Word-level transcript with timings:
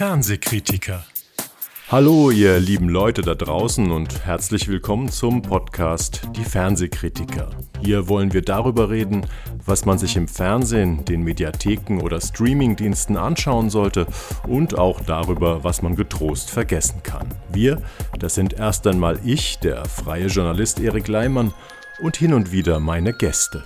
Fernsehkritiker. 0.00 1.04
Hallo, 1.90 2.30
ihr 2.30 2.58
lieben 2.58 2.88
Leute 2.88 3.20
da 3.20 3.34
draußen 3.34 3.90
und 3.90 4.24
herzlich 4.24 4.66
willkommen 4.66 5.10
zum 5.10 5.42
Podcast 5.42 6.22
Die 6.34 6.44
Fernsehkritiker. 6.44 7.50
Hier 7.82 8.08
wollen 8.08 8.32
wir 8.32 8.40
darüber 8.40 8.88
reden, 8.88 9.26
was 9.66 9.84
man 9.84 9.98
sich 9.98 10.16
im 10.16 10.26
Fernsehen, 10.26 11.04
den 11.04 11.22
Mediatheken 11.22 12.00
oder 12.00 12.18
Streamingdiensten 12.18 13.18
anschauen 13.18 13.68
sollte 13.68 14.06
und 14.48 14.78
auch 14.78 15.02
darüber, 15.02 15.64
was 15.64 15.82
man 15.82 15.96
getrost 15.96 16.48
vergessen 16.48 17.02
kann. 17.02 17.28
Wir, 17.52 17.82
das 18.18 18.34
sind 18.34 18.54
erst 18.54 18.86
einmal 18.86 19.20
ich, 19.22 19.58
der 19.58 19.84
freie 19.84 20.28
Journalist 20.28 20.80
Erik 20.80 21.08
Leimann 21.08 21.52
und 22.00 22.16
hin 22.16 22.32
und 22.32 22.52
wieder 22.52 22.80
meine 22.80 23.12
Gäste. 23.12 23.64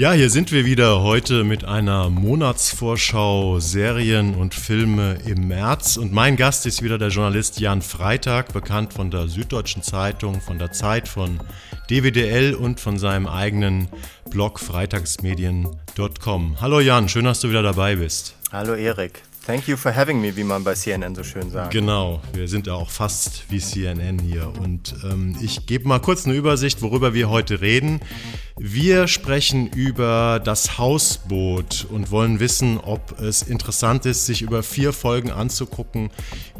Ja, 0.00 0.12
hier 0.12 0.30
sind 0.30 0.50
wir 0.50 0.64
wieder 0.64 1.02
heute 1.02 1.44
mit 1.44 1.66
einer 1.66 2.08
Monatsvorschau 2.08 3.60
Serien 3.60 4.34
und 4.34 4.54
Filme 4.54 5.18
im 5.26 5.46
März. 5.46 5.98
Und 5.98 6.10
mein 6.10 6.36
Gast 6.36 6.64
ist 6.64 6.80
wieder 6.80 6.96
der 6.96 7.08
Journalist 7.08 7.60
Jan 7.60 7.82
Freitag, 7.82 8.54
bekannt 8.54 8.94
von 8.94 9.10
der 9.10 9.28
Süddeutschen 9.28 9.82
Zeitung, 9.82 10.40
von 10.40 10.58
der 10.58 10.72
Zeit, 10.72 11.06
von 11.06 11.38
DWDL 11.90 12.54
und 12.54 12.80
von 12.80 12.98
seinem 12.98 13.26
eigenen 13.26 13.88
Blog 14.30 14.58
freitagsmedien.com. 14.60 16.62
Hallo 16.62 16.80
Jan, 16.80 17.10
schön, 17.10 17.26
dass 17.26 17.40
du 17.40 17.50
wieder 17.50 17.62
dabei 17.62 17.96
bist. 17.96 18.36
Hallo 18.50 18.72
Erik. 18.72 19.20
Thank 19.50 19.66
you 19.66 19.76
for 19.76 19.92
having 19.92 20.20
me, 20.20 20.36
wie 20.36 20.44
man 20.44 20.62
bei 20.62 20.74
CNN 20.74 21.16
so 21.16 21.24
schön 21.24 21.50
sagt. 21.50 21.72
Genau, 21.72 22.20
wir 22.32 22.46
sind 22.46 22.68
ja 22.68 22.74
auch 22.74 22.88
fast 22.88 23.46
wie 23.48 23.58
CNN 23.58 24.20
hier. 24.20 24.46
Und 24.60 24.94
ähm, 25.02 25.36
ich 25.42 25.66
gebe 25.66 25.88
mal 25.88 25.98
kurz 25.98 26.24
eine 26.24 26.36
Übersicht, 26.36 26.82
worüber 26.82 27.14
wir 27.14 27.30
heute 27.30 27.60
reden. 27.60 28.00
Wir 28.62 29.08
sprechen 29.08 29.68
über 29.68 30.38
das 30.44 30.76
Hausboot 30.76 31.86
und 31.90 32.10
wollen 32.10 32.40
wissen, 32.40 32.78
ob 32.78 33.18
es 33.18 33.40
interessant 33.40 34.04
ist, 34.04 34.26
sich 34.26 34.42
über 34.42 34.62
vier 34.62 34.92
Folgen 34.92 35.30
anzugucken, 35.30 36.10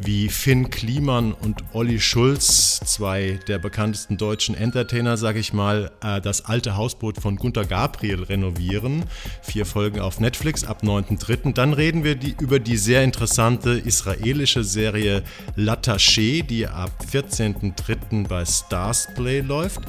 wie 0.00 0.30
Finn 0.30 0.70
Kliman 0.70 1.34
und 1.34 1.62
Olli 1.74 2.00
Schulz, 2.00 2.80
zwei 2.86 3.38
der 3.48 3.58
bekanntesten 3.58 4.16
deutschen 4.16 4.54
Entertainer, 4.54 5.18
sage 5.18 5.40
ich 5.40 5.52
mal, 5.52 5.92
äh, 6.02 6.22
das 6.22 6.46
alte 6.46 6.74
Hausboot 6.74 7.20
von 7.20 7.36
Gunter 7.36 7.66
Gabriel 7.66 8.22
renovieren. 8.22 9.04
Vier 9.42 9.66
Folgen 9.66 10.00
auf 10.00 10.20
Netflix 10.20 10.64
ab 10.64 10.82
9.3. 10.82 11.52
Dann 11.52 11.74
reden 11.74 12.02
wir 12.02 12.14
die, 12.14 12.34
über 12.40 12.58
die 12.60 12.78
sehr 12.80 13.04
interessante 13.04 13.70
israelische 13.70 14.64
Serie 14.64 15.22
L'Attaché, 15.56 16.42
die 16.42 16.66
ab 16.66 16.90
14.3. 17.12 18.26
bei 18.26 18.44
Starsplay 18.44 19.40
läuft. 19.40 19.80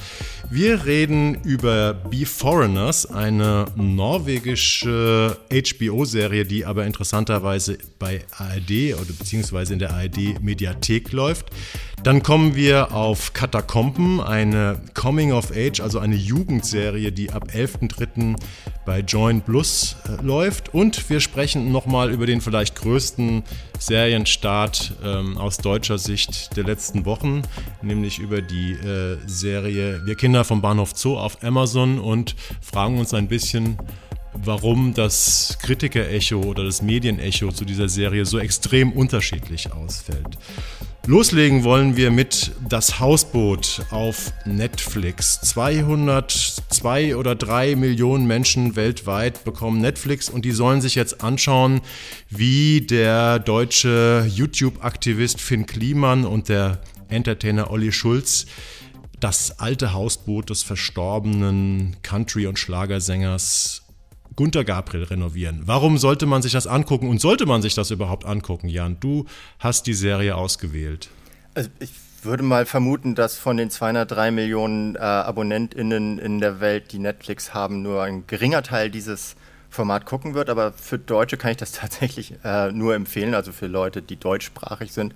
Wir 0.50 0.86
reden 0.86 1.36
über 1.44 1.94
Be 1.94 2.25
Foreigners, 2.25 3.06
eine 3.06 3.66
norwegische 3.75 5.38
HBO-Serie, 5.50 6.45
die 6.45 6.66
aber 6.66 6.86
interessanterweise 6.86 7.78
bei 7.98 8.25
ARD 8.38 8.95
oder 8.95 9.14
beziehungsweise 9.17 9.73
in 9.73 9.80
der 9.80 9.94
ARD-Mediathek 9.94 11.14
läuft. 11.14 11.52
Dann 12.03 12.23
kommen 12.23 12.55
wir 12.55 12.94
auf 12.94 13.33
Katakomben, 13.33 14.20
eine 14.22 14.81
Coming 14.95 15.33
of 15.33 15.52
Age, 15.55 15.81
also 15.81 16.00
eine 16.00 16.16
Jugendserie, 16.16 17.11
die 17.11 17.31
ab 17.31 17.50
11.03. 17.53 18.36
bei 18.88 19.02
Join 19.02 19.42
Plus 19.42 19.95
äh, 20.05 20.22
läuft. 20.23 20.73
Und 20.73 21.09
wir 21.11 21.20
sprechen 21.20 21.72
nochmal 21.72 22.11
über 22.11 22.26
den 22.26 22.42
vielleicht 22.42 22.70
größten 22.75 23.44
Serienstart 23.80 24.94
ähm, 25.03 25.38
aus 25.38 25.58
deutscher 25.58 25.97
Sicht 25.97 26.55
der 26.55 26.64
letzten 26.64 27.05
Wochen, 27.05 27.42
nämlich 27.82 28.20
über 28.20 28.42
die 28.42 28.73
äh, 28.73 29.17
Serie 29.26 30.02
Wir 30.05 30.15
Kinder 30.15 30.43
vom 30.43 30.61
Bahnhof 30.61 30.92
Zoo 30.95 31.17
auf 31.17 31.43
Amazon 31.43 31.99
und 31.99 32.36
fragen 32.61 32.99
uns 32.99 33.14
ein 33.14 33.27
bisschen, 33.27 33.77
warum 34.33 34.93
das 34.93 35.58
Kritiker-Echo 35.61 36.42
oder 36.42 36.64
das 36.64 36.81
Medienecho 36.81 37.52
zu 37.52 37.65
dieser 37.65 37.89
Serie 37.89 38.26
so 38.26 38.39
extrem 38.39 38.92
unterschiedlich 38.92 39.71
ausfällt. 39.73 40.37
Loslegen 41.08 41.64
wollen 41.64 41.98
wir 41.98 42.12
mit 42.12 42.52
Das 42.70 43.00
Hausboot 43.00 43.82
auf 43.89 44.32
Netflix. 44.45 45.42
202 45.42 47.16
oder 47.16 47.34
3 47.34 47.76
Millionen 47.76 48.28
Menschen 48.28 48.76
weltweit 48.76 49.44
bekommen 49.44 49.82
Netflix 49.82 50.30
und 50.30 50.45
die 50.45 50.52
sollen 50.52 50.80
sich 50.80 50.94
jetzt 50.94 51.23
anschauen, 51.23 51.82
wie 52.30 52.82
der 52.82 53.40
deutsche 53.40 54.28
YouTube-Aktivist 54.30 55.42
Finn 55.42 55.66
Kliman 55.66 56.23
und 56.23 56.50
der 56.50 56.80
Entertainer 57.10 57.72
Olli 57.72 57.92
Schulz 57.92 58.45
das 59.20 59.60
alte 59.60 59.94
Hausboot 59.94 60.50
des 60.50 60.64
verstorbenen 60.64 61.95
Country- 62.04 62.48
und 62.48 62.58
Schlagersängers 62.58 63.80
Gunter 64.42 64.64
Gabriel 64.64 65.04
renovieren. 65.04 65.62
Warum 65.66 66.00
sollte 66.00 66.26
man 66.26 66.42
sich 66.42 66.54
das 66.54 66.66
angucken 66.66 67.08
und 67.08 67.22
sollte 67.22 67.46
man 67.46 67.62
sich 67.62 67.76
das 67.76 67.92
überhaupt 67.92 68.26
angucken, 68.26 68.70
Jan? 68.70 68.98
Du 69.00 69.28
hast 69.60 69.86
die 69.86 69.94
Serie 69.94 70.36
ausgewählt. 70.36 71.10
Also 71.54 71.70
ich 71.78 71.92
würde 72.24 72.42
mal 72.42 72.66
vermuten, 72.66 73.14
dass 73.14 73.38
von 73.38 73.56
den 73.56 73.70
203 73.70 74.32
Millionen 74.32 74.96
äh, 74.96 74.98
AbonnentInnen 74.98 76.18
in 76.18 76.40
der 76.40 76.60
Welt, 76.60 76.92
die 76.92 76.98
Netflix 76.98 77.54
haben, 77.54 77.84
nur 77.84 78.02
ein 78.02 78.26
geringer 78.26 78.64
Teil 78.64 78.90
dieses 78.90 79.36
Format 79.70 80.08
gucken 80.08 80.34
wird. 80.34 80.50
Aber 80.50 80.73
für 80.73 80.98
Deutsche 80.98 81.38
kann 81.38 81.52
ich 81.52 81.58
das 81.58 81.72
tatsächlich 81.73 82.34
äh, 82.44 82.72
nur 82.72 82.96
empfehlen, 82.96 83.36
also 83.36 83.52
für 83.52 83.68
Leute, 83.68 84.02
die 84.02 84.16
deutschsprachig 84.16 84.92
sind. 84.92 85.14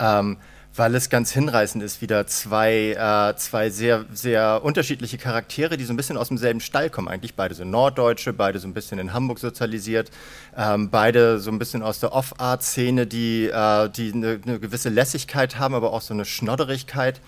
Ähm, 0.00 0.38
weil 0.76 0.94
es 0.94 1.08
ganz 1.08 1.32
hinreißend 1.32 1.82
ist, 1.82 2.02
wieder 2.02 2.26
zwei, 2.26 2.92
äh, 2.92 3.36
zwei 3.36 3.70
sehr, 3.70 4.04
sehr 4.12 4.62
unterschiedliche 4.62 5.18
Charaktere, 5.18 5.76
die 5.76 5.84
so 5.84 5.92
ein 5.92 5.96
bisschen 5.96 6.16
aus 6.16 6.28
demselben 6.28 6.60
Stall 6.60 6.90
kommen. 6.90 7.08
Eigentlich 7.08 7.34
beide 7.34 7.54
so 7.54 7.64
Norddeutsche, 7.64 8.32
beide 8.32 8.58
so 8.58 8.68
ein 8.68 8.74
bisschen 8.74 8.98
in 8.98 9.12
Hamburg 9.12 9.38
sozialisiert, 9.38 10.10
ähm, 10.56 10.90
beide 10.90 11.38
so 11.38 11.50
ein 11.50 11.58
bisschen 11.58 11.82
aus 11.82 12.00
der 12.00 12.12
Off-Art-Szene, 12.12 13.06
die, 13.06 13.46
äh, 13.46 13.88
die 13.90 14.12
eine, 14.12 14.40
eine, 14.44 14.60
gewisse 14.60 14.88
Lässigkeit 14.88 15.58
haben, 15.58 15.74
aber 15.74 15.92
auch 15.92 16.02
so 16.02 16.12
eine 16.12 16.24
Schnodderigkeit. 16.24 17.20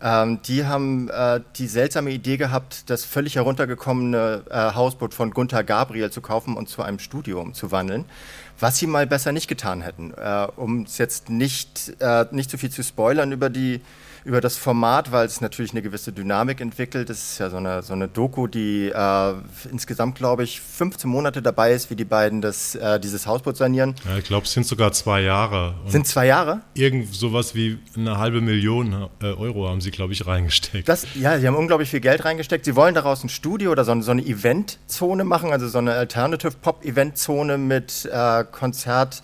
Ähm, 0.00 0.40
die 0.42 0.66
haben 0.66 1.08
äh, 1.08 1.40
die 1.56 1.66
seltsame 1.66 2.10
Idee 2.10 2.36
gehabt, 2.36 2.90
das 2.90 3.04
völlig 3.04 3.36
heruntergekommene 3.36 4.42
äh, 4.50 4.74
Hausboot 4.74 5.14
von 5.14 5.30
Gunther 5.30 5.64
Gabriel 5.64 6.10
zu 6.10 6.20
kaufen 6.20 6.56
und 6.56 6.68
zu 6.68 6.82
einem 6.82 6.98
Studio 6.98 7.40
umzuwandeln 7.40 8.04
was 8.60 8.78
sie 8.78 8.86
mal 8.86 9.06
besser 9.06 9.32
nicht 9.32 9.48
getan 9.48 9.82
hätten. 9.82 10.12
Äh, 10.14 10.48
um 10.56 10.82
es 10.82 10.98
jetzt 10.98 11.28
nicht, 11.28 11.94
äh, 12.00 12.26
nicht 12.30 12.50
zu 12.50 12.58
viel 12.58 12.70
zu 12.70 12.82
spoilern 12.82 13.32
über 13.32 13.50
die 13.50 13.80
über 14.24 14.40
das 14.40 14.56
Format, 14.56 15.12
weil 15.12 15.26
es 15.26 15.40
natürlich 15.40 15.72
eine 15.72 15.82
gewisse 15.82 16.12
Dynamik 16.12 16.60
entwickelt. 16.60 17.10
Es 17.10 17.32
ist 17.32 17.38
ja 17.38 17.50
so 17.50 17.58
eine, 17.58 17.82
so 17.82 17.92
eine 17.92 18.08
Doku, 18.08 18.46
die 18.46 18.88
äh, 18.88 19.34
insgesamt, 19.70 20.16
glaube 20.16 20.44
ich, 20.44 20.60
15 20.60 21.08
Monate 21.10 21.42
dabei 21.42 21.72
ist, 21.72 21.90
wie 21.90 21.96
die 21.96 22.06
beiden 22.06 22.40
das, 22.40 22.74
äh, 22.74 22.98
dieses 22.98 23.26
Hausboot 23.26 23.56
sanieren. 23.56 23.94
Ja, 24.08 24.16
ich 24.16 24.24
glaube, 24.24 24.46
es 24.46 24.52
sind 24.52 24.66
sogar 24.66 24.92
zwei 24.92 25.20
Jahre. 25.20 25.74
Und 25.84 25.90
sind 25.90 26.06
zwei 26.06 26.26
Jahre? 26.26 26.62
Irgend 26.72 27.14
sowas 27.14 27.54
wie 27.54 27.78
eine 27.96 28.16
halbe 28.16 28.40
Million 28.40 29.08
äh, 29.22 29.26
Euro 29.26 29.68
haben 29.68 29.82
sie, 29.82 29.90
glaube 29.90 30.14
ich, 30.14 30.26
reingesteckt. 30.26 30.88
Das, 30.88 31.06
ja, 31.14 31.38
sie 31.38 31.46
haben 31.46 31.56
unglaublich 31.56 31.90
viel 31.90 32.00
Geld 32.00 32.24
reingesteckt. 32.24 32.64
Sie 32.64 32.76
wollen 32.76 32.94
daraus 32.94 33.22
ein 33.24 33.28
Studio 33.28 33.72
oder 33.72 33.84
so 33.84 33.92
eine, 33.92 34.02
so 34.02 34.10
eine 34.10 34.22
Eventzone 34.22 35.24
machen, 35.24 35.52
also 35.52 35.68
so 35.68 35.78
eine 35.78 35.92
Alternative 35.92 36.52
Pop-Eventzone 36.52 37.58
mit 37.58 38.08
äh, 38.10 38.44
Konzert. 38.50 39.22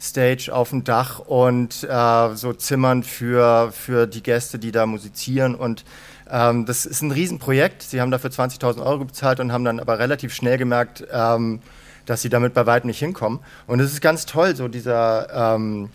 Stage 0.00 0.50
auf 0.52 0.70
dem 0.70 0.82
Dach 0.84 1.18
und 1.18 1.84
äh, 1.84 2.34
so 2.34 2.52
Zimmern 2.52 3.02
für, 3.02 3.70
für 3.72 4.06
die 4.06 4.22
Gäste, 4.22 4.58
die 4.58 4.72
da 4.72 4.86
musizieren. 4.86 5.54
Und 5.54 5.84
ähm, 6.30 6.64
das 6.64 6.86
ist 6.86 7.02
ein 7.02 7.10
Riesenprojekt. 7.10 7.82
Sie 7.82 8.00
haben 8.00 8.10
dafür 8.10 8.30
20.000 8.30 8.84
Euro 8.84 9.04
bezahlt 9.04 9.40
und 9.40 9.52
haben 9.52 9.64
dann 9.64 9.78
aber 9.78 9.98
relativ 9.98 10.32
schnell 10.34 10.56
gemerkt, 10.56 11.04
ähm, 11.12 11.60
dass 12.06 12.22
sie 12.22 12.30
damit 12.30 12.54
bei 12.54 12.66
weitem 12.66 12.88
nicht 12.88 12.98
hinkommen. 12.98 13.40
Und 13.66 13.80
es 13.80 13.92
ist 13.92 14.00
ganz 14.00 14.26
toll, 14.26 14.56
so 14.56 14.68
dieser, 14.68 15.54
ähm, 15.54 15.90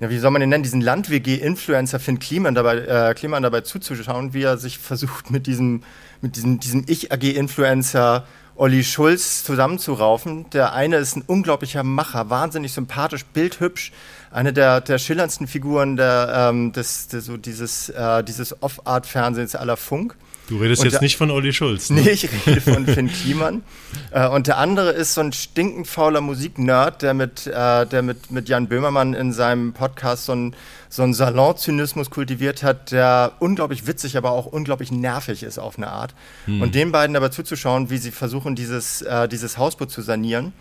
ja, 0.00 0.08
wie 0.08 0.18
soll 0.18 0.30
man 0.30 0.40
den 0.40 0.48
nennen, 0.48 0.62
diesen 0.64 0.80
Land-WG-Influencer 0.80 2.00
Finn 2.00 2.18
Kliman 2.18 2.54
dabei, 2.54 2.78
äh, 2.78 3.14
Kliman 3.14 3.42
dabei 3.42 3.60
zuzuschauen, 3.60 4.32
wie 4.32 4.42
er 4.42 4.56
sich 4.56 4.78
versucht, 4.78 5.30
mit 5.30 5.46
diesem, 5.46 5.82
mit 6.22 6.36
diesem, 6.36 6.58
diesem 6.58 6.84
Ich-AG-Influencer 6.86 8.24
Olli 8.54 8.84
Schulz 8.84 9.44
zusammenzuraufen. 9.44 10.48
Der 10.50 10.72
eine 10.72 10.96
ist 10.96 11.16
ein 11.16 11.22
unglaublicher 11.26 11.82
Macher, 11.82 12.30
wahnsinnig 12.30 12.72
sympathisch, 12.72 13.24
bildhübsch, 13.24 13.92
eine 14.30 14.52
der, 14.52 14.80
der 14.80 14.98
schillerndsten 14.98 15.46
Figuren 15.46 15.96
der, 15.96 16.50
ähm, 16.50 16.72
des, 16.72 17.08
des, 17.08 17.26
so 17.26 17.36
dieses, 17.36 17.88
äh, 17.90 18.22
dieses 18.24 18.62
Off-Art-Fernsehens 18.62 19.54
aller 19.54 19.76
Funk. 19.76 20.16
Du 20.48 20.58
redest 20.58 20.80
und 20.82 20.86
jetzt 20.86 20.94
der, 20.94 21.02
nicht 21.02 21.16
von 21.16 21.30
Olli 21.30 21.52
Schulz. 21.52 21.90
Ne? 21.90 22.02
Nee, 22.02 22.10
ich 22.10 22.28
rede 22.46 22.60
von 22.60 22.86
Finn 22.86 23.10
Kliman. 23.10 23.62
Äh, 24.10 24.28
und 24.28 24.46
der 24.46 24.58
andere 24.58 24.90
ist 24.90 25.14
so 25.14 25.22
ein 25.22 25.32
stinkend 25.32 25.86
fauler 25.86 26.20
Musiknerd, 26.20 27.00
der 27.00 27.14
mit, 27.14 27.46
äh, 27.46 27.86
der 27.86 28.02
mit, 28.02 28.30
mit 28.30 28.46
Jan 28.46 28.68
Böhmermann 28.68 29.14
in 29.14 29.32
seinem 29.32 29.72
Podcast 29.72 30.26
so 30.26 30.32
ein 30.32 30.54
so 30.92 31.02
einen 31.02 31.14
Salon-Zynismus 31.14 32.10
kultiviert 32.10 32.62
hat, 32.62 32.92
der 32.92 33.32
unglaublich 33.38 33.86
witzig, 33.86 34.18
aber 34.18 34.32
auch 34.32 34.44
unglaublich 34.44 34.92
nervig 34.92 35.42
ist 35.42 35.58
auf 35.58 35.78
eine 35.78 35.90
Art. 35.90 36.14
Hm. 36.44 36.60
Und 36.60 36.74
den 36.74 36.92
beiden 36.92 37.16
aber 37.16 37.30
zuzuschauen, 37.30 37.88
wie 37.88 37.96
sie 37.96 38.10
versuchen, 38.10 38.54
dieses, 38.54 39.00
äh, 39.00 39.26
dieses 39.26 39.56
Hausboot 39.56 39.90
zu 39.90 40.02
sanieren. 40.02 40.52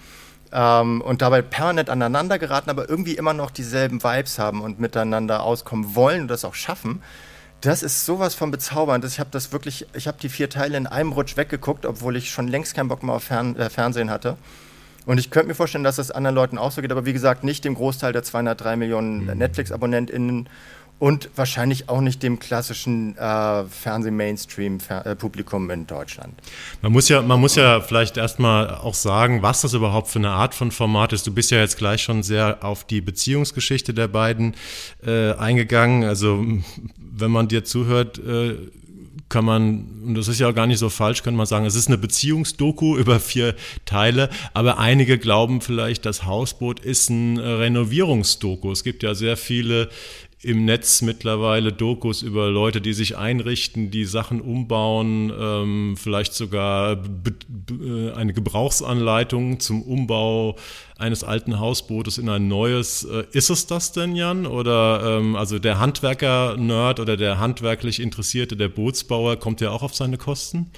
Ähm, 0.54 1.02
und 1.02 1.22
dabei 1.22 1.42
permanent 1.42 1.90
aneinander 1.90 2.40
geraten, 2.40 2.70
aber 2.70 2.88
irgendwie 2.88 3.16
immer 3.16 3.34
noch 3.34 3.52
dieselben 3.52 4.02
Vibes 4.02 4.40
haben 4.40 4.62
und 4.62 4.80
miteinander 4.80 5.44
auskommen 5.44 5.96
wollen 5.96 6.22
und 6.22 6.28
das 6.30 6.46
auch 6.46 6.56
schaffen. 6.56 7.04
Das 7.60 7.84
ist 7.84 8.06
sowas 8.06 8.34
von 8.34 8.52
bezaubernd. 8.52 9.04
Ich 9.04 9.20
habe 9.20 9.32
das 9.32 9.52
wirklich, 9.52 9.86
ich 9.94 10.08
habe 10.08 10.18
die 10.22 10.30
vier 10.30 10.50
Teile 10.50 10.78
in 10.78 10.88
einem 10.88 11.12
Rutsch 11.12 11.36
weggeguckt, 11.36 11.86
obwohl 11.86 12.16
ich 12.16 12.32
schon 12.32 12.48
längst 12.48 12.74
keinen 12.74 12.88
Bock 12.88 13.04
mehr 13.04 13.16
auf 13.16 13.26
Fern 13.26 13.58
äh, 13.58 13.70
Fernsehen 13.70 14.10
hatte. 14.10 14.38
Und 15.06 15.20
ich 15.20 15.32
könnte 15.32 15.48
mir 15.48 15.56
vorstellen, 15.56 15.84
dass 15.84 15.96
das 15.96 16.12
anderen 16.12 16.36
Leuten 16.36 16.58
auch 16.58 16.72
so 16.72 16.82
geht, 16.82 16.92
aber 16.92 17.06
wie 17.06 17.14
gesagt, 17.14 17.44
nicht 17.44 17.66
dem 17.66 17.76
Großteil 17.76 18.14
der 18.14 18.24
203 18.24 18.76
Millionen 18.76 19.26
mhm. 19.26 19.38
Netflix-AbonnentInnen 19.38 20.48
und 21.02 21.32
wahrscheinlich 21.36 21.90
auch 21.90 22.00
nicht 22.00 22.22
dem 22.22 22.38
klassischen 22.38 23.18
äh, 23.18 23.64
Fernseh-Mainstream-Publikum 23.64 25.72
in 25.72 25.88
Deutschland. 25.88 26.36
Man 26.84 26.92
muss 26.92 27.10
ja, 27.10 27.24
man 27.24 27.40
muss 27.40 27.56
ja 27.56 27.82
vielleicht 27.82 28.18
erstmal 28.18 28.70
auch 28.70 28.94
sagen, 28.94 29.42
was 29.42 29.62
das 29.62 29.74
überhaupt 29.74 30.10
für 30.10 30.20
eine 30.20 30.30
Art 30.30 30.54
von 30.54 30.70
Format 30.70 31.12
ist. 31.12 31.26
Du 31.26 31.34
bist 31.34 31.50
ja 31.50 31.58
jetzt 31.58 31.80
gleich 31.80 32.04
schon 32.04 32.22
sehr 32.22 32.64
auf 32.64 32.84
die 32.84 33.02
Beziehungsgeschichte 33.02 33.96
der 33.96 34.10
beiden 34.10 34.54
äh, 35.04 35.34
eingegangen. 35.34 36.04
Also 36.04 36.46
wenn 36.98 37.32
man 37.32 37.48
dir 37.48 37.64
zuhört, 37.64 38.20
äh, 38.20 38.58
kann 39.32 39.46
man, 39.46 39.86
und 40.06 40.16
das 40.16 40.28
ist 40.28 40.40
ja 40.40 40.52
gar 40.52 40.68
nicht 40.68 40.78
so 40.78 40.90
falsch, 40.90 41.24
kann 41.24 41.36
man 41.36 41.48
sagen, 41.48 41.66
es 41.66 41.76
ist 41.76 41.88
eine 41.88 41.98
Beziehungsdoku 41.98 42.98
über 42.98 43.20
vier 43.20 43.56
Teile, 43.86 44.30
aber 44.54 44.78
einige 44.78 45.18
glauben 45.18 45.62
vielleicht, 45.62 46.06
das 46.06 46.26
Hausboot 46.26 46.82
ist 46.82 47.10
ein 47.10 47.40
Renovierungsdoku. 47.40 48.72
Es 48.72 48.84
gibt 48.84 49.02
ja 49.02 49.16
sehr 49.16 49.38
viele 49.38 49.90
im 50.44 50.66
Netz 50.66 51.02
mittlerweile 51.02 51.72
Dokus 51.72 52.24
über 52.24 52.50
Leute, 52.50 52.82
die 52.82 52.94
sich 52.94 53.18
einrichten, 53.18 53.92
die 53.92 54.06
Sachen 54.06 54.42
umbauen, 54.42 55.32
ähm, 55.38 55.96
vielleicht 55.98 56.34
sogar 56.34 56.94
äh, 56.94 58.12
eine 58.14 58.34
Gebrauchsanleitung 58.34 59.60
zum 59.60 59.84
Umbau 59.84 60.56
eines 60.98 61.24
alten 61.24 61.60
Hausbootes 61.60 62.18
in 62.18 62.28
ein 62.28 62.48
neues. 62.48 63.04
Äh, 63.04 63.26
ist 63.34 63.52
es 63.52 63.68
das 63.68 63.92
denn, 63.92 64.16
Jan? 64.16 64.48
Oder 64.48 65.20
ähm, 65.20 65.36
also 65.36 65.60
der 65.60 65.80
Handwerker-Nerd 65.80 67.00
oder 67.00 67.18
der 67.18 67.38
handwerklich 67.38 68.00
Interessierte, 68.00 68.56
der 68.56 68.70
Bootsbauer, 68.70 69.38
kommt 69.38 69.62
ja 69.62 69.70
auch 69.70 69.84
auf 69.84 69.94
seine 69.94 70.18
Kosten? 70.18 70.72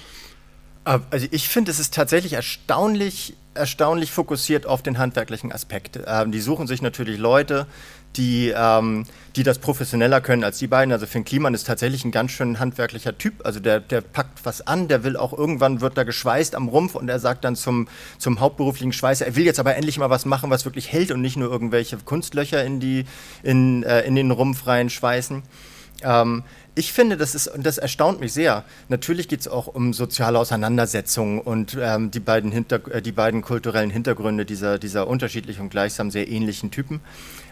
Äh, 0.84 0.98
also 1.10 1.26
ich 1.30 1.48
finde, 1.48 1.70
es 1.70 1.78
ist 1.78 1.94
tatsächlich 1.94 2.34
erstaunlich, 2.34 3.34
erstaunlich 3.54 4.10
fokussiert 4.10 4.66
auf 4.66 4.82
den 4.82 4.98
handwerklichen 4.98 5.52
Aspekt. 5.52 5.98
Ähm, 6.06 6.32
die 6.32 6.40
suchen 6.40 6.66
sich 6.66 6.82
natürlich 6.82 7.18
Leute, 7.18 7.66
die, 8.16 8.52
ähm, 8.56 9.04
die 9.36 9.42
das 9.42 9.58
professioneller 9.58 10.20
können 10.20 10.44
als 10.44 10.58
die 10.58 10.66
beiden. 10.66 10.92
Also 10.92 11.06
Finn 11.06 11.24
Kliman 11.24 11.54
ist 11.54 11.66
tatsächlich 11.66 12.04
ein 12.04 12.10
ganz 12.10 12.32
schön 12.32 12.60
handwerklicher 12.60 13.18
Typ. 13.18 13.44
Also 13.44 13.60
der, 13.60 13.80
der 13.80 14.00
packt 14.00 14.44
was 14.44 14.66
an, 14.66 14.88
der 14.88 15.04
will 15.04 15.16
auch 15.16 15.32
irgendwann 15.32 15.80
wird 15.80 15.98
da 15.98 16.04
geschweißt 16.04 16.54
am 16.54 16.68
Rumpf 16.68 16.94
und 16.94 17.08
er 17.08 17.18
sagt 17.18 17.44
dann 17.44 17.56
zum, 17.56 17.88
zum 18.18 18.40
hauptberuflichen 18.40 18.92
Schweißer, 18.92 19.26
er 19.26 19.36
will 19.36 19.44
jetzt 19.44 19.60
aber 19.60 19.76
endlich 19.76 19.98
mal 19.98 20.10
was 20.10 20.24
machen, 20.24 20.50
was 20.50 20.64
wirklich 20.64 20.92
hält 20.92 21.10
und 21.10 21.20
nicht 21.20 21.36
nur 21.36 21.50
irgendwelche 21.50 21.96
Kunstlöcher 21.98 22.64
in, 22.64 22.80
die, 22.80 23.04
in, 23.42 23.82
äh, 23.82 24.02
in 24.02 24.14
den 24.14 24.30
Rumpf 24.30 24.66
reinschweißen. 24.66 25.42
Ähm, 26.02 26.44
ich 26.76 26.92
finde, 26.92 27.16
das 27.16 27.36
ist, 27.36 27.46
und 27.46 27.64
das 27.64 27.78
erstaunt 27.78 28.20
mich 28.20 28.32
sehr. 28.32 28.64
Natürlich 28.88 29.28
geht 29.28 29.40
es 29.40 29.48
auch 29.48 29.68
um 29.68 29.92
soziale 29.92 30.38
Auseinandersetzungen 30.38 31.40
und 31.40 31.78
ähm, 31.80 32.10
die, 32.10 32.20
beiden 32.20 32.50
Hinter, 32.50 32.80
äh, 32.92 33.00
die 33.00 33.12
beiden 33.12 33.42
kulturellen 33.42 33.90
Hintergründe 33.90 34.44
dieser, 34.44 34.78
dieser 34.78 35.06
unterschiedlichen 35.06 35.62
und 35.62 35.68
gleichsam 35.70 36.10
sehr 36.10 36.28
ähnlichen 36.28 36.72
Typen. 36.72 37.00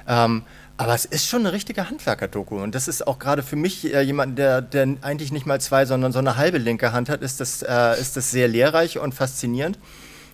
Ähm, 0.06 0.42
aber 0.76 0.94
es 0.94 1.04
ist 1.04 1.28
schon 1.28 1.40
eine 1.40 1.52
richtige 1.52 1.88
Handwerker-Doku. 1.88 2.60
Und 2.60 2.74
das 2.74 2.88
ist 2.88 3.06
auch 3.06 3.18
gerade 3.18 3.42
für 3.42 3.56
mich 3.56 3.92
äh, 3.92 4.00
jemand, 4.00 4.38
der, 4.38 4.62
der 4.62 4.96
eigentlich 5.02 5.30
nicht 5.30 5.46
mal 5.46 5.60
zwei, 5.60 5.86
sondern 5.86 6.12
so 6.12 6.18
eine 6.18 6.36
halbe 6.36 6.58
linke 6.58 6.92
Hand 6.92 7.08
hat, 7.08 7.22
ist 7.22 7.40
das, 7.40 7.62
äh, 7.62 8.00
ist 8.00 8.16
das 8.16 8.30
sehr 8.30 8.48
lehrreich 8.48 8.98
und 8.98 9.14
faszinierend. 9.14 9.78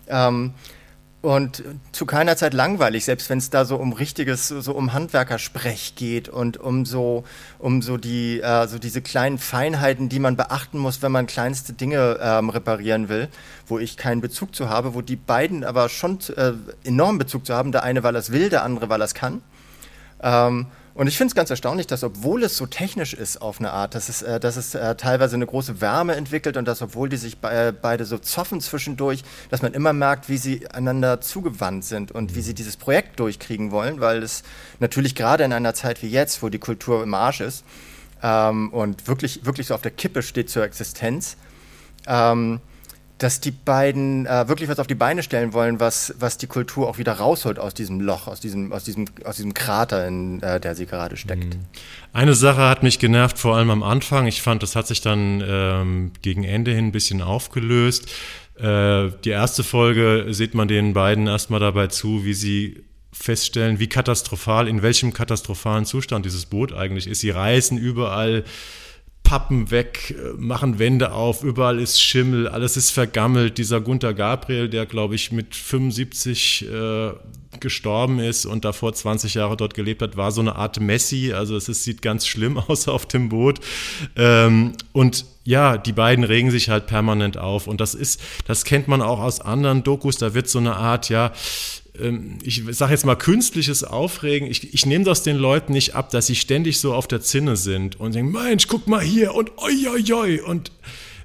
Ähm, 0.07 0.55
und 1.21 1.65
zu 1.91 2.07
keiner 2.07 2.37
Zeit 2.37 2.55
langweilig, 2.55 3.05
selbst 3.05 3.29
wenn 3.29 3.39
es 3.39 3.51
da 3.51 3.65
so 3.65 3.77
um 3.77 3.93
richtiges, 3.93 4.49
so 4.49 4.73
um 4.73 4.93
Handwerkersprech 4.93 5.97
geht 5.97 6.29
und 6.29 6.59
um 6.59 6.87
so, 6.87 7.25
um 7.59 7.83
so 7.83 7.97
die, 7.97 8.41
äh, 8.41 8.69
so 8.69 8.79
diese 8.79 9.03
kleinen 9.03 9.39
Feinheiten, 9.39 10.09
die 10.09 10.21
man 10.21 10.37
beachten 10.37 10.79
muss, 10.79 11.03
wenn 11.03 11.11
man 11.11 11.27
kleinste 11.27 11.73
Dinge 11.73 12.21
ähm, 12.23 12.51
reparieren 12.51 13.09
will, 13.09 13.29
wo 13.67 13.81
ich 13.81 13.97
keinen 13.97 14.21
Bezug 14.21 14.55
zu 14.55 14.71
habe, 14.71 14.95
wo 14.95 15.03
die 15.03 15.17
beiden 15.17 15.65
aber 15.65 15.89
schon 15.89 16.21
äh, 16.37 16.53
enorm 16.85 17.19
Bezug 17.19 17.45
zu 17.45 17.55
haben. 17.55 17.73
Der 17.73 17.83
eine, 17.83 18.05
weil 18.05 18.15
er 18.15 18.21
es 18.21 18.31
will, 18.31 18.49
der 18.49 18.63
andere, 18.63 18.89
weil 18.89 19.03
er 19.03 19.07
es 19.07 19.15
kann. 19.15 19.43
Ähm, 20.23 20.67
und 20.99 21.07
ich 21.07 21.17
finde 21.17 21.31
es 21.31 21.37
ganz 21.37 21.49
erstaunlich, 21.49 21.87
dass 21.87 22.03
obwohl 22.03 22.43
es 22.43 22.57
so 22.57 22.67
technisch 22.67 23.15
ist 23.15 23.41
auf 23.41 23.61
eine 23.61 23.71
Art, 23.71 23.95
dass 23.95 24.09
es, 24.09 24.23
äh, 24.23 24.41
dass 24.41 24.57
es 24.57 24.75
äh, 24.75 24.97
teilweise 24.97 25.37
eine 25.37 25.47
große 25.47 25.81
Wärme 25.81 26.17
entwickelt 26.17 26.57
und 26.57 26.67
dass 26.67 26.83
obwohl 26.83 27.09
die 27.09 27.17
sich 27.17 27.39
be 27.39 27.49
äh, 27.49 27.73
beide 27.73 28.05
so 28.05 28.19
zoffen 28.19 28.61
zwischendurch, 28.61 29.23
dass 29.49 29.63
man 29.63 29.75
immer 29.75 29.93
merkt, 29.93 30.29
wie 30.29 30.39
sie 30.39 30.69
einander 30.69 31.21
zugewandt 31.21 31.85
sind 31.85 32.11
und 32.11 32.35
wie 32.35 32.41
sie 32.41 32.53
dieses 32.53 32.77
Projekt 32.77 33.21
durchkriegen 33.21 33.71
wollen, 33.71 34.01
weil 34.01 34.25
es 34.25 34.43
natürlich 34.81 35.15
gerade 35.15 35.45
in 35.45 35.53
einer 35.53 35.73
Zeit 35.73 36.03
wie 36.03 36.09
jetzt, 36.09 36.43
wo 36.43 36.49
die 36.49 36.59
Kultur 36.59 37.05
im 37.05 37.15
Arsch 37.15 37.43
ist 37.43 37.65
ähm, 38.21 38.71
und 38.73 39.07
wirklich, 39.07 39.47
wirklich 39.47 39.69
so 39.69 39.77
auf 39.77 39.83
der 39.83 39.93
Kippe 39.93 40.23
steht 40.23 40.51
zur 40.51 40.65
Existenz, 40.65 41.37
ähm, 42.09 42.59
dass 43.19 43.41
die 43.41 43.51
beiden 43.51 44.27
äh, 44.27 44.49
wirklich 44.49 44.69
was 44.69 44.79
auf 44.79 44.87
die 44.87 44.95
Beine 44.95 45.23
stellen 45.23 45.53
wollen, 45.53 45.81
was, 45.81 46.15
was 46.19 46.39
die 46.39 46.47
Kultur 46.47 46.89
auch 46.89 46.99
wieder 46.99 47.13
rausholt 47.15 47.59
aus 47.59 47.75
diesem 47.75 48.01
Loch, 48.01 48.29
aus 48.29 48.41
diesem, 48.41 48.73
aus 48.73 48.85
diesem, 48.85 49.07
aus 49.25 49.37
diesem 49.37 49.55
Krater, 49.55 50.07
in 50.07 50.41
äh, 50.43 50.61
der 50.61 50.77
sie 50.77 50.87
gerade 50.87 51.17
steckt. 51.17 51.57
Mhm. 51.57 51.65
Eine 52.13 52.35
Sache 52.35 52.63
hat 52.63 52.85
mich 52.85 53.01
genervt, 53.01 53.39
vor 53.39 53.57
allem 53.57 53.71
am 53.71 53.83
Anfang. 53.83 54.27
Ich 54.27 54.41
fand, 54.41 54.63
das 54.63 54.77
hat 54.77 54.87
sich 54.87 55.01
dann 55.01 55.43
ähm, 55.47 56.13
gegen 56.23 56.45
Ende 56.45 56.73
hin 56.73 56.87
ein 56.87 56.93
bisschen 56.93 57.21
aufgelöst. 57.21 58.09
Äh, 58.57 59.11
die 59.25 59.31
erste 59.31 59.65
Folge 59.65 60.27
sieht 60.31 60.55
man 60.55 60.69
den 60.69 60.93
beiden 60.93 61.27
erstmal 61.27 61.61
dabei 61.61 61.89
zu, 61.89 62.25
wie 62.25 62.35
sie 62.35 62.85
feststellen, 63.13 63.81
wie 63.81 63.89
katastrophal, 63.89 64.69
in 64.69 64.83
welchem 64.83 65.13
katastrophalen 65.13 65.85
Zustand 65.85 66.25
dieses 66.25 66.47
Boot 66.47 66.73
eigentlich 66.73 67.09
ist. 67.09 67.21
Sie 67.21 67.31
reißen 67.31 67.79
überall 67.79 68.45
Pappen 69.29 69.71
weg, 69.71 70.15
machen 70.39 70.79
Wände 70.79 71.13
auf, 71.13 71.45
überall 71.45 71.79
ist 71.81 72.01
Schimmel, 72.01 72.49
alles 72.49 72.79
ist 72.79 72.93
vergammelt. 72.93 73.59
Dieser 73.59 73.83
Gunther 73.83 74.15
Gabriel, 74.15 74.71
der 74.71 74.87
glaube 74.87 75.17
ich 75.17 75.33
mit 75.33 75.55
75 75.55 76.67
äh, 76.67 77.11
gestorben 77.61 78.21
ist 78.21 78.47
und 78.47 78.65
davor 78.65 78.95
20 78.95 79.35
Jahre 79.35 79.59
dort 79.59 79.75
gelebt 79.75 80.01
hat, 80.01 80.17
war 80.17 80.33
so 80.33 80.41
eine 80.41 80.57
Art 80.57 80.81
Messi. 80.81 81.35
Also 81.35 81.57
es 81.57 81.69
ist, 81.69 81.85
sieht 81.85 82.01
ganz 82.01 82.27
schlimm 82.27 82.57
aus 82.69 82.89
auf 82.89 83.05
dem 83.05 83.29
Boot. 83.29 83.61
Ähm, 84.17 84.73
und 84.93 85.27
ja, 85.45 85.77
die 85.77 85.93
beiden 85.93 86.25
regen 86.25 86.51
sich 86.51 86.71
halt 86.71 86.87
permanent 86.87 87.37
auf. 87.37 87.67
Und 87.67 87.83
das 87.83 87.95
ist, 87.95 88.23
das 88.47 88.65
kennt 88.65 88.89
man 88.89 89.03
auch 89.03 89.21
aus 89.21 89.43
anderen 89.43 89.83
Dokus. 89.83 90.17
Da 90.17 90.33
wird 90.33 90.49
so 90.49 90.59
eine 90.59 90.77
Art, 90.77 91.11
ja, 91.11 91.33
ich 92.43 92.63
sage 92.71 92.93
jetzt 92.93 93.05
mal 93.05 93.17
künstliches 93.17 93.85
Aufregen, 93.85 94.49
ich, 94.51 94.73
ich 94.73 94.87
nehme 94.87 95.05
das 95.05 95.23
den 95.23 95.37
Leuten 95.37 95.73
nicht 95.73 95.95
ab, 95.95 96.11
dass 96.11 96.27
sie 96.27 96.37
ständig 96.37 96.79
so 96.79 96.95
auf 96.95 97.09
der 97.09 97.21
Zinne 97.21 97.57
sind 97.57 97.99
und 97.99 98.15
denken, 98.15 98.33
Mensch, 98.33 98.69
guck 98.69 98.87
mal 98.87 99.03
hier 99.03 99.35
und 99.35 99.51
oi, 99.59 99.89
oi, 99.89 100.13
oi. 100.13 100.41
Und 100.41 100.71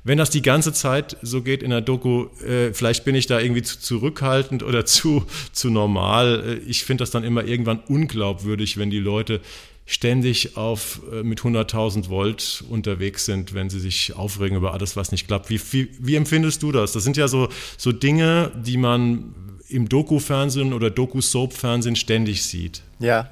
wenn 0.03 0.17
das 0.17 0.29
die 0.29 0.41
ganze 0.41 0.73
Zeit 0.73 1.17
so 1.21 1.41
geht 1.41 1.63
in 1.63 1.69
der 1.69 1.81
Doku, 1.81 2.27
äh, 2.45 2.73
vielleicht 2.73 3.05
bin 3.05 3.15
ich 3.15 3.27
da 3.27 3.39
irgendwie 3.39 3.61
zu 3.61 3.79
zurückhaltend 3.79 4.63
oder 4.63 4.85
zu, 4.87 5.25
zu 5.51 5.69
normal. 5.69 6.59
Äh, 6.65 6.69
ich 6.69 6.83
finde 6.83 7.03
das 7.03 7.11
dann 7.11 7.23
immer 7.23 7.45
irgendwann 7.45 7.79
unglaubwürdig, 7.87 8.77
wenn 8.77 8.89
die 8.89 8.99
Leute 8.99 9.41
ständig 9.85 10.55
auf 10.55 11.01
äh, 11.11 11.23
mit 11.23 11.41
100.000 11.41 12.09
Volt 12.09 12.63
unterwegs 12.69 13.25
sind, 13.25 13.53
wenn 13.53 13.69
sie 13.69 13.79
sich 13.79 14.15
aufregen 14.15 14.57
über 14.57 14.73
alles, 14.73 14.95
was 14.95 15.11
nicht 15.11 15.27
klappt. 15.27 15.49
Wie, 15.49 15.59
wie, 15.71 15.89
wie 15.99 16.15
empfindest 16.15 16.63
du 16.63 16.71
das? 16.71 16.93
Das 16.93 17.03
sind 17.03 17.17
ja 17.17 17.27
so, 17.27 17.49
so 17.77 17.91
Dinge, 17.91 18.51
die 18.55 18.77
man 18.77 19.35
im 19.69 19.89
Doku-Fernsehen 19.89 20.73
oder 20.73 20.89
Doku-Soap-Fernsehen 20.89 21.95
ständig 21.95 22.45
sieht. 22.45 22.81
Ja, 22.99 23.29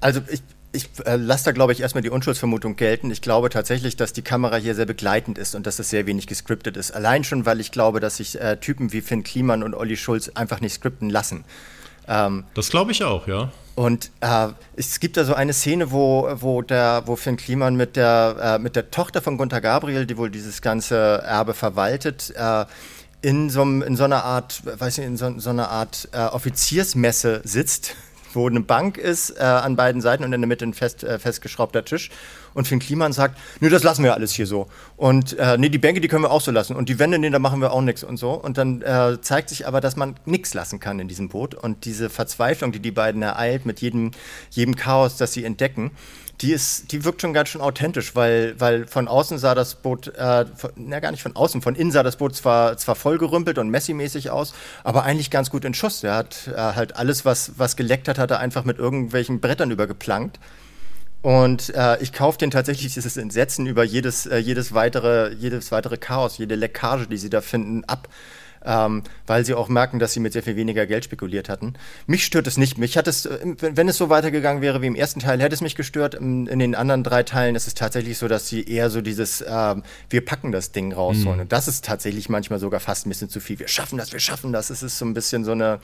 also 0.00 0.20
ich, 0.30 0.42
ich 0.72 0.88
äh, 1.06 1.16
lasse 1.16 1.46
da, 1.46 1.52
glaube 1.52 1.72
ich, 1.72 1.80
erstmal 1.80 2.02
die 2.02 2.10
Unschuldsvermutung 2.10 2.76
gelten. 2.76 3.10
Ich 3.10 3.22
glaube 3.22 3.48
tatsächlich, 3.48 3.96
dass 3.96 4.12
die 4.12 4.22
Kamera 4.22 4.56
hier 4.56 4.74
sehr 4.74 4.86
begleitend 4.86 5.38
ist 5.38 5.54
und 5.54 5.66
dass 5.66 5.78
es 5.78 5.90
sehr 5.90 6.06
wenig 6.06 6.26
gescriptet 6.26 6.76
ist. 6.76 6.90
Allein 6.90 7.24
schon, 7.24 7.46
weil 7.46 7.60
ich 7.60 7.70
glaube, 7.70 8.00
dass 8.00 8.18
sich 8.18 8.40
äh, 8.40 8.56
Typen 8.58 8.92
wie 8.92 9.00
Finn 9.00 9.22
Kliman 9.22 9.62
und 9.62 9.74
Olli 9.74 9.96
Schulz 9.96 10.30
einfach 10.34 10.60
nicht 10.60 10.74
skripten 10.74 11.10
lassen. 11.10 11.44
Ähm, 12.06 12.44
das 12.54 12.68
glaube 12.68 12.92
ich 12.92 13.02
auch, 13.02 13.26
ja. 13.26 13.50
Und 13.76 14.10
äh, 14.20 14.48
es 14.76 15.00
gibt 15.00 15.16
da 15.16 15.24
so 15.24 15.34
eine 15.34 15.52
Szene, 15.52 15.90
wo, 15.90 16.28
wo, 16.36 16.62
der, 16.62 17.02
wo 17.06 17.16
Finn 17.16 17.36
Kliman 17.36 17.74
mit 17.76 17.96
der, 17.96 18.56
äh, 18.56 18.58
mit 18.58 18.76
der 18.76 18.90
Tochter 18.90 19.20
von 19.20 19.36
Gunther 19.36 19.60
Gabriel, 19.60 20.06
die 20.06 20.16
wohl 20.16 20.30
dieses 20.30 20.62
ganze 20.62 20.96
Erbe 20.96 21.54
verwaltet, 21.54 22.32
äh, 22.36 22.66
in 23.24 23.48
so, 23.48 23.62
in 23.62 23.96
so 23.96 24.04
einer 24.04 24.22
Art, 24.22 24.62
weiß 24.66 24.98
ich, 24.98 25.04
in 25.06 25.16
so, 25.16 25.38
so 25.38 25.48
einer 25.48 25.70
Art 25.70 26.10
äh, 26.12 26.18
Offiziersmesse 26.18 27.40
sitzt, 27.44 27.96
wo 28.34 28.46
eine 28.46 28.60
Bank 28.60 28.98
ist 28.98 29.30
äh, 29.30 29.42
an 29.42 29.76
beiden 29.76 30.02
Seiten 30.02 30.24
und 30.24 30.32
in 30.34 30.42
der 30.42 30.48
Mitte 30.48 30.66
ein 30.66 30.74
fest, 30.74 31.04
äh, 31.04 31.18
festgeschraubter 31.18 31.86
Tisch. 31.86 32.10
Und 32.52 32.68
Finn 32.68 32.80
Kliman 32.80 33.12
sagt, 33.12 33.38
nö, 33.60 33.70
das 33.70 33.82
lassen 33.82 34.04
wir 34.04 34.12
alles 34.12 34.32
hier 34.32 34.46
so. 34.46 34.66
Und 34.96 35.38
äh, 35.38 35.56
nee, 35.56 35.70
die 35.70 35.78
Bänke, 35.78 36.02
die 36.02 36.08
können 36.08 36.22
wir 36.22 36.30
auch 36.30 36.42
so 36.42 36.50
lassen. 36.50 36.76
Und 36.76 36.88
die 36.90 36.98
Wände, 36.98 37.18
nee, 37.18 37.30
da 37.30 37.38
machen 37.38 37.62
wir 37.62 37.72
auch 37.72 37.80
nichts 37.80 38.04
und 38.04 38.18
so. 38.18 38.32
Und 38.32 38.58
dann 38.58 38.82
äh, 38.82 39.18
zeigt 39.22 39.48
sich 39.48 39.66
aber, 39.66 39.80
dass 39.80 39.96
man 39.96 40.16
nichts 40.26 40.52
lassen 40.52 40.78
kann 40.78 41.00
in 41.00 41.08
diesem 41.08 41.30
Boot. 41.30 41.54
Und 41.54 41.86
diese 41.86 42.10
Verzweiflung, 42.10 42.72
die 42.72 42.80
die 42.80 42.92
beiden 42.92 43.22
ereilt 43.22 43.64
mit 43.64 43.80
jedem, 43.80 44.10
jedem 44.50 44.76
Chaos, 44.76 45.16
das 45.16 45.32
sie 45.32 45.44
entdecken, 45.44 45.92
die 46.40 46.52
ist, 46.52 46.92
die 46.92 47.04
wirkt 47.04 47.22
schon 47.22 47.32
ganz 47.32 47.48
schön 47.48 47.60
authentisch, 47.60 48.16
weil, 48.16 48.58
weil 48.58 48.86
von 48.86 49.08
außen 49.08 49.38
sah 49.38 49.54
das 49.54 49.76
Boot, 49.76 50.08
äh, 50.08 50.44
na 50.76 51.00
gar 51.00 51.10
nicht 51.10 51.22
von 51.22 51.36
außen, 51.36 51.62
von 51.62 51.74
innen 51.74 51.92
sah 51.92 52.02
das 52.02 52.16
Boot 52.16 52.34
zwar, 52.34 52.76
zwar 52.76 52.96
vollgerümpelt 52.96 53.58
und 53.58 53.70
Messi-mäßig 53.70 54.30
aus, 54.30 54.54
aber 54.82 55.04
eigentlich 55.04 55.30
ganz 55.30 55.50
gut 55.50 55.64
in 55.64 55.74
Schuss. 55.74 56.02
Er 56.02 56.16
hat 56.16 56.48
äh, 56.48 56.56
halt 56.56 56.96
alles, 56.96 57.24
was, 57.24 57.52
was 57.56 57.76
geleckt 57.76 58.08
hat, 58.08 58.18
hat 58.18 58.30
er 58.30 58.40
einfach 58.40 58.64
mit 58.64 58.78
irgendwelchen 58.78 59.40
Brettern 59.40 59.70
übergeplankt. 59.70 60.40
Und 61.22 61.74
äh, 61.74 62.02
ich 62.02 62.12
kaufe 62.12 62.36
den 62.36 62.50
tatsächlich 62.50 62.92
dieses 62.92 63.16
Entsetzen 63.16 63.66
über 63.66 63.82
jedes, 63.82 64.26
äh, 64.26 64.36
jedes, 64.36 64.74
weitere, 64.74 65.32
jedes 65.32 65.72
weitere 65.72 65.96
Chaos, 65.96 66.36
jede 66.36 66.54
Leckage, 66.54 67.06
die 67.06 67.16
sie 67.16 67.30
da 67.30 67.40
finden, 67.40 67.84
ab. 67.84 68.08
Ähm, 68.64 69.02
weil 69.26 69.44
sie 69.44 69.54
auch 69.54 69.68
merken, 69.68 69.98
dass 69.98 70.12
sie 70.12 70.20
mit 70.20 70.32
sehr 70.32 70.42
viel 70.42 70.56
weniger 70.56 70.86
Geld 70.86 71.04
spekuliert 71.04 71.48
hatten. 71.48 71.74
Mich 72.06 72.24
stört 72.24 72.46
es 72.46 72.56
nicht. 72.56 72.78
Mich 72.78 72.96
hat 72.96 73.08
es, 73.08 73.26
äh, 73.26 73.38
wenn 73.60 73.88
es 73.88 73.96
so 73.96 74.08
weitergegangen 74.08 74.62
wäre 74.62 74.82
wie 74.82 74.86
im 74.86 74.94
ersten 74.94 75.20
Teil, 75.20 75.40
hätte 75.40 75.54
es 75.54 75.60
mich 75.60 75.76
gestört. 75.76 76.14
In, 76.14 76.46
in 76.46 76.58
den 76.58 76.74
anderen 76.74 77.02
drei 77.02 77.22
Teilen 77.22 77.54
ist 77.54 77.66
es 77.66 77.74
tatsächlich 77.74 78.18
so, 78.18 78.28
dass 78.28 78.48
sie 78.48 78.62
eher 78.64 78.90
so 78.90 79.00
dieses, 79.00 79.44
ähm, 79.46 79.82
wir 80.10 80.24
packen 80.24 80.52
das 80.52 80.72
Ding 80.72 80.92
rausholen. 80.92 81.36
Mhm. 81.36 81.42
Und 81.42 81.52
das 81.52 81.68
ist 81.68 81.84
tatsächlich 81.84 82.28
manchmal 82.28 82.58
sogar 82.58 82.80
fast 82.80 83.06
ein 83.06 83.10
bisschen 83.10 83.28
zu 83.28 83.40
viel. 83.40 83.58
Wir 83.58 83.68
schaffen 83.68 83.98
das, 83.98 84.12
wir 84.12 84.20
schaffen 84.20 84.52
das. 84.52 84.70
Es 84.70 84.82
ist 84.82 84.98
so 84.98 85.04
ein 85.04 85.14
bisschen 85.14 85.44
so 85.44 85.52
eine, 85.52 85.80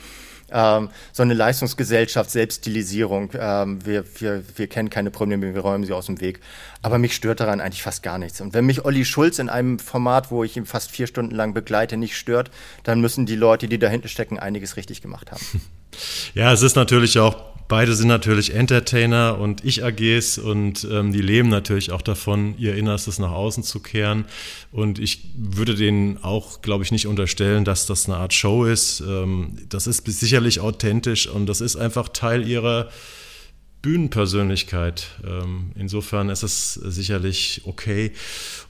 ähm, 0.53 0.91
so 1.13 1.23
eine 1.23 1.35
Leistungsgesellschaft, 1.35 2.31
Selbststilisierung. 2.31 3.31
Ähm, 3.39 3.85
wir, 3.85 4.05
wir, 4.21 4.43
wir 4.57 4.67
kennen 4.67 4.91
keine 4.91 5.11
Probleme, 5.11 5.55
wir 5.55 5.61
räumen 5.61 5.85
sie 5.85 5.93
aus 5.93 6.07
dem 6.07 6.21
Weg. 6.21 6.41
Aber 6.83 6.99
mich 6.99 7.15
stört 7.15 7.41
daran 7.41 7.61
eigentlich 7.61 7.83
fast 7.83 8.03
gar 8.03 8.19
nichts. 8.19 8.41
Und 8.41 8.55
wenn 8.55 8.67
mich 8.67 8.85
Olli 8.85 9.05
Schulz 9.05 9.39
in 9.39 9.49
einem 9.49 9.79
Format, 9.79 10.31
wo 10.31 10.45
ich 10.45 10.57
ihn 10.57 10.67
fast 10.67 10.91
vier 10.91 11.07
Stunden 11.07 11.35
lang 11.35 11.55
begleite, 11.55 11.97
nicht 11.97 12.17
stört, 12.17 12.51
dann 12.85 13.01
müssen 13.01 13.27
die 13.27 13.37
Leute, 13.37 13.69
die 13.69 13.79
dahinter 13.79 14.09
stecken, 14.09 14.39
einiges 14.39 14.77
richtig 14.77 15.03
gemacht 15.03 15.31
haben. 15.31 15.43
Ja, 16.35 16.53
es 16.53 16.63
ist 16.63 16.77
natürlich 16.77 17.19
auch 17.19 17.50
beide 17.71 17.95
sind 17.95 18.09
natürlich 18.09 18.53
Entertainer 18.53 19.39
und 19.39 19.65
Ich-AGs 19.65 20.39
und 20.39 20.87
ähm, 20.91 21.13
die 21.13 21.23
leben 21.23 21.49
natürlich 21.49 21.93
auch 21.93 22.03
davon, 22.03 22.55
ihr 22.59 22.75
Innerstes 22.75 23.19
nach 23.19 23.31
außen 23.31 23.63
zu 23.63 23.81
kehren. 23.81 24.27
Und 24.73 24.99
ich 24.99 25.31
würde 25.37 25.77
denen 25.77 26.19
auch, 26.23 26.61
glaube 26.61 26.85
ich, 26.85 26.93
nicht 26.93 27.07
unterstellen, 27.07 27.65
dass 27.65 27.87
das 27.87 28.09
eine 28.09 28.19
Art 28.19 28.35
Show 28.35 28.65
ist. 28.65 29.01
Ähm, 29.01 29.57
das 29.69 29.87
ist 29.87 30.05
sicherlich 30.05 30.61
authentisch 30.61 31.29
und 31.29 31.47
das 31.47 31.63
ist 31.63 31.77
einfach 31.77 32.09
Teil 32.09 32.47
ihrer 32.47 32.91
Bühnenpersönlichkeit. 33.83 35.07
Ähm, 35.27 35.73
insofern 35.75 36.29
ist 36.29 36.43
es 36.43 36.75
sicherlich 36.75 37.63
okay. 37.65 38.13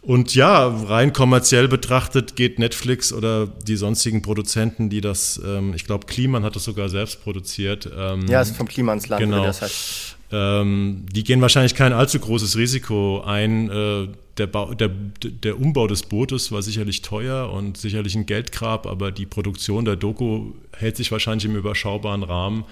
Und 0.03 0.35
ja, 0.35 0.69
rein 0.69 1.13
kommerziell 1.13 1.69
betrachtet 1.69 2.37
geht 2.37 2.59
Netflix 2.59 3.13
oder 3.13 3.47
die 3.47 3.77
sonstigen 3.77 4.23
Produzenten, 4.23 4.89
die 4.89 5.01
das, 5.01 5.41
ähm, 5.45 5.75
ich 5.75 5.85
glaube, 5.85 6.07
Kliman 6.07 6.45
hat 6.45 6.57
das 6.57 6.65
sogar 6.65 6.89
selbst 6.89 7.23
produziert. 7.23 7.91
Ähm, 7.97 8.27
ja, 8.29 8.41
ist 8.41 8.57
vom 8.57 8.69
Klimansland, 8.69 9.21
genau. 9.21 9.45
das 9.45 9.63
heißt. 9.63 10.17
die 10.33 11.25
gehen 11.25 11.41
wahrscheinlich 11.41 11.75
kein 11.75 11.93
allzu 11.93 12.21
großes 12.21 12.57
Risiko 12.57 13.21
ein. 13.23 13.69
Äh, 13.69 14.09
der, 14.39 14.47
Bau, 14.47 14.73
der, 14.75 14.89
der 14.89 15.61
Umbau 15.61 15.87
des 15.87 16.03
Bootes 16.03 16.51
war 16.51 16.63
sicherlich 16.63 17.03
teuer 17.03 17.53
und 17.53 17.77
sicherlich 17.77 18.15
ein 18.15 18.27
Geldgrab, 18.27 18.87
aber 18.87 19.13
die 19.13 19.27
Produktion 19.27 19.85
der 19.85 19.97
Doku 19.97 20.53
hält 20.77 20.97
sich 20.97 21.13
wahrscheinlich 21.13 21.45
im 21.45 21.57
überschaubaren 21.57 22.23
Rahmen. 22.23 22.65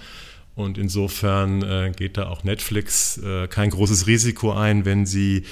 Und 0.59 0.77
insofern 0.77 1.61
äh, 1.61 1.93
geht 1.95 2.17
da 2.17 2.27
auch 2.27 2.43
Netflix 2.43 3.17
äh, 3.19 3.47
kein 3.47 3.69
großes 3.69 4.07
Risiko 4.07 4.51
ein, 4.51 4.83
wenn 4.83 5.05
sie 5.05 5.43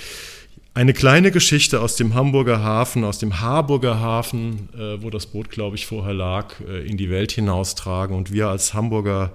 eine 0.74 0.92
kleine 0.94 1.32
Geschichte 1.32 1.80
aus 1.80 1.96
dem 1.96 2.14
Hamburger 2.14 2.62
Hafen, 2.62 3.06
aus 3.06 3.18
dem 3.18 3.40
Harburger 3.40 4.02
Hafen, 4.02 4.68
äh, 4.78 5.02
wo 5.02 5.10
das 5.10 5.28
Boot, 5.28 5.50
glaube 5.50 5.78
ich, 5.78 5.86
vorher 5.86 6.14
lag, 6.14 6.56
äh, 6.60 6.86
in 6.86 6.98
die 6.98 7.10
Welt 7.10 7.32
hinaustragen. 7.32 8.18
Und 8.18 8.34
wir 8.34 8.50
als 8.50 8.74
Hamburger 8.74 9.32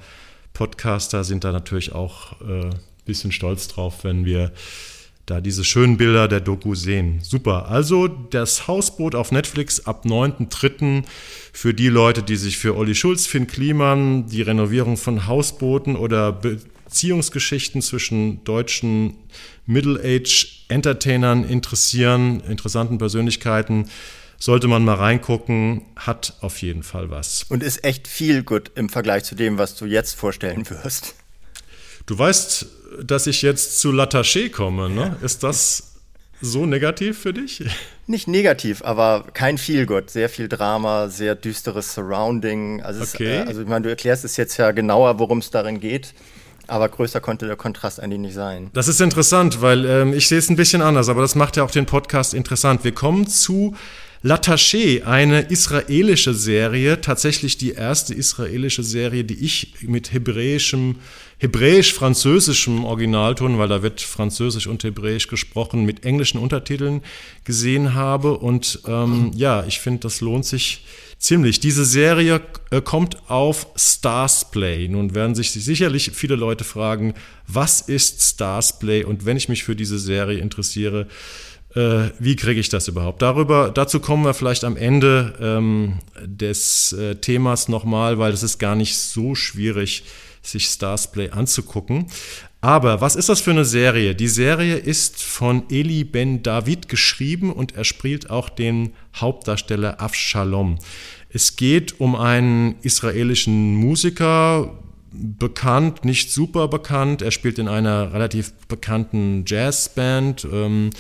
Podcaster 0.53 1.25
sind 1.25 1.43
da 1.43 1.53
natürlich 1.53 1.93
auch 1.93 2.39
ein 2.43 2.71
äh, 2.71 2.75
bisschen 3.07 3.33
stolz 3.33 3.67
drauf, 3.69 4.05
wenn 4.05 4.27
wir 4.27 4.53
da 5.27 5.41
diese 5.41 5.65
schönen 5.65 5.97
Bilder 5.97 6.27
der 6.27 6.41
Doku 6.41 6.75
sehen. 6.75 7.21
Super. 7.23 7.69
Also 7.69 8.09
das 8.09 8.67
Hausboot 8.67 9.15
auf 9.15 9.31
Netflix 9.31 9.87
ab 9.87 10.05
9.3. 10.05 11.05
für 11.53 11.75
die 11.75 11.89
Leute, 11.89 12.23
die 12.23 12.37
sich 12.37 12.59
für 12.59 12.77
Olli 12.77 12.95
Schulz, 12.95 13.27
Finn 13.27 13.47
Kliman, 13.47 14.27
die 14.27 14.43
Renovierung 14.43 14.97
von 14.97 15.27
Hausbooten 15.27 15.97
oder 15.97 16.33
Beziehungsgeschichten 16.33 17.83
zwischen 17.83 18.43
deutschen 18.45 19.17
Middle-Age-Entertainern 19.67 21.45
interessieren, 21.45 22.41
interessanten 22.41 22.99
Persönlichkeiten. 22.99 23.89
Sollte 24.39 24.67
man 24.67 24.85
mal 24.85 24.97
reingucken, 24.97 25.83
hat 25.95 26.35
auf 26.41 26.63
jeden 26.63 26.83
Fall 26.83 27.11
was. 27.11 27.45
Und 27.49 27.63
ist 27.63 27.85
echt 27.85 28.09
viel 28.09 28.43
gut 28.43 28.73
im 28.75 28.89
Vergleich 28.89 29.23
zu 29.23 29.37
dem, 29.37 29.57
was 29.57 29.77
du 29.77 29.87
jetzt 29.87 30.15
vorstellen 30.15 30.69
wirst. 30.69 31.15
Du 32.07 32.19
weißt, 32.19 32.67
dass 33.03 33.27
ich 33.27 33.43
jetzt 33.43 33.81
zu 33.81 33.91
Lataché 33.91 34.51
komme, 34.51 34.91
ne? 34.91 35.17
Ist 35.23 35.43
das 35.43 35.93
so 36.41 36.67
negativ 36.67 37.19
für 37.19 37.33
dich? 37.33 37.65
Nicht 38.07 38.27
negativ, 38.27 38.83
aber 38.83 39.25
kein 39.33 39.59
Feelgood. 39.59 40.11
Sehr 40.11 40.29
viel 40.29 40.49
Drama, 40.49 41.09
sehr 41.09 41.35
düsteres 41.37 41.95
Surrounding. 41.95 42.83
Also, 42.83 43.03
okay. 43.03 43.39
es, 43.39 43.45
äh, 43.45 43.49
also 43.49 43.63
ich 43.63 43.69
meine, 43.69 43.85
du 43.85 43.91
erklärst 43.91 44.25
es 44.25 44.37
jetzt 44.37 44.57
ja 44.57 44.73
genauer, 44.73 45.19
worum 45.19 45.39
es 45.39 45.51
darin 45.51 45.81
geht. 45.81 46.13
Aber 46.67 46.89
größer 46.89 47.21
konnte 47.21 47.47
der 47.47 47.57
Kontrast 47.57 48.01
eigentlich 48.01 48.21
nicht 48.21 48.35
sein. 48.35 48.71
Das 48.73 48.89
ist 48.89 49.01
interessant, 49.01 49.63
weil 49.63 49.85
ähm, 49.85 50.13
ich 50.15 50.29
sehe 50.29 50.39
es 50.39 50.49
ein 50.49 50.57
bisschen 50.57 50.81
anders, 50.81 51.09
aber 51.09 51.21
das 51.21 51.35
macht 51.35 51.57
ja 51.57 51.65
auch 51.65 51.71
den 51.71 51.87
Podcast 51.87 52.35
interessant. 52.35 52.85
Wir 52.85 52.93
kommen 52.93 53.27
zu 53.27 53.75
L'Attaché, 54.25 55.03
eine 55.03 55.41
israelische 55.41 56.33
Serie, 56.33 57.01
tatsächlich 57.01 57.59
die 57.59 57.73
erste 57.73 58.15
israelische 58.15 58.85
Serie, 58.85 59.25
die 59.25 59.45
ich 59.45 59.75
mit 59.83 60.13
hebräischem, 60.13 60.97
hebräisch-französischem 61.39 62.85
Originalton, 62.85 63.59
weil 63.59 63.69
da 63.69 63.83
wird 63.83 64.01
Französisch 64.01 64.69
und 64.69 64.85
Hebräisch 64.85 65.27
gesprochen, 65.27 65.85
mit 65.85 66.05
englischen 66.05 66.39
Untertiteln 66.39 67.03
gesehen 67.43 67.95
habe. 67.95 68.39
Und 68.39 68.83
ähm, 68.87 69.33
ja, 69.35 69.65
ich 69.67 69.81
finde, 69.81 70.01
das 70.03 70.21
lohnt 70.21 70.45
sich 70.45 70.85
ziemlich. 71.19 71.59
Diese 71.59 71.85
Serie 71.85 72.43
äh, 72.71 72.81
kommt 72.81 73.29
auf 73.29 73.67
Stars 73.75 74.53
Play. 74.53 74.87
Nun 74.87 75.17
werden 75.17 75.35
sich 75.35 75.51
sicherlich 75.51 76.13
viele 76.15 76.37
Leute 76.37 76.63
fragen, 76.63 77.15
was 77.49 77.81
ist 77.81 78.23
Stars 78.23 78.79
Play? 78.79 79.03
Und 79.03 79.25
wenn 79.27 79.37
ich 79.37 79.49
mich 79.49 79.65
für 79.65 79.75
diese 79.75 79.99
Serie 79.99 80.39
interessiere, 80.39 81.09
äh, 81.75 82.11
wie 82.19 82.37
kriege 82.37 82.61
ich 82.61 82.69
das 82.69 82.89
überhaupt? 82.89 83.23
Darüber, 83.23 83.71
dazu 83.71 84.01
kommen 84.01 84.25
wir 84.25 84.35
vielleicht 84.35 84.65
am 84.65 84.77
Ende 84.77 85.35
ähm, 85.41 85.99
des 86.25 86.93
äh, 86.93 87.17
Themas 87.17 87.69
nochmal, 87.69 88.19
weil 88.19 88.33
es 88.33 88.43
ist 88.43 88.59
gar 88.59 88.75
nicht 88.75 88.97
so 88.97 89.35
schwierig, 89.35 90.05
sich 90.43 90.67
Starsplay 90.67 91.31
anzugucken. 91.31 92.07
Aber 92.61 93.01
was 93.01 93.17
ist 93.17 93.29
das 93.29 93.41
für 93.41 93.51
eine 93.51 93.65
Serie? 93.65 94.15
Die 94.15 94.29
Serie 94.29 94.77
ist 94.77 95.23
von 95.23 95.65
Eli 95.69 96.05
Ben 96.05 96.43
David 96.43 96.89
geschrieben 96.89 97.53
und 97.53 97.75
er 97.75 97.85
spielt 97.85 98.31
auch 98.31 98.49
den 98.49 98.93
Hauptdarsteller 99.17 100.01
Avshalom. 100.01 100.79
Es 101.29 101.57
geht 101.57 102.01
um 102.01 102.15
einen 102.15 102.77
israelischen 102.83 103.75
Musiker, 103.75 104.79
bekannt, 105.13 106.05
nicht 106.05 106.33
super 106.33 106.69
bekannt. 106.69 107.23
Er 107.23 107.31
spielt 107.31 107.59
in 107.59 107.69
einer 107.69 108.13
relativ 108.13 108.53
bekannten 108.69 109.45
Jazzband. 109.47 110.47
Ähm, 110.51 110.91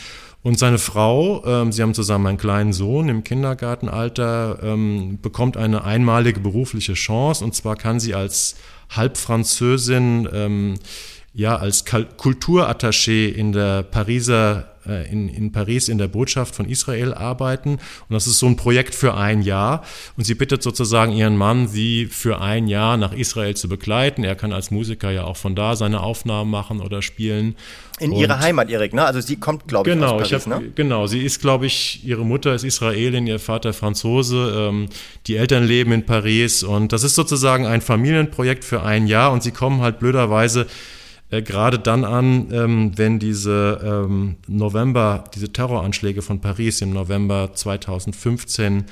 und 0.42 0.58
seine 0.58 0.78
Frau, 0.78 1.44
ähm, 1.46 1.70
sie 1.70 1.82
haben 1.82 1.94
zusammen 1.94 2.26
einen 2.26 2.38
kleinen 2.38 2.72
Sohn 2.72 3.08
im 3.08 3.22
Kindergartenalter, 3.22 4.58
ähm, 4.62 5.18
bekommt 5.22 5.56
eine 5.56 5.84
einmalige 5.84 6.40
berufliche 6.40 6.94
Chance. 6.94 7.44
Und 7.44 7.54
zwar 7.54 7.76
kann 7.76 8.00
sie 8.00 8.14
als 8.14 8.56
Halbfranzösin, 8.90 10.28
ähm, 10.32 10.74
ja, 11.34 11.56
als 11.56 11.86
Kulturattaché 11.86 13.28
in 13.28 13.52
der 13.52 13.82
Pariser 13.82 14.72
äh, 14.86 15.10
in, 15.10 15.28
in 15.28 15.52
Paris 15.52 15.88
in 15.88 15.98
der 15.98 16.08
Botschaft 16.08 16.56
von 16.56 16.68
Israel 16.68 17.14
arbeiten. 17.14 17.74
Und 17.74 18.10
das 18.10 18.26
ist 18.26 18.38
so 18.38 18.46
ein 18.46 18.56
Projekt 18.56 18.94
für 18.94 19.14
ein 19.14 19.42
Jahr. 19.42 19.84
Und 20.16 20.24
sie 20.24 20.34
bittet 20.34 20.62
sozusagen 20.62 21.12
ihren 21.12 21.36
Mann, 21.36 21.68
sie 21.68 22.06
für 22.06 22.40
ein 22.40 22.66
Jahr 22.66 22.96
nach 22.96 23.12
Israel 23.12 23.54
zu 23.54 23.68
begleiten. 23.68 24.24
Er 24.24 24.34
kann 24.34 24.52
als 24.52 24.70
Musiker 24.70 25.10
ja 25.10 25.24
auch 25.24 25.36
von 25.36 25.54
da 25.54 25.76
seine 25.76 26.00
Aufnahmen 26.00 26.50
machen 26.50 26.80
oder 26.80 27.00
spielen. 27.00 27.54
In 28.00 28.10
und 28.10 28.18
ihre 28.18 28.40
Heimat, 28.40 28.70
Erik, 28.70 28.92
ne? 28.92 29.04
Also 29.04 29.20
sie 29.20 29.36
kommt, 29.36 29.68
glaube 29.68 29.88
ich, 29.88 29.94
genau, 29.94 30.14
aus 30.14 30.28
Paris, 30.28 30.46
ich 30.46 30.52
hab, 30.52 30.60
ne? 30.62 30.72
Genau, 30.74 31.06
sie 31.06 31.22
ist, 31.22 31.40
glaube 31.40 31.66
ich, 31.66 32.04
ihre 32.04 32.24
Mutter 32.24 32.52
ist 32.54 32.64
Israelin, 32.64 33.26
ihr 33.26 33.38
Vater 33.38 33.72
Franzose. 33.72 34.68
Ähm, 34.68 34.88
die 35.28 35.36
Eltern 35.36 35.64
leben 35.64 35.92
in 35.92 36.04
Paris. 36.04 36.64
Und 36.64 36.92
das 36.92 37.04
ist 37.04 37.14
sozusagen 37.14 37.66
ein 37.66 37.82
Familienprojekt 37.82 38.64
für 38.64 38.82
ein 38.82 39.06
Jahr. 39.06 39.32
Und 39.32 39.44
sie 39.44 39.52
kommen 39.52 39.80
halt 39.80 40.00
blöderweise 40.00 40.66
äh, 41.32 41.42
gerade 41.42 41.78
dann 41.78 42.04
an, 42.04 42.48
ähm, 42.52 42.92
wenn 42.96 43.18
diese 43.18 43.80
ähm, 43.82 44.36
November, 44.46 45.24
diese 45.34 45.52
Terroranschläge 45.52 46.22
von 46.22 46.40
Paris 46.40 46.80
im 46.82 46.92
November 46.92 47.50
2015 47.54 48.84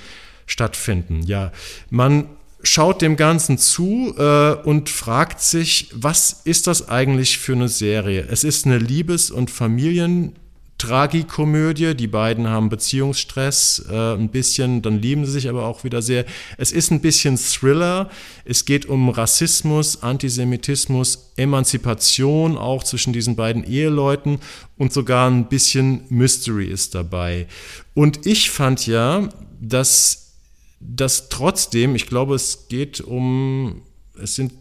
stattfinden. 0.47 1.23
Ja, 1.23 1.53
man 1.91 2.27
schaut 2.63 3.03
dem 3.03 3.17
Ganzen 3.17 3.59
zu 3.59 4.15
äh, 4.19 4.55
und 4.55 4.89
fragt 4.89 5.41
sich, 5.41 5.91
was 5.95 6.41
ist 6.45 6.67
das 6.67 6.89
eigentlich 6.89 7.39
für 7.39 7.53
eine 7.53 7.69
Serie? 7.69 8.27
Es 8.29 8.43
ist 8.43 8.67
eine 8.67 8.79
Liebes- 8.79 9.31
und 9.31 9.51
Familien- 9.51 10.33
Tragikomödie. 10.81 11.95
Die 11.95 12.07
beiden 12.07 12.49
haben 12.49 12.71
Beziehungsstress, 12.71 13.85
äh, 13.91 14.15
ein 14.15 14.31
bisschen, 14.31 14.81
dann 14.81 14.99
lieben 14.99 15.27
sie 15.27 15.33
sich 15.33 15.51
aber 15.51 15.67
auch 15.67 15.85
wieder 15.85 16.01
sehr. 16.01 16.25
Es 16.57 16.73
ist 16.73 16.91
ein 16.91 17.01
bisschen 17.01 17.37
Thriller. 17.37 18.09
Es 18.47 18.65
geht 18.65 18.87
um 18.87 19.11
Rassismus, 19.11 20.03
Antisemitismus, 20.03 21.33
Emanzipation 21.37 22.57
auch 22.57 22.83
zwischen 22.83 23.13
diesen 23.13 23.37
beiden 23.37 23.63
Eheleuten 23.63 24.39
und 24.79 24.95
sogar 24.95 25.31
ein 25.31 25.51
bisschen 25.51 26.05
Mystery 26.09 26.65
ist 26.65 26.95
dabei. 26.95 27.47
Und 27.93 28.27
ich 28.27 28.51
fand 28.51 28.87
ja, 28.87 29.29
dass 29.61 30.33
das 30.81 31.29
trotzdem, 31.29 31.95
ich 31.95 32.07
glaube, 32.07 32.35
es 32.35 32.69
geht 32.69 33.03
um, 33.03 33.83
es 34.19 34.35
sind 34.35 34.55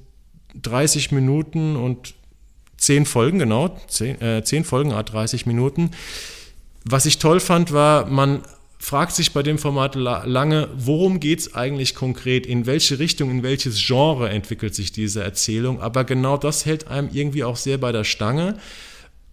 30 0.61 1.13
Minuten 1.13 1.77
und 1.77 2.13
zehn 2.79 3.05
Folgen, 3.05 3.39
genau, 3.39 3.77
zehn, 3.87 4.19
äh, 4.21 4.43
zehn 4.43 4.63
Folgen, 4.63 4.91
a 4.91 5.03
30 5.03 5.45
Minuten. 5.45 5.91
Was 6.85 7.05
ich 7.05 7.19
toll 7.19 7.39
fand, 7.39 7.71
war, 7.71 8.05
man 8.07 8.41
fragt 8.79 9.13
sich 9.13 9.33
bei 9.33 9.43
dem 9.43 9.57
Format 9.57 9.95
lange, 9.95 10.69
worum 10.75 11.19
geht 11.19 11.39
es 11.39 11.53
eigentlich 11.53 11.93
konkret, 11.93 12.45
in 12.45 12.65
welche 12.65 12.97
Richtung, 12.97 13.29
in 13.29 13.43
welches 13.43 13.85
Genre 13.85 14.29
entwickelt 14.29 14.73
sich 14.73 14.93
diese 14.93 15.21
Erzählung. 15.21 15.81
Aber 15.81 16.05
genau 16.05 16.37
das 16.37 16.65
hält 16.65 16.87
einem 16.87 17.09
irgendwie 17.11 17.43
auch 17.43 17.57
sehr 17.57 17.77
bei 17.77 17.91
der 17.91 18.05
Stange. 18.05 18.57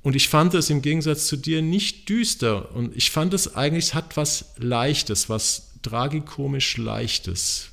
Und 0.02 0.16
ich 0.16 0.28
fand 0.28 0.54
es 0.54 0.68
im 0.68 0.82
Gegensatz 0.82 1.26
zu 1.28 1.36
dir 1.36 1.62
nicht 1.62 2.08
düster. 2.08 2.74
Und 2.74 2.96
ich 2.96 3.10
fand 3.10 3.34
es 3.34 3.54
eigentlich, 3.54 3.86
es 3.86 3.94
hat 3.94 4.16
was 4.16 4.52
Leichtes, 4.58 5.28
was 5.28 5.70
tragikomisch 5.82 6.76
Leichtes. 6.76 7.70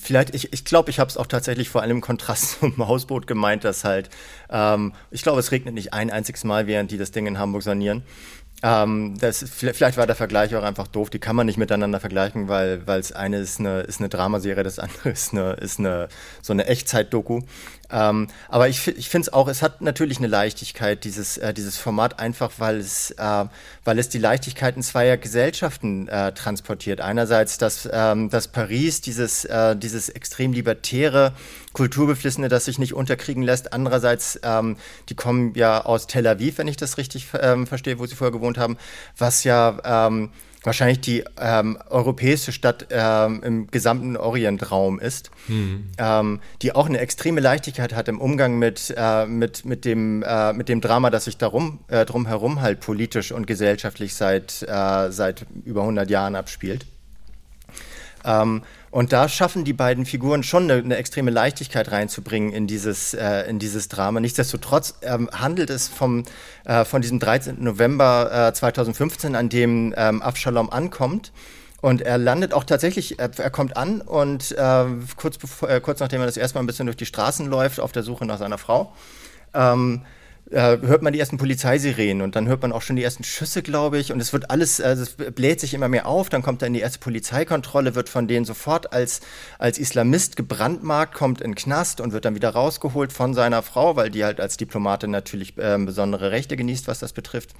Vielleicht, 0.00 0.34
ich, 0.34 0.52
ich 0.52 0.64
glaube, 0.64 0.90
ich 0.90 0.98
habe 0.98 1.08
es 1.08 1.16
auch 1.16 1.26
tatsächlich 1.26 1.68
vor 1.68 1.82
allem 1.82 1.98
im 1.98 2.00
Kontrast 2.00 2.50
zum 2.60 2.76
Hausboot 2.78 3.26
gemeint, 3.26 3.64
dass 3.64 3.84
halt, 3.84 4.10
ähm, 4.50 4.92
ich 5.10 5.22
glaube, 5.22 5.40
es 5.40 5.52
regnet 5.52 5.74
nicht 5.74 5.92
ein 5.92 6.10
einziges 6.10 6.44
Mal, 6.44 6.66
während 6.66 6.90
die 6.90 6.98
das 6.98 7.10
Ding 7.10 7.26
in 7.26 7.38
Hamburg 7.38 7.62
sanieren. 7.62 8.02
Ähm, 8.64 9.16
das, 9.18 9.44
vielleicht 9.48 9.96
war 9.96 10.06
der 10.06 10.14
Vergleich 10.14 10.54
auch 10.54 10.62
einfach 10.62 10.86
doof. 10.86 11.10
Die 11.10 11.18
kann 11.18 11.34
man 11.34 11.46
nicht 11.46 11.58
miteinander 11.58 11.98
vergleichen, 11.98 12.46
weil 12.46 12.82
es 12.86 13.10
eine 13.10 13.38
ist 13.38 13.58
eine 13.58 13.80
ist 13.80 13.98
eine 13.98 14.08
Dramaserie, 14.08 14.62
das 14.62 14.78
andere 14.78 15.10
ist 15.10 15.32
eine 15.32 15.54
ist 15.54 15.80
eine 15.80 16.08
so 16.42 16.52
eine 16.52 16.66
Echtzeit-Doku. 16.66 17.40
Ähm, 17.92 18.28
aber 18.48 18.68
ich, 18.68 18.88
ich 18.88 19.08
finde 19.08 19.26
es 19.26 19.32
auch, 19.32 19.48
es 19.48 19.62
hat 19.62 19.82
natürlich 19.82 20.18
eine 20.18 20.26
Leichtigkeit, 20.26 21.04
dieses, 21.04 21.36
äh, 21.38 21.52
dieses 21.52 21.76
Format, 21.76 22.18
einfach 22.18 22.52
weil 22.58 22.78
es, 22.78 23.10
äh, 23.12 23.44
weil 23.84 23.98
es 23.98 24.08
die 24.08 24.18
Leichtigkeiten 24.18 24.82
zweier 24.82 25.18
Gesellschaften 25.18 26.08
äh, 26.08 26.32
transportiert. 26.32 27.00
Einerseits 27.00 27.58
das, 27.58 27.88
ähm, 27.92 28.30
das 28.30 28.48
Paris, 28.48 29.02
dieses, 29.02 29.44
äh, 29.44 29.76
dieses 29.76 30.08
extrem 30.08 30.52
libertäre, 30.52 31.34
kulturbeflissene, 31.74 32.48
das 32.48 32.64
sich 32.64 32.78
nicht 32.78 32.94
unterkriegen 32.94 33.42
lässt. 33.42 33.72
Andererseits, 33.72 34.40
ähm, 34.42 34.76
die 35.08 35.14
kommen 35.14 35.54
ja 35.54 35.84
aus 35.84 36.06
Tel 36.06 36.26
Aviv, 36.26 36.58
wenn 36.58 36.68
ich 36.68 36.76
das 36.76 36.96
richtig 36.96 37.28
ähm, 37.40 37.66
verstehe, 37.66 37.98
wo 37.98 38.06
sie 38.06 38.14
vorher 38.14 38.32
gewohnt 38.32 38.58
haben, 38.58 38.78
was 39.18 39.44
ja 39.44 39.78
ähm, 39.84 40.30
wahrscheinlich 40.64 41.00
die 41.00 41.24
ähm, 41.38 41.78
europäische 41.90 42.52
Stadt 42.52 42.86
ähm, 42.90 43.42
im 43.42 43.66
gesamten 43.70 44.16
Orientraum 44.16 44.98
ist, 45.00 45.30
mhm. 45.48 45.88
ähm, 45.98 46.40
die 46.62 46.74
auch 46.74 46.86
eine 46.86 46.98
extreme 46.98 47.40
Leichtigkeit 47.40 47.94
hat 47.94 48.08
im 48.08 48.20
Umgang 48.20 48.58
mit, 48.58 48.94
äh, 48.96 49.26
mit, 49.26 49.64
mit, 49.64 49.84
dem, 49.84 50.22
äh, 50.22 50.52
mit 50.52 50.68
dem 50.68 50.80
Drama, 50.80 51.10
das 51.10 51.24
sich 51.24 51.36
darum, 51.36 51.80
äh, 51.88 52.04
drumherum 52.04 52.60
halt 52.60 52.80
politisch 52.80 53.32
und 53.32 53.46
gesellschaftlich 53.46 54.14
seit, 54.14 54.62
äh, 54.62 55.10
seit 55.10 55.46
über 55.64 55.82
100 55.82 56.10
Jahren 56.10 56.36
abspielt. 56.36 56.86
Und 58.92 59.14
da 59.14 59.26
schaffen 59.26 59.64
die 59.64 59.72
beiden 59.72 60.04
Figuren 60.04 60.42
schon 60.42 60.70
eine, 60.70 60.74
eine 60.74 60.96
extreme 60.96 61.30
Leichtigkeit 61.30 61.90
reinzubringen 61.90 62.52
in 62.52 62.66
dieses, 62.66 63.14
äh, 63.14 63.48
in 63.48 63.58
dieses 63.58 63.88
Drama. 63.88 64.20
Nichtsdestotrotz 64.20 64.96
ähm, 65.00 65.30
handelt 65.32 65.70
es 65.70 65.88
vom, 65.88 66.24
äh, 66.66 66.84
von 66.84 67.00
diesem 67.00 67.18
13. 67.18 67.64
November 67.64 68.48
äh, 68.48 68.52
2015, 68.52 69.34
an 69.34 69.48
dem 69.48 69.94
ähm, 69.96 70.20
Avshalom 70.20 70.68
ankommt. 70.68 71.32
Und 71.80 72.02
er 72.02 72.18
landet 72.18 72.52
auch 72.52 72.64
tatsächlich, 72.64 73.18
er, 73.18 73.30
er 73.38 73.50
kommt 73.50 73.78
an 73.78 74.02
und 74.02 74.52
äh, 74.52 74.84
kurz, 75.16 75.38
bevor, 75.38 75.70
äh, 75.70 75.80
kurz 75.80 76.00
nachdem 76.00 76.20
er 76.20 76.26
das 76.26 76.36
erste 76.36 76.58
Mal 76.58 76.62
ein 76.62 76.66
bisschen 76.66 76.86
durch 76.86 76.98
die 76.98 77.06
Straßen 77.06 77.46
läuft, 77.46 77.80
auf 77.80 77.92
der 77.92 78.02
Suche 78.02 78.26
nach 78.26 78.38
seiner 78.38 78.58
Frau, 78.58 78.92
ähm, 79.54 80.02
äh, 80.52 80.78
hört 80.82 81.02
man 81.02 81.12
die 81.12 81.18
ersten 81.18 81.38
Polizeisirenen 81.38 82.22
und 82.22 82.36
dann 82.36 82.46
hört 82.46 82.62
man 82.62 82.72
auch 82.72 82.82
schon 82.82 82.96
die 82.96 83.02
ersten 83.02 83.24
Schüsse, 83.24 83.62
glaube 83.62 83.98
ich. 83.98 84.12
Und 84.12 84.20
es 84.20 84.32
wird 84.32 84.50
alles, 84.50 84.80
also 84.80 85.02
es 85.02 85.14
bläht 85.14 85.60
sich 85.60 85.74
immer 85.74 85.88
mehr 85.88 86.06
auf. 86.06 86.28
Dann 86.28 86.42
kommt 86.42 86.62
er 86.62 86.68
in 86.68 86.74
die 86.74 86.80
erste 86.80 86.98
Polizeikontrolle, 86.98 87.94
wird 87.94 88.08
von 88.08 88.28
denen 88.28 88.44
sofort 88.44 88.92
als, 88.92 89.20
als 89.58 89.78
Islamist 89.78 90.36
gebrandmarkt, 90.36 91.14
kommt 91.14 91.40
in 91.40 91.54
Knast 91.54 92.00
und 92.00 92.12
wird 92.12 92.24
dann 92.24 92.34
wieder 92.34 92.50
rausgeholt 92.50 93.12
von 93.12 93.34
seiner 93.34 93.62
Frau, 93.62 93.96
weil 93.96 94.10
die 94.10 94.24
halt 94.24 94.40
als 94.40 94.56
Diplomatin 94.56 95.10
natürlich 95.10 95.56
äh, 95.58 95.78
besondere 95.78 96.30
Rechte 96.30 96.56
genießt, 96.56 96.86
was 96.86 96.98
das 96.98 97.12
betrifft. 97.12 97.54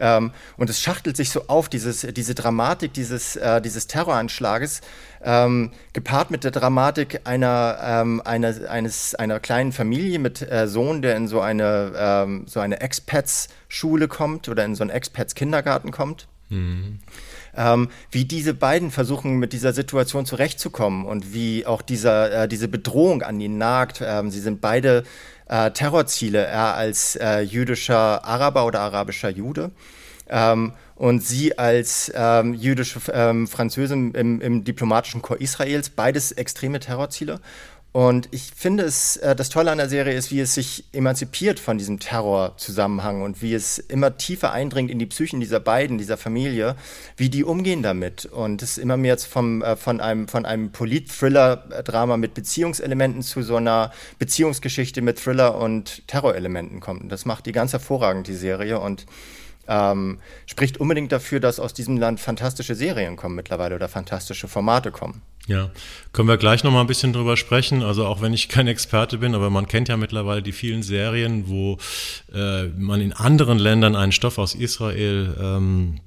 Ähm, 0.00 0.32
und 0.56 0.70
es 0.70 0.80
schachtelt 0.80 1.16
sich 1.16 1.30
so 1.30 1.48
auf, 1.48 1.68
dieses, 1.68 2.02
diese 2.02 2.34
Dramatik 2.34 2.92
dieses, 2.92 3.36
äh, 3.36 3.60
dieses 3.60 3.86
Terroranschlages, 3.86 4.80
ähm, 5.22 5.72
gepaart 5.92 6.30
mit 6.30 6.44
der 6.44 6.50
Dramatik 6.50 7.20
einer, 7.24 7.78
ähm, 7.82 8.22
einer, 8.24 8.54
eines, 8.70 9.14
einer 9.14 9.40
kleinen 9.40 9.72
Familie 9.72 10.18
mit 10.18 10.42
äh, 10.42 10.68
Sohn, 10.68 11.02
der 11.02 11.16
in 11.16 11.28
so 11.28 11.40
eine, 11.40 11.92
ähm, 11.96 12.44
so 12.46 12.60
eine 12.60 12.80
Expats-Schule 12.80 14.08
kommt 14.08 14.48
oder 14.48 14.64
in 14.64 14.74
so 14.74 14.82
einen 14.82 14.90
Expats-Kindergarten 14.90 15.90
kommt. 15.90 16.28
Mhm. 16.50 17.00
Ähm, 17.56 17.88
wie 18.10 18.24
diese 18.24 18.54
beiden 18.54 18.90
versuchen, 18.90 19.38
mit 19.38 19.52
dieser 19.52 19.72
Situation 19.72 20.24
zurechtzukommen 20.24 21.04
und 21.04 21.34
wie 21.34 21.66
auch 21.66 21.82
dieser, 21.82 22.44
äh, 22.44 22.48
diese 22.48 22.68
Bedrohung 22.68 23.22
an 23.22 23.40
ihnen 23.40 23.58
nagt. 23.58 24.00
Ähm, 24.02 24.30
sie 24.30 24.40
sind 24.40 24.60
beide 24.60 25.02
äh, 25.48 25.70
Terrorziele, 25.70 26.44
er 26.44 26.74
als 26.74 27.16
äh, 27.16 27.40
jüdischer 27.40 28.24
Araber 28.24 28.66
oder 28.66 28.80
arabischer 28.80 29.30
Jude. 29.30 29.70
Ähm, 30.28 30.72
und 30.94 31.22
sie 31.22 31.56
als 31.56 32.12
ähm, 32.14 32.54
jüdische 32.54 33.00
ähm, 33.12 33.46
Französin 33.46 34.14
im, 34.14 34.40
im, 34.40 34.64
diplomatischen 34.64 35.22
Korps 35.22 35.40
Israels, 35.40 35.90
beides 35.90 36.32
extreme 36.32 36.80
Terrorziele. 36.80 37.40
Und 37.92 38.28
ich 38.32 38.52
finde 38.54 38.84
es, 38.84 39.16
äh, 39.16 39.34
das 39.34 39.48
Tolle 39.48 39.70
an 39.70 39.78
der 39.78 39.88
Serie 39.88 40.14
ist, 40.14 40.30
wie 40.30 40.40
es 40.40 40.54
sich 40.54 40.84
emanzipiert 40.92 41.58
von 41.58 41.78
diesem 41.78 41.98
Terrorzusammenhang 41.98 43.22
und 43.22 43.40
wie 43.40 43.54
es 43.54 43.78
immer 43.78 44.18
tiefer 44.18 44.52
eindringt 44.52 44.90
in 44.90 44.98
die 44.98 45.06
Psychen 45.06 45.40
dieser 45.40 45.58
beiden, 45.58 45.96
dieser 45.96 46.18
Familie, 46.18 46.76
wie 47.16 47.30
die 47.30 47.44
umgehen 47.44 47.82
damit. 47.82 48.26
Und 48.26 48.62
es 48.62 48.76
immer 48.76 48.98
mehr 48.98 49.16
vom, 49.16 49.62
äh, 49.62 49.74
von 49.76 50.00
einem, 50.00 50.28
von 50.28 50.44
einem 50.44 50.70
Polit-Thriller-Drama 50.70 52.18
mit 52.18 52.34
Beziehungselementen 52.34 53.22
zu 53.22 53.42
so 53.42 53.56
einer 53.56 53.90
Beziehungsgeschichte 54.18 55.00
mit 55.00 55.18
Thriller 55.18 55.58
und 55.58 56.06
Terrorelementen 56.08 56.80
kommt. 56.80 57.02
Und 57.02 57.08
das 57.08 57.24
macht 57.24 57.46
die 57.46 57.52
ganz 57.52 57.72
hervorragend, 57.72 58.26
die 58.26 58.34
Serie. 58.34 58.80
Und 58.80 59.06
ähm, 59.66 60.18
spricht 60.46 60.78
unbedingt 60.78 61.10
dafür, 61.10 61.40
dass 61.40 61.58
aus 61.58 61.72
diesem 61.72 61.96
Land 61.96 62.20
fantastische 62.20 62.74
Serien 62.74 63.16
kommen 63.16 63.34
mittlerweile 63.34 63.74
oder 63.74 63.88
fantastische 63.88 64.46
Formate 64.48 64.90
kommen. 64.90 65.22
Ja, 65.48 65.70
können 66.12 66.28
wir 66.28 66.36
gleich 66.36 66.62
noch 66.62 66.70
mal 66.70 66.82
ein 66.82 66.86
bisschen 66.86 67.14
drüber 67.14 67.38
sprechen. 67.38 67.82
Also 67.82 68.04
auch 68.04 68.20
wenn 68.20 68.34
ich 68.34 68.50
kein 68.50 68.68
Experte 68.68 69.16
bin, 69.16 69.34
aber 69.34 69.48
man 69.48 69.66
kennt 69.66 69.88
ja 69.88 69.96
mittlerweile 69.96 70.42
die 70.42 70.52
vielen 70.52 70.82
Serien, 70.82 71.48
wo 71.48 71.78
äh, 72.34 72.64
man 72.76 73.00
in 73.00 73.14
anderen 73.14 73.58
Ländern 73.58 73.96
einen 73.96 74.12
Stoff 74.12 74.36
aus 74.36 74.54
Israel 74.54 75.34
ähm, 75.40 76.00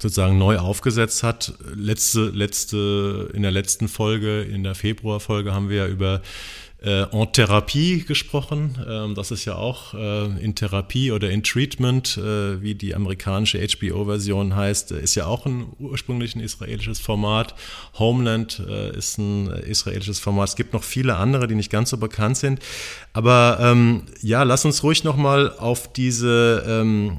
sozusagen 0.00 0.38
neu 0.38 0.56
aufgesetzt 0.56 1.22
hat. 1.22 1.52
Letzte, 1.74 2.30
letzte, 2.30 3.30
in 3.34 3.42
der 3.42 3.50
letzten 3.50 3.88
Folge, 3.88 4.40
in 4.40 4.64
der 4.64 4.74
Februarfolge 4.74 5.52
haben 5.52 5.68
wir 5.68 5.76
ja 5.76 5.86
über 5.86 6.22
äh, 6.82 7.02
en 7.02 7.32
Therapie 7.32 8.04
gesprochen. 8.04 8.78
Ähm, 8.88 9.14
das 9.14 9.30
ist 9.30 9.44
ja 9.44 9.54
auch 9.54 9.94
äh, 9.94 10.24
in 10.44 10.54
Therapie 10.54 11.12
oder 11.12 11.30
in 11.30 11.42
Treatment, 11.42 12.16
äh, 12.16 12.60
wie 12.60 12.74
die 12.74 12.94
amerikanische 12.94 13.58
HBO-Version 13.58 14.56
heißt, 14.56 14.92
ist 14.92 15.14
ja 15.14 15.26
auch 15.26 15.46
ein 15.46 15.66
ursprünglich 15.78 16.34
ein 16.34 16.40
israelisches 16.40 17.00
Format. 17.00 17.54
Homeland 17.98 18.62
äh, 18.68 18.96
ist 18.96 19.18
ein 19.18 19.48
israelisches 19.48 20.18
Format. 20.18 20.50
Es 20.50 20.56
gibt 20.56 20.72
noch 20.72 20.82
viele 20.82 21.16
andere, 21.16 21.46
die 21.46 21.54
nicht 21.54 21.70
ganz 21.70 21.90
so 21.90 21.98
bekannt 21.98 22.36
sind. 22.36 22.60
Aber 23.12 23.58
ähm, 23.60 24.02
ja, 24.20 24.42
lass 24.42 24.64
uns 24.64 24.82
ruhig 24.82 25.04
nochmal 25.04 25.52
auf 25.58 25.92
diese 25.92 26.64
ähm, 26.66 27.18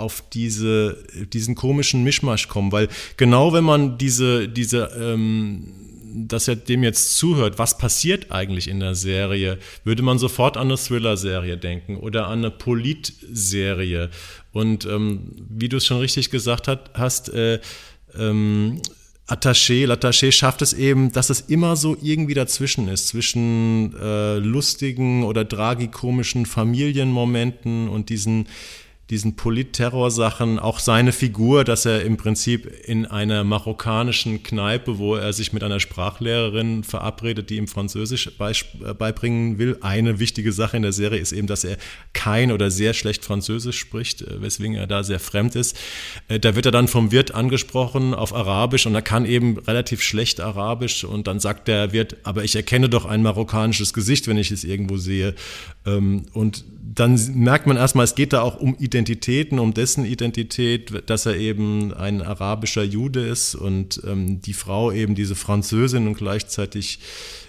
auf 0.00 0.24
diese, 0.32 0.96
diesen 1.30 1.54
komischen 1.54 2.02
Mischmasch 2.02 2.48
kommen, 2.48 2.72
weil 2.72 2.88
genau 3.18 3.52
wenn 3.52 3.64
man 3.64 3.98
diese, 3.98 4.48
diese 4.48 4.90
ähm, 4.98 5.74
dass 6.12 6.48
er 6.48 6.56
dem 6.56 6.82
jetzt 6.82 7.16
zuhört, 7.16 7.58
was 7.58 7.78
passiert 7.78 8.30
eigentlich 8.30 8.68
in 8.68 8.80
der 8.80 8.94
Serie, 8.94 9.58
würde 9.84 10.02
man 10.02 10.18
sofort 10.18 10.56
an 10.56 10.68
eine 10.68 10.76
Thriller-Serie 10.76 11.56
denken 11.56 11.96
oder 11.96 12.26
an 12.26 12.40
eine 12.40 12.50
Polit-Serie. 12.50 14.10
Und 14.52 14.84
ähm, 14.86 15.32
wie 15.48 15.68
du 15.68 15.76
es 15.76 15.86
schon 15.86 15.98
richtig 15.98 16.30
gesagt 16.30 16.68
hat, 16.68 16.90
hast, 16.94 17.32
äh, 17.32 17.60
ähm, 18.18 18.80
Attaché, 19.30 19.86
L'Attaché 19.86 20.32
schafft 20.32 20.60
es 20.60 20.72
eben, 20.72 21.12
dass 21.12 21.30
es 21.30 21.42
immer 21.42 21.76
so 21.76 21.96
irgendwie 22.02 22.34
dazwischen 22.34 22.88
ist, 22.88 23.08
zwischen 23.08 23.94
äh, 23.96 24.38
lustigen 24.38 25.22
oder 25.22 25.48
tragikomischen 25.48 26.46
Familienmomenten 26.46 27.88
und 27.88 28.08
diesen 28.08 28.48
diesen 29.10 29.34
Politterror-Sachen, 29.34 30.60
auch 30.60 30.78
seine 30.78 31.10
Figur, 31.10 31.64
dass 31.64 31.84
er 31.84 32.02
im 32.02 32.16
Prinzip 32.16 32.70
in 32.86 33.06
einer 33.06 33.42
marokkanischen 33.42 34.44
Kneipe, 34.44 34.98
wo 34.98 35.16
er 35.16 35.32
sich 35.32 35.52
mit 35.52 35.64
einer 35.64 35.80
Sprachlehrerin 35.80 36.84
verabredet, 36.84 37.50
die 37.50 37.56
ihm 37.56 37.66
Französisch 37.66 38.30
äh, 38.38 38.94
beibringen 38.94 39.58
will. 39.58 39.78
Eine 39.80 40.20
wichtige 40.20 40.52
Sache 40.52 40.76
in 40.76 40.84
der 40.84 40.92
Serie 40.92 41.18
ist 41.18 41.32
eben, 41.32 41.48
dass 41.48 41.64
er 41.64 41.76
kein 42.12 42.52
oder 42.52 42.70
sehr 42.70 42.94
schlecht 42.94 43.24
Französisch 43.24 43.78
spricht, 43.78 44.22
äh, 44.22 44.40
weswegen 44.40 44.76
er 44.76 44.86
da 44.86 45.02
sehr 45.02 45.18
fremd 45.18 45.56
ist. 45.56 45.76
Äh, 46.28 46.38
da 46.38 46.54
wird 46.54 46.66
er 46.66 46.72
dann 46.72 46.86
vom 46.86 47.10
Wirt 47.10 47.34
angesprochen 47.34 48.14
auf 48.14 48.32
Arabisch 48.32 48.86
und 48.86 48.94
er 48.94 49.02
kann 49.02 49.26
eben 49.26 49.58
relativ 49.58 50.02
schlecht 50.02 50.40
Arabisch 50.40 51.02
und 51.02 51.26
dann 51.26 51.40
sagt 51.40 51.66
der 51.66 51.92
Wirt, 51.92 52.18
aber 52.22 52.44
ich 52.44 52.54
erkenne 52.54 52.88
doch 52.88 53.06
ein 53.06 53.22
marokkanisches 53.22 53.92
Gesicht, 53.92 54.28
wenn 54.28 54.38
ich 54.38 54.52
es 54.52 54.62
irgendwo 54.62 54.98
sehe. 54.98 55.34
Ähm, 55.84 56.26
und 56.32 56.64
dann 56.92 57.18
merkt 57.34 57.68
man 57.68 57.76
erstmal, 57.76 58.04
es 58.04 58.16
geht 58.16 58.32
da 58.32 58.42
auch 58.42 58.56
um 58.56 58.74
Identitäten, 58.78 59.60
um 59.60 59.74
dessen 59.74 60.04
Identität, 60.04 61.08
dass 61.08 61.24
er 61.24 61.36
eben 61.36 61.94
ein 61.94 62.20
arabischer 62.20 62.82
Jude 62.82 63.26
ist 63.28 63.54
und 63.54 64.00
ähm, 64.04 64.40
die 64.40 64.54
Frau 64.54 64.90
eben 64.90 65.14
diese 65.14 65.36
Französin 65.36 66.08
und 66.08 66.14
gleichzeitig 66.14 66.98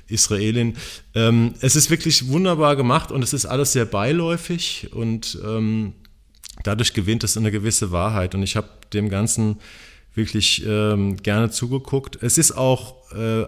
Israelin. 0.08 0.76
Ähm, 1.16 1.56
es 1.60 1.76
ist 1.76 1.90
wirklich 1.90 2.28
wunderbar 2.28 2.76
gemacht 2.76 3.12
und 3.12 3.24
es 3.24 3.34
ist 3.34 3.48
alles 3.48 3.74
sehr 3.74 3.86
beiläufig 3.86 4.90
und 4.94 5.40
ähm, 5.44 5.94
dadurch 6.64 6.94
gewinnt 6.94 7.24
es 7.24 7.36
eine 7.36 7.52
gewisse 7.52 7.92
Wahrheit. 7.92 8.36
Und 8.36 8.44
ich 8.44 8.56
habe 8.56 8.70
dem 8.94 9.10
Ganzen 9.10 9.58
wirklich 10.14 10.64
ähm, 10.68 11.18
gerne 11.18 11.50
zugeguckt. 11.50 12.22
Es 12.22 12.38
ist 12.38 12.52
auch 12.52 13.12
äh, 13.14 13.46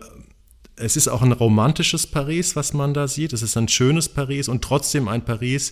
es 0.76 0.98
ist 0.98 1.08
auch 1.08 1.22
ein 1.22 1.32
romantisches 1.32 2.08
Paris, 2.08 2.56
was 2.56 2.74
man 2.74 2.94
da 2.94 3.08
sieht. 3.08 3.34
Es 3.34 3.42
ist 3.42 3.58
ein 3.58 3.68
schönes 3.68 4.10
Paris 4.10 4.48
und 4.48 4.64
trotzdem 4.64 5.08
ein 5.08 5.24
Paris, 5.24 5.72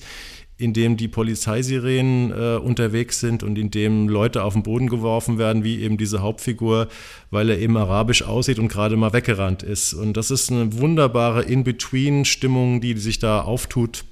in 0.58 0.74
dem 0.74 0.96
die 0.96 1.08
Polizeisirenen 1.08 2.32
äh, 2.32 2.58
unterwegs 2.58 3.20
sind 3.20 3.42
und 3.42 3.58
in 3.58 3.72
dem 3.72 4.08
Leute 4.08 4.44
auf 4.44 4.54
den 4.54 4.62
Boden 4.62 4.90
geworfen 4.90 5.40
werden, 5.40 5.64
wie 5.64 5.82
eben 5.82 5.98
diese 5.98 6.22
Hauptfigur, 6.22 6.88
weil 7.32 7.50
er 7.50 7.58
eben 7.58 7.78
arabisch 7.78 8.22
aussieht 8.24 8.60
und 8.60 8.68
gerade 8.68 8.96
mal 8.96 9.12
weggerannt 9.12 9.64
ist. 9.64 9.94
Und 9.94 10.18
das 10.18 10.30
ist 10.30 10.52
eine 10.52 10.78
wunderbare 10.80 11.42
In-Between-Stimmung, 11.44 12.80
die 12.80 12.96
sich 12.98 13.18
da 13.18 13.42
auftut 13.42 14.06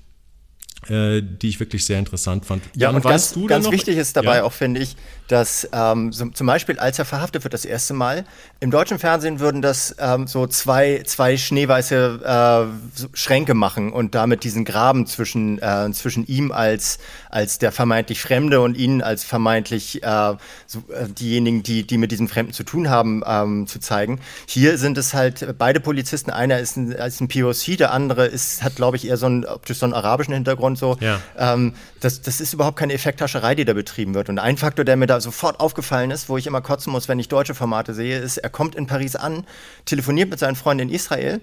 die 0.87 1.49
ich 1.49 1.59
wirklich 1.59 1.85
sehr 1.85 1.99
interessant 1.99 2.45
fand. 2.45 2.63
Ja, 2.73 2.87
Jan, 2.87 2.95
und 2.95 3.03
ganz, 3.03 3.35
ganz 3.47 3.69
wichtig 3.69 3.97
ist 3.97 4.15
dabei 4.15 4.37
ja. 4.37 4.43
auch, 4.43 4.53
finde 4.53 4.79
ich, 4.79 4.95
dass 5.27 5.69
ähm, 5.71 6.11
so, 6.11 6.25
zum 6.29 6.47
Beispiel, 6.47 6.79
als 6.79 6.97
er 6.97 7.05
verhaftet 7.05 7.43
wird 7.43 7.53
das 7.53 7.63
erste 7.63 7.93
Mal, 7.93 8.25
im 8.59 8.71
deutschen 8.71 8.97
Fernsehen 8.97 9.39
würden 9.39 9.61
das 9.61 9.95
ähm, 9.99 10.25
so 10.25 10.47
zwei, 10.47 11.03
zwei 11.05 11.37
schneeweiße 11.37 12.69
äh, 13.03 13.07
Schränke 13.13 13.53
machen 13.53 13.91
und 13.91 14.15
damit 14.15 14.43
diesen 14.43 14.65
Graben 14.65 15.05
zwischen, 15.05 15.59
äh, 15.61 15.91
zwischen 15.91 16.25
ihm 16.27 16.51
als, 16.51 16.97
als 17.29 17.59
der 17.59 17.71
vermeintlich 17.71 18.21
Fremde 18.21 18.61
und 18.61 18.75
ihnen 18.75 19.01
als 19.01 19.23
vermeintlich 19.23 20.01
äh, 20.03 20.35
so, 20.65 20.79
äh, 20.89 21.07
diejenigen, 21.07 21.61
die, 21.61 21.85
die 21.85 21.97
mit 21.97 22.11
diesem 22.11 22.27
Fremden 22.27 22.53
zu 22.53 22.63
tun 22.63 22.89
haben, 22.89 23.21
ähm, 23.25 23.67
zu 23.67 23.79
zeigen. 23.79 24.19
Hier 24.47 24.77
sind 24.77 24.97
es 24.97 25.13
halt 25.13 25.55
beide 25.59 25.79
Polizisten, 25.79 26.31
einer 26.31 26.59
ist 26.59 26.75
ein, 26.75 26.91
ist 26.91 27.21
ein 27.21 27.27
POC, 27.27 27.77
der 27.77 27.91
andere 27.91 28.25
ist, 28.25 28.63
hat, 28.63 28.75
glaube 28.75 28.97
ich, 28.97 29.07
eher 29.07 29.17
so 29.17 29.27
einen, 29.27 29.45
so 29.67 29.85
einen 29.85 29.93
arabischen 29.93 30.33
Hintergrund. 30.33 30.68
So. 30.75 30.97
Ja. 30.99 31.19
Ähm, 31.37 31.73
das, 31.99 32.21
das 32.21 32.41
ist 32.41 32.53
überhaupt 32.53 32.77
keine 32.77 32.93
Effekthascherei, 32.93 33.55
die 33.55 33.65
da 33.65 33.73
betrieben 33.73 34.13
wird. 34.13 34.29
Und 34.29 34.39
ein 34.39 34.57
Faktor, 34.57 34.85
der 34.85 34.95
mir 34.95 35.07
da 35.07 35.21
sofort 35.21 35.59
aufgefallen 35.59 36.11
ist, 36.11 36.29
wo 36.29 36.37
ich 36.37 36.47
immer 36.47 36.61
kotzen 36.61 36.91
muss, 36.91 37.07
wenn 37.07 37.19
ich 37.19 37.27
deutsche 37.27 37.55
Formate 37.55 37.93
sehe, 37.93 38.19
ist, 38.19 38.37
er 38.37 38.49
kommt 38.49 38.75
in 38.75 38.87
Paris 38.87 39.15
an, 39.15 39.45
telefoniert 39.85 40.29
mit 40.29 40.39
seinen 40.39 40.55
Freunden 40.55 40.89
in 40.89 40.95
Israel 40.95 41.41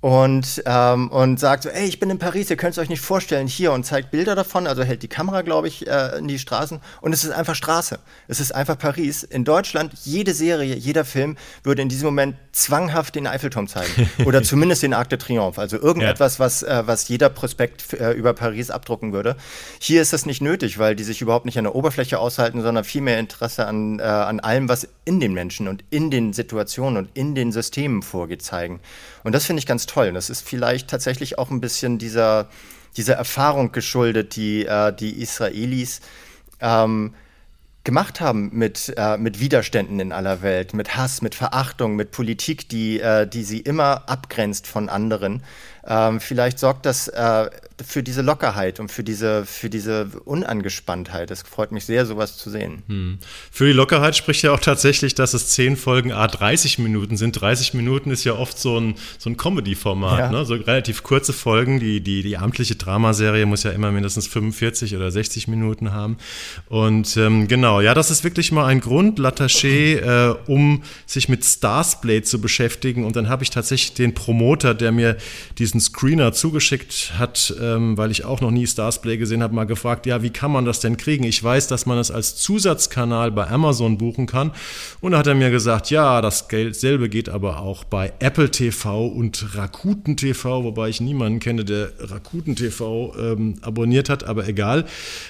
und, 0.00 0.62
ähm, 0.64 1.10
und 1.10 1.38
sagt 1.38 1.64
so, 1.64 1.68
ey, 1.68 1.86
ich 1.86 2.00
bin 2.00 2.08
in 2.08 2.18
Paris, 2.18 2.48
ihr 2.48 2.56
könnt 2.56 2.72
es 2.72 2.78
euch 2.78 2.88
nicht 2.88 3.02
vorstellen, 3.02 3.46
hier 3.46 3.72
und 3.72 3.84
zeigt 3.84 4.10
Bilder 4.10 4.34
davon, 4.34 4.66
also 4.66 4.82
hält 4.82 5.02
die 5.02 5.08
Kamera, 5.08 5.42
glaube 5.42 5.68
ich, 5.68 5.86
äh, 5.86 6.18
in 6.18 6.26
die 6.26 6.38
Straßen 6.38 6.80
und 7.02 7.12
es 7.12 7.24
ist 7.24 7.32
einfach 7.32 7.54
Straße. 7.54 7.98
Es 8.26 8.40
ist 8.40 8.54
einfach 8.54 8.78
Paris. 8.78 9.22
In 9.22 9.44
Deutschland, 9.44 9.92
jede 10.04 10.32
Serie, 10.32 10.74
jeder 10.74 11.04
Film 11.04 11.36
würde 11.62 11.82
in 11.82 11.90
diesem 11.90 12.06
Moment 12.06 12.36
zwanghaft 12.52 13.14
den 13.14 13.26
Eiffelturm 13.26 13.68
zeigen 13.68 14.10
oder 14.24 14.42
zumindest 14.42 14.82
den 14.82 14.94
Arc 14.94 15.10
de 15.10 15.18
Triomphe, 15.18 15.60
also 15.60 15.76
irgendetwas, 15.76 16.38
ja. 16.38 16.44
was, 16.44 16.62
äh, 16.62 16.82
was 16.86 17.08
jeder 17.08 17.28
Prospekt 17.28 17.92
äh, 17.92 18.12
über 18.12 18.32
Paris 18.32 18.70
abdrucken 18.70 19.12
würde. 19.12 19.36
Hier 19.80 20.00
ist 20.00 20.14
das 20.14 20.24
nicht 20.24 20.40
nötig, 20.40 20.78
weil 20.78 20.96
die 20.96 21.04
sich 21.04 21.20
überhaupt 21.20 21.44
nicht 21.44 21.58
an 21.58 21.64
der 21.64 21.74
Oberfläche 21.74 22.18
aushalten, 22.18 22.62
sondern 22.62 22.84
viel 22.84 23.02
mehr 23.02 23.18
Interesse 23.18 23.66
an, 23.66 23.98
äh, 23.98 24.02
an 24.02 24.40
allem, 24.40 24.70
was 24.70 24.88
in 25.04 25.20
den 25.20 25.34
Menschen 25.34 25.68
und 25.68 25.84
in 25.90 26.10
den 26.10 26.32
Situationen 26.32 26.96
und 26.96 27.10
in 27.14 27.34
den 27.34 27.52
Systemen 27.52 28.02
vorgeht, 28.02 28.42
zeigen. 28.42 28.80
Und 29.22 29.34
das 29.34 29.46
finde 29.46 29.60
ich 29.60 29.66
ganz 29.66 29.86
toll. 29.86 30.08
Und 30.08 30.14
das 30.14 30.30
ist 30.30 30.46
vielleicht 30.46 30.88
tatsächlich 30.88 31.38
auch 31.38 31.50
ein 31.50 31.60
bisschen 31.60 31.98
dieser, 31.98 32.48
dieser 32.96 33.14
Erfahrung 33.14 33.72
geschuldet, 33.72 34.36
die 34.36 34.66
äh, 34.66 34.92
die 34.92 35.20
Israelis 35.20 36.00
ähm, 36.60 37.14
gemacht 37.84 38.20
haben 38.20 38.50
mit, 38.52 38.92
äh, 38.96 39.16
mit 39.16 39.40
Widerständen 39.40 40.00
in 40.00 40.12
aller 40.12 40.42
Welt, 40.42 40.74
mit 40.74 40.96
Hass, 40.96 41.22
mit 41.22 41.34
Verachtung, 41.34 41.96
mit 41.96 42.10
Politik, 42.10 42.68
die, 42.68 43.00
äh, 43.00 43.26
die 43.26 43.42
sie 43.42 43.60
immer 43.60 44.08
abgrenzt 44.08 44.66
von 44.66 44.88
anderen. 44.88 45.42
Ähm, 45.86 46.20
vielleicht 46.20 46.58
sorgt 46.58 46.86
das 46.86 47.08
äh, 47.08 47.50
für 47.84 48.02
diese 48.02 48.22
Lockerheit 48.22 48.80
und 48.80 48.90
für 48.90 49.02
diese, 49.02 49.44
für 49.46 49.70
diese 49.70 50.06
Unangespanntheit. 50.24 51.30
Es 51.30 51.42
freut 51.42 51.72
mich 51.72 51.84
sehr, 51.84 52.06
sowas 52.06 52.36
zu 52.36 52.50
sehen. 52.50 52.82
Hm. 52.86 53.18
Für 53.50 53.66
die 53.66 53.72
Lockerheit 53.72 54.16
spricht 54.16 54.42
ja 54.42 54.52
auch 54.52 54.60
tatsächlich, 54.60 55.14
dass 55.14 55.34
es 55.34 55.48
zehn 55.48 55.76
Folgen 55.76 56.12
A 56.12 56.26
30 56.26 56.78
Minuten 56.78 57.16
sind. 57.16 57.40
30 57.40 57.74
Minuten 57.74 58.10
ist 58.10 58.24
ja 58.24 58.34
oft 58.34 58.58
so 58.58 58.78
ein, 58.78 58.94
so 59.18 59.30
ein 59.30 59.36
Comedy-Format, 59.36 60.18
ja. 60.18 60.30
ne? 60.30 60.44
so 60.44 60.54
relativ 60.54 61.02
kurze 61.02 61.32
Folgen. 61.32 61.80
Die, 61.80 62.00
die, 62.00 62.22
die 62.22 62.36
amtliche 62.36 62.76
Dramaserie 62.76 63.46
muss 63.46 63.62
ja 63.62 63.70
immer 63.70 63.90
mindestens 63.92 64.26
45 64.26 64.96
oder 64.96 65.10
60 65.10 65.48
Minuten 65.48 65.92
haben. 65.92 66.18
Und 66.68 67.16
ähm, 67.16 67.48
genau, 67.48 67.80
ja, 67.80 67.94
das 67.94 68.10
ist 68.10 68.24
wirklich 68.24 68.52
mal 68.52 68.66
ein 68.66 68.80
Grund, 68.80 69.18
Lataché, 69.18 70.00
äh, 70.00 70.36
um 70.46 70.82
sich 71.06 71.28
mit 71.28 71.44
Starsplay 71.44 72.22
zu 72.22 72.40
beschäftigen. 72.40 73.04
Und 73.04 73.16
dann 73.16 73.28
habe 73.28 73.42
ich 73.42 73.50
tatsächlich 73.50 73.94
den 73.94 74.14
Promoter, 74.14 74.74
der 74.74 74.92
mir 74.92 75.16
diesen 75.70 75.80
Screener 75.80 76.32
zugeschickt 76.32 77.12
hat, 77.18 77.54
äh, 77.58 77.70
ähm, 77.70 77.96
weil 77.96 78.10
ich 78.10 78.24
auch 78.24 78.40
noch 78.40 78.50
nie 78.50 78.66
Starsplay 78.66 79.16
gesehen 79.16 79.42
habe, 79.42 79.54
mal 79.54 79.64
gefragt, 79.64 80.06
ja, 80.06 80.22
wie 80.22 80.30
kann 80.30 80.50
man 80.50 80.64
das 80.64 80.80
denn 80.80 80.96
kriegen? 80.96 81.24
Ich 81.24 81.42
weiß, 81.42 81.68
dass 81.68 81.86
man 81.86 81.98
es 81.98 82.10
als 82.10 82.36
Zusatzkanal 82.36 83.30
bei 83.30 83.48
Amazon 83.48 83.98
buchen 83.98 84.26
kann. 84.26 84.52
Und 85.00 85.12
da 85.12 85.18
hat 85.18 85.26
er 85.26 85.34
mir 85.34 85.50
gesagt, 85.50 85.90
ja, 85.90 86.20
dasselbe 86.20 87.08
geht 87.08 87.28
aber 87.28 87.60
auch 87.60 87.84
bei 87.84 88.12
Apple 88.18 88.50
TV 88.50 89.06
und 89.06 89.56
Rakuten 89.56 90.16
TV, 90.16 90.64
wobei 90.64 90.88
ich 90.88 91.00
niemanden 91.00 91.40
kenne, 91.40 91.64
der 91.64 91.92
Rakuten 91.98 92.56
TV 92.56 93.14
ähm, 93.18 93.56
abonniert 93.62 94.08
hat, 94.08 94.24
aber 94.24 94.48
egal. 94.48 94.84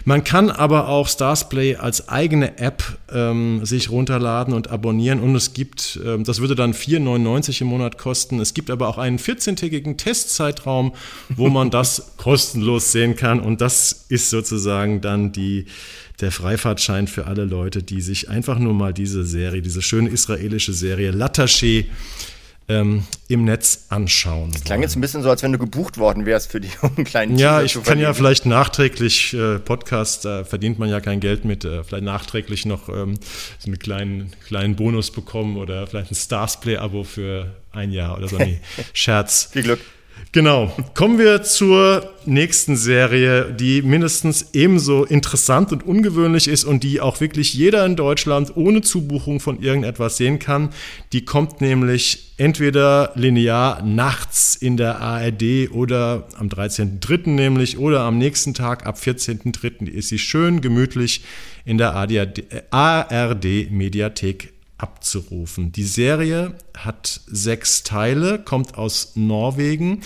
Man 0.04 0.24
kann 0.24 0.50
aber 0.50 0.88
auch 0.88 1.08
Starsplay 1.08 1.76
als 1.76 2.08
eigene 2.08 2.58
App 2.58 2.82
ähm, 3.12 3.64
sich 3.64 3.90
runterladen 3.90 4.54
und 4.54 4.70
abonnieren 4.70 5.20
und 5.20 5.34
es 5.34 5.52
gibt, 5.52 6.00
ähm, 6.04 6.24
das 6.24 6.40
würde 6.40 6.54
dann 6.54 6.72
4,99 6.72 7.62
im 7.62 7.68
Monat 7.68 7.98
kosten. 7.98 8.40
Es 8.40 8.54
gibt 8.54 8.70
aber 8.70 8.88
auch 8.88 8.98
einen 8.98 9.18
14-tägigen 9.18 9.96
Testzeitraum, 10.30 10.92
wo 11.28 11.48
man 11.48 11.70
das 11.70 12.12
kostenlos 12.16 12.92
sehen 12.92 13.16
kann. 13.16 13.40
Und 13.40 13.60
das 13.60 14.06
ist 14.08 14.30
sozusagen 14.30 15.00
dann 15.00 15.32
die, 15.32 15.66
der 16.20 16.30
Freifahrtschein 16.30 17.08
für 17.08 17.26
alle 17.26 17.44
Leute, 17.44 17.82
die 17.82 18.00
sich 18.00 18.28
einfach 18.28 18.58
nur 18.58 18.74
mal 18.74 18.92
diese 18.92 19.24
Serie, 19.24 19.62
diese 19.62 19.82
schöne 19.82 20.10
israelische 20.10 20.72
Serie 20.72 21.10
Lataché 21.10 21.86
ähm, 22.68 23.02
im 23.26 23.44
Netz 23.44 23.86
anschauen. 23.88 24.52
Das 24.52 24.62
klang 24.62 24.78
wollen. 24.78 24.82
jetzt 24.82 24.96
ein 24.96 25.00
bisschen 25.00 25.22
so, 25.22 25.30
als 25.30 25.42
wenn 25.42 25.50
du 25.50 25.58
gebucht 25.58 25.98
worden 25.98 26.24
wärst 26.24 26.52
für 26.52 26.60
die 26.60 26.70
kleinen 27.04 27.36
Ja, 27.36 27.62
ich 27.62 27.82
kann 27.82 27.98
ja 27.98 28.14
vielleicht 28.14 28.46
nachträglich, 28.46 29.34
äh, 29.34 29.58
Podcast, 29.58 30.24
da 30.24 30.44
verdient 30.44 30.78
man 30.78 30.88
ja 30.88 31.00
kein 31.00 31.18
Geld 31.18 31.44
mit, 31.44 31.64
äh, 31.64 31.82
vielleicht 31.82 32.04
nachträglich 32.04 32.66
noch 32.66 32.88
ähm, 32.88 33.18
so 33.58 33.66
einen 33.66 33.80
kleinen, 33.80 34.30
kleinen 34.46 34.76
Bonus 34.76 35.10
bekommen 35.10 35.56
oder 35.56 35.84
vielleicht 35.88 36.12
ein 36.12 36.14
Starsplay-Abo 36.14 37.02
für 37.02 37.56
ein 37.72 37.90
Jahr 37.90 38.16
oder 38.16 38.28
so. 38.28 38.36
Nee, 38.38 38.60
Scherz. 38.92 39.48
Viel 39.52 39.64
Glück. 39.64 39.80
Genau. 40.32 40.72
Kommen 40.94 41.18
wir 41.18 41.42
zur 41.42 42.08
nächsten 42.24 42.76
Serie, 42.76 43.52
die 43.52 43.82
mindestens 43.82 44.50
ebenso 44.52 45.04
interessant 45.04 45.72
und 45.72 45.82
ungewöhnlich 45.84 46.46
ist 46.46 46.62
und 46.64 46.84
die 46.84 47.00
auch 47.00 47.20
wirklich 47.20 47.52
jeder 47.52 47.84
in 47.84 47.96
Deutschland 47.96 48.56
ohne 48.56 48.80
Zubuchung 48.80 49.40
von 49.40 49.60
irgendetwas 49.60 50.18
sehen 50.18 50.38
kann. 50.38 50.70
Die 51.12 51.24
kommt 51.24 51.60
nämlich 51.60 52.34
entweder 52.36 53.10
linear 53.16 53.82
nachts 53.82 54.54
in 54.54 54.76
der 54.76 55.00
ARD 55.00 55.72
oder 55.72 56.28
am 56.36 56.48
13.03. 56.48 57.30
nämlich 57.30 57.78
oder 57.78 58.02
am 58.02 58.16
nächsten 58.18 58.54
Tag 58.54 58.86
ab 58.86 58.98
14.03. 59.02 59.88
ist 59.88 60.10
sie 60.10 60.18
schön 60.18 60.60
gemütlich 60.60 61.24
in 61.64 61.76
der 61.76 61.94
ARD-Mediathek 62.70 64.52
abzurufen. 64.82 65.72
Die 65.72 65.84
Serie 65.84 66.54
hat 66.76 67.20
sechs 67.26 67.82
Teile, 67.82 68.38
kommt 68.38 68.76
aus 68.76 69.12
Norwegen 69.14 70.00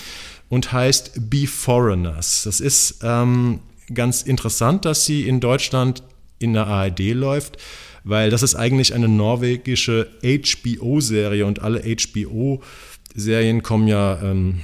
und 0.48 0.72
heißt 0.72 1.30
Be 1.30 1.46
Foreigners. 1.46 2.42
Das 2.44 2.60
ist 2.60 3.00
ähm, 3.02 3.60
ganz 3.92 4.22
interessant, 4.22 4.84
dass 4.84 5.04
sie 5.04 5.26
in 5.28 5.40
Deutschland 5.40 6.02
in 6.38 6.52
der 6.52 6.66
ARD 6.66 7.00
läuft, 7.12 7.56
weil 8.02 8.30
das 8.30 8.42
ist 8.42 8.54
eigentlich 8.54 8.94
eine 8.94 9.08
norwegische 9.08 10.10
HBO-Serie 10.22 11.46
und 11.46 11.62
alle 11.62 11.82
HBO-Serien 11.82 13.62
kommen 13.62 13.88
ja 13.88 14.20
ähm, 14.22 14.60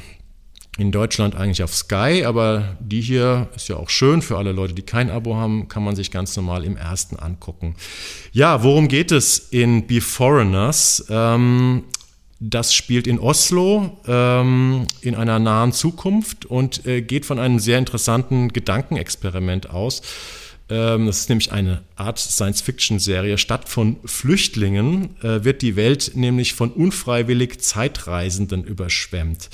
in 0.80 0.92
Deutschland 0.92 1.34
eigentlich 1.34 1.62
auf 1.62 1.74
Sky, 1.74 2.24
aber 2.24 2.76
die 2.80 3.02
hier 3.02 3.48
ist 3.54 3.68
ja 3.68 3.76
auch 3.76 3.90
schön 3.90 4.22
für 4.22 4.38
alle 4.38 4.52
Leute, 4.52 4.72
die 4.72 4.80
kein 4.80 5.10
Abo 5.10 5.36
haben, 5.36 5.68
kann 5.68 5.84
man 5.84 5.94
sich 5.94 6.10
ganz 6.10 6.34
normal 6.36 6.64
im 6.64 6.78
ersten 6.78 7.16
angucken. 7.16 7.74
Ja, 8.32 8.62
worum 8.62 8.88
geht 8.88 9.12
es 9.12 9.38
in 9.38 9.86
Be 9.86 10.00
Foreigners? 10.00 11.04
Ähm, 11.10 11.84
das 12.38 12.74
spielt 12.74 13.06
in 13.06 13.18
Oslo 13.18 14.00
ähm, 14.06 14.86
in 15.02 15.14
einer 15.14 15.38
nahen 15.38 15.72
Zukunft 15.72 16.46
und 16.46 16.86
äh, 16.86 17.02
geht 17.02 17.26
von 17.26 17.38
einem 17.38 17.58
sehr 17.58 17.76
interessanten 17.76 18.48
Gedankenexperiment 18.48 19.68
aus. 19.68 20.00
Ähm, 20.70 21.04
das 21.04 21.18
ist 21.18 21.28
nämlich 21.28 21.52
eine 21.52 21.82
Art 21.96 22.18
Science-Fiction-Serie. 22.18 23.36
Statt 23.36 23.68
von 23.68 23.98
Flüchtlingen 24.06 25.16
äh, 25.22 25.44
wird 25.44 25.60
die 25.60 25.76
Welt 25.76 26.12
nämlich 26.14 26.54
von 26.54 26.70
unfreiwillig 26.70 27.60
Zeitreisenden 27.60 28.64
überschwemmt 28.64 29.50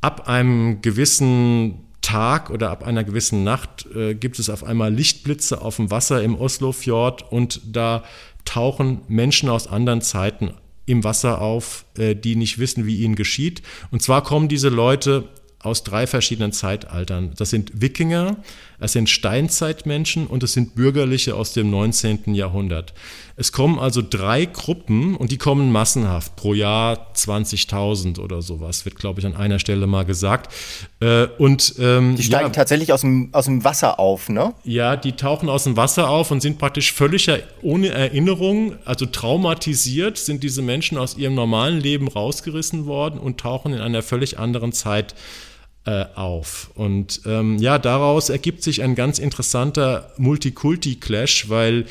ab 0.00 0.28
einem 0.28 0.82
gewissen 0.82 1.86
Tag 2.00 2.50
oder 2.50 2.70
ab 2.70 2.82
einer 2.84 3.04
gewissen 3.04 3.44
Nacht 3.44 3.86
äh, 3.94 4.14
gibt 4.14 4.38
es 4.38 4.48
auf 4.48 4.64
einmal 4.64 4.92
Lichtblitze 4.92 5.60
auf 5.60 5.76
dem 5.76 5.90
Wasser 5.90 6.22
im 6.22 6.34
Oslofjord 6.34 7.30
und 7.30 7.60
da 7.66 8.02
tauchen 8.44 9.02
Menschen 9.08 9.48
aus 9.48 9.66
anderen 9.66 10.00
Zeiten 10.00 10.54
im 10.86 11.04
Wasser 11.04 11.40
auf, 11.40 11.84
äh, 11.96 12.16
die 12.16 12.36
nicht 12.36 12.58
wissen, 12.58 12.86
wie 12.86 12.96
ihnen 12.96 13.14
geschieht. 13.14 13.62
Und 13.90 14.02
zwar 14.02 14.22
kommen 14.22 14.48
diese 14.48 14.70
Leute 14.70 15.28
aus 15.60 15.84
drei 15.84 16.06
verschiedenen 16.06 16.52
Zeitaltern. 16.52 17.32
Das 17.36 17.50
sind 17.50 17.80
Wikinger, 17.80 18.38
es 18.80 18.92
sind 18.92 19.08
Steinzeitmenschen 19.08 20.26
und 20.26 20.42
es 20.42 20.54
sind 20.54 20.74
Bürgerliche 20.74 21.34
aus 21.34 21.52
dem 21.52 21.70
19. 21.70 22.34
Jahrhundert. 22.34 22.94
Es 23.36 23.52
kommen 23.52 23.78
also 23.78 24.02
drei 24.02 24.44
Gruppen 24.44 25.16
und 25.16 25.30
die 25.30 25.38
kommen 25.38 25.72
massenhaft, 25.72 26.36
pro 26.36 26.52
Jahr 26.52 27.12
20.000 27.14 28.20
oder 28.20 28.42
sowas, 28.42 28.84
wird, 28.84 28.96
glaube 28.96 29.20
ich, 29.20 29.26
an 29.26 29.36
einer 29.36 29.58
Stelle 29.58 29.86
mal 29.86 30.04
gesagt. 30.04 30.52
Äh, 31.00 31.26
und, 31.38 31.74
ähm, 31.78 32.16
die 32.16 32.22
steigen 32.22 32.48
ja, 32.48 32.52
tatsächlich 32.52 32.92
aus 32.92 33.02
dem, 33.02 33.30
aus 33.32 33.46
dem 33.46 33.64
Wasser 33.64 33.98
auf, 33.98 34.28
ne? 34.28 34.54
Ja, 34.64 34.96
die 34.96 35.12
tauchen 35.12 35.48
aus 35.48 35.64
dem 35.64 35.76
Wasser 35.76 36.08
auf 36.10 36.30
und 36.30 36.40
sind 36.40 36.58
praktisch 36.58 36.92
völlig 36.92 37.30
ohne 37.62 37.88
Erinnerung, 37.88 38.76
also 38.84 39.06
traumatisiert, 39.06 40.18
sind 40.18 40.42
diese 40.42 40.62
Menschen 40.62 40.98
aus 40.98 41.16
ihrem 41.16 41.34
normalen 41.34 41.80
Leben 41.80 42.08
rausgerissen 42.08 42.86
worden 42.86 43.18
und 43.18 43.38
tauchen 43.40 43.72
in 43.72 43.80
einer 43.80 44.02
völlig 44.02 44.38
anderen 44.38 44.72
Zeit 44.72 45.12
äh, 45.12 45.49
auf. 45.84 46.70
Und 46.74 47.22
ähm, 47.26 47.58
ja, 47.58 47.78
daraus 47.78 48.28
ergibt 48.28 48.62
sich 48.62 48.82
ein 48.82 48.94
ganz 48.94 49.18
interessanter 49.18 50.12
Multikulti-Clash, 50.18 51.48
weil 51.48 51.86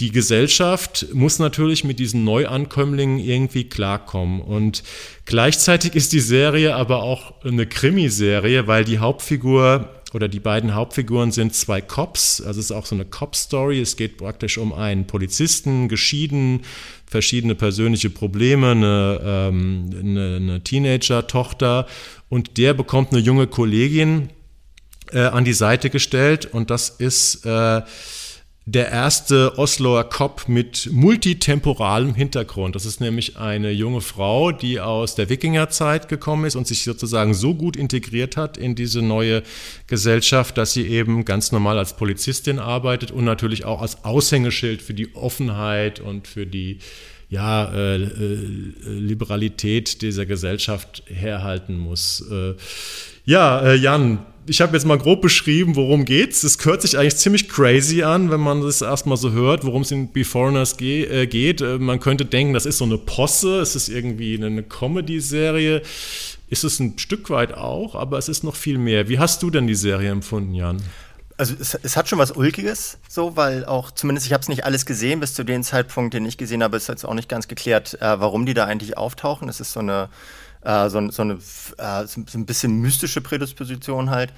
die 0.00 0.10
Gesellschaft 0.10 1.08
muss 1.12 1.38
natürlich 1.38 1.84
mit 1.84 1.98
diesen 1.98 2.24
Neuankömmlingen 2.24 3.18
irgendwie 3.18 3.64
klarkommen. 3.64 4.40
Und 4.40 4.82
gleichzeitig 5.26 5.94
ist 5.94 6.12
die 6.12 6.20
Serie 6.20 6.74
aber 6.74 7.02
auch 7.02 7.44
eine 7.44 7.66
Krimiserie, 7.66 8.66
weil 8.66 8.84
die 8.84 8.98
Hauptfigur 8.98 9.88
oder 10.12 10.28
die 10.28 10.40
beiden 10.40 10.74
Hauptfiguren 10.74 11.30
sind 11.32 11.54
zwei 11.54 11.80
Cops, 11.80 12.40
also 12.40 12.58
es 12.58 12.66
ist 12.66 12.72
auch 12.72 12.86
so 12.86 12.94
eine 12.94 13.04
Cop-Story. 13.04 13.80
Es 13.80 13.96
geht 13.96 14.18
praktisch 14.18 14.58
um 14.58 14.72
einen 14.72 15.06
Polizisten, 15.06 15.88
geschieden, 15.88 16.62
verschiedene 17.06 17.54
persönliche 17.54 18.10
Probleme, 18.10 18.72
eine, 18.72 19.20
ähm, 19.24 19.90
eine, 19.98 20.36
eine 20.36 20.64
Teenager-Tochter. 20.64 21.86
Und 22.28 22.58
der 22.58 22.74
bekommt 22.74 23.12
eine 23.12 23.20
junge 23.20 23.46
Kollegin 23.46 24.30
äh, 25.12 25.20
an 25.20 25.44
die 25.44 25.52
Seite 25.52 25.90
gestellt. 25.90 26.46
Und 26.52 26.70
das 26.70 26.88
ist 26.88 27.46
äh, 27.46 27.82
der 28.66 28.90
erste 28.90 29.58
Osloer 29.58 30.04
Cop 30.04 30.44
mit 30.46 30.90
multitemporalem 30.92 32.14
Hintergrund. 32.14 32.76
Das 32.76 32.84
ist 32.84 33.00
nämlich 33.00 33.36
eine 33.36 33.70
junge 33.70 34.00
Frau, 34.00 34.52
die 34.52 34.80
aus 34.80 35.14
der 35.14 35.28
Wikingerzeit 35.28 36.08
gekommen 36.08 36.44
ist 36.44 36.56
und 36.56 36.66
sich 36.66 36.84
sozusagen 36.84 37.34
so 37.34 37.54
gut 37.54 37.76
integriert 37.76 38.36
hat 38.36 38.58
in 38.58 38.74
diese 38.74 39.02
neue 39.02 39.42
Gesellschaft, 39.86 40.58
dass 40.58 40.72
sie 40.72 40.86
eben 40.86 41.24
ganz 41.24 41.52
normal 41.52 41.78
als 41.78 41.96
Polizistin 41.96 42.58
arbeitet 42.58 43.10
und 43.10 43.24
natürlich 43.24 43.64
auch 43.64 43.80
als 43.80 44.04
Aushängeschild 44.04 44.82
für 44.82 44.94
die 44.94 45.14
Offenheit 45.14 45.98
und 45.98 46.28
für 46.28 46.46
die 46.46 46.78
ja, 47.30 47.72
äh, 47.72 47.96
äh, 47.96 48.08
Liberalität 48.84 50.02
dieser 50.02 50.26
Gesellschaft 50.26 51.04
herhalten 51.06 51.78
muss. 51.78 52.28
Äh, 52.30 52.54
ja, 53.24 53.60
äh, 53.62 53.76
Jan, 53.76 54.18
ich 54.46 54.60
habe 54.60 54.72
jetzt 54.72 54.84
mal 54.84 54.98
grob 54.98 55.20
beschrieben, 55.20 55.76
worum 55.76 56.04
geht's. 56.04 56.42
Es 56.42 56.64
hört 56.64 56.82
sich 56.82 56.98
eigentlich 56.98 57.16
ziemlich 57.16 57.48
crazy 57.48 58.02
an, 58.02 58.30
wenn 58.30 58.40
man 58.40 58.62
das 58.62 58.82
erstmal 58.82 59.16
so 59.16 59.32
hört, 59.32 59.64
worum 59.64 59.82
es 59.82 59.90
in 59.90 60.12
Beforeigners 60.12 60.76
ge 60.76 61.04
äh, 61.04 61.26
geht. 61.26 61.60
Äh, 61.60 61.78
man 61.78 62.00
könnte 62.00 62.24
denken, 62.24 62.54
das 62.54 62.66
ist 62.66 62.78
so 62.78 62.84
eine 62.84 62.98
Posse, 62.98 63.60
es 63.60 63.76
ist 63.76 63.88
irgendwie 63.88 64.42
eine 64.42 64.62
Comedy-Serie. 64.62 65.82
Ist 66.48 66.64
es 66.64 66.80
ein 66.80 66.98
Stück 66.98 67.30
weit 67.30 67.54
auch, 67.54 67.94
aber 67.94 68.18
es 68.18 68.28
ist 68.28 68.42
noch 68.42 68.56
viel 68.56 68.78
mehr. 68.78 69.08
Wie 69.08 69.18
hast 69.18 69.42
du 69.42 69.50
denn 69.50 69.66
die 69.66 69.74
Serie 69.74 70.10
empfunden, 70.10 70.54
Jan? 70.54 70.82
Also 71.36 71.54
es, 71.58 71.74
es, 71.74 71.96
hat 71.96 72.08
schon 72.08 72.18
was 72.18 72.32
Ulkiges, 72.32 72.98
so, 73.08 73.34
weil 73.34 73.64
auch, 73.64 73.92
zumindest 73.92 74.26
ich 74.26 74.34
habe 74.34 74.42
es 74.42 74.48
nicht 74.48 74.64
alles 74.64 74.84
gesehen, 74.84 75.20
bis 75.20 75.32
zu 75.32 75.42
dem 75.42 75.62
Zeitpunkt, 75.62 76.12
den 76.12 76.26
ich 76.26 76.36
gesehen 76.36 76.62
habe, 76.62 76.76
ist 76.76 76.88
jetzt 76.88 77.04
auch 77.04 77.14
nicht 77.14 77.30
ganz 77.30 77.48
geklärt, 77.48 77.94
äh, 77.94 78.20
warum 78.20 78.44
die 78.44 78.52
da 78.52 78.66
eigentlich 78.66 78.98
auftauchen. 78.98 79.48
Es 79.48 79.58
ist 79.58 79.72
so 79.72 79.80
eine 79.80 80.10
äh, 80.62 80.88
so, 80.88 81.10
so, 81.10 81.22
eine 81.22 81.34
äh, 81.34 82.06
so 82.06 82.20
ein 82.34 82.46
bisschen 82.46 82.80
mystische 82.80 83.20
Prädisposition 83.20 84.10
halt. 84.10 84.32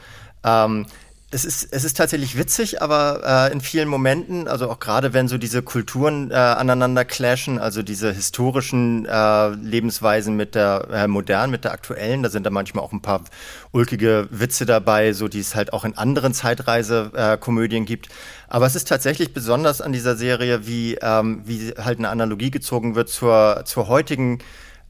Ähm, 0.45 0.87
es 1.35 1.47
ist, 1.47 1.73
es 1.73 1.85
ist 1.85 1.97
tatsächlich 1.97 2.37
witzig, 2.37 2.83
aber 2.83 3.49
äh, 3.49 3.53
in 3.53 3.63
vielen 3.63 3.89
Momenten, 3.89 4.49
also 4.49 4.71
auch 4.71 4.79
gerade 4.79 5.15
wenn 5.15 5.29
so 5.29 5.39
diese 5.39 5.63
Kulturen 5.63 6.31
äh, 6.31 6.35
aneinander 6.35 7.07
clashen, 7.07 7.59
also 7.59 7.83
diese 7.83 8.13
historischen 8.13 9.07
äh, 9.07 9.49
Lebensweisen 9.49 10.37
mit 10.37 10.55
der 10.55 10.89
äh, 10.93 11.09
modernen, 11.09 11.51
mit 11.51 11.65
der 11.65 11.73
aktuellen, 11.73 12.23
da 12.23 12.29
sind 12.29 12.45
da 12.45 12.51
manchmal 12.51 12.85
auch 12.85 12.93
ein 12.93 13.01
paar 13.01 13.23
ulkige 13.71 14.29
Witze 14.31 14.67
dabei, 14.67 15.15
so 15.15 15.27
die 15.27 15.41
es 15.41 15.55
halt 15.55 15.73
auch 15.73 15.87
in 15.87 15.97
anderen 15.97 16.35
Zeitreise-Komödien 16.35 17.87
gibt. 17.87 18.11
Aber 18.49 18.67
es 18.67 18.77
ist 18.77 18.89
tatsächlich 18.89 19.33
besonders 19.33 19.81
an 19.81 19.95
dieser 19.95 20.17
Serie, 20.17 20.67
wie, 20.67 20.99
ähm, 21.01 21.41
wie 21.47 21.73
halt 21.79 21.99
eine 21.99 22.11
Analogie 22.11 22.51
gezogen 22.51 22.95
wird 22.95 23.09
zur, 23.09 23.63
zur 23.65 23.89
heutigen 23.89 24.41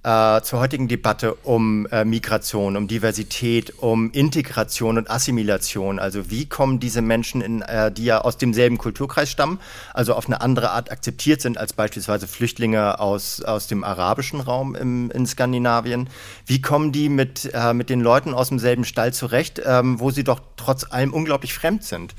äh, 0.03 0.41
zur 0.43 0.59
heutigen 0.59 0.89
Debatte 0.89 1.35
um 1.35 1.87
äh, 1.87 2.05
Migration, 2.05 2.77
um 2.77 2.89
Diversität, 2.89 3.79
um 3.79 4.11
Integration 4.11 4.99
und 4.99 5.11
Assimilation. 5.11 5.99
Also 5.99 6.31
wie 6.31 6.47
kommen 6.47 6.81
diese 6.81 7.03
Menschen, 7.03 7.41
in, 7.41 7.63
äh, 7.63 7.93
die 7.93 8.05
ja 8.05 8.21
aus 8.21 8.37
demselben 8.37 8.79
Kulturkreis 8.79 9.31
stammen, 9.31 9.61
also 9.95 10.15
auf 10.15 10.27
eine 10.27 10.41
andere 10.41 10.71
Art 10.71 10.91
akzeptiert 10.91 11.41
sind 11.41 11.57
als 11.57 11.73
beispielsweise 11.73 12.27
Flüchtlinge 12.27 12.99
aus, 12.99 13.43
aus 13.43 13.69
dem 13.69 13.85
arabischen 13.85 14.41
Raum 14.41 14.75
im, 14.75 15.11
in 15.13 15.27
Skandinavien, 15.27 16.09
wie 16.47 16.61
kommen 16.61 16.91
die 16.91 17.09
mit, 17.09 17.51
äh, 17.53 17.73
mit 17.73 17.89
den 17.89 18.01
Leuten 18.01 18.35
aus 18.35 18.49
demselben 18.49 18.85
Stall 18.85 19.13
zurecht, 19.13 19.63
ähm, 19.65 20.01
wo 20.01 20.11
sie 20.11 20.25
doch 20.25 20.41
trotz 20.57 20.85
allem 20.91 21.13
unglaublich 21.13 21.55
fremd 21.55 21.85
sind? 21.85 22.15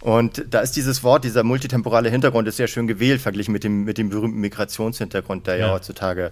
Und 0.00 0.44
da 0.50 0.60
ist 0.60 0.76
dieses 0.76 1.02
Wort, 1.02 1.24
dieser 1.24 1.42
multitemporale 1.42 2.08
Hintergrund, 2.08 2.46
ist 2.46 2.56
sehr 2.56 2.68
schön 2.68 2.86
gewählt, 2.86 3.20
verglichen 3.20 3.52
mit 3.52 3.64
dem, 3.64 3.82
mit 3.84 3.98
dem 3.98 4.10
berühmten 4.10 4.38
Migrationshintergrund, 4.38 5.48
der 5.48 5.56
ja, 5.56 5.66
ja 5.66 5.72
heutzutage 5.72 6.30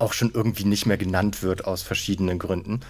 auch 0.00 0.12
schon 0.12 0.30
irgendwie 0.32 0.64
nicht 0.64 0.86
mehr 0.86 0.98
genannt 0.98 1.42
wird 1.42 1.64
aus 1.64 1.82
verschiedenen 1.82 2.38
Gründen. 2.38 2.80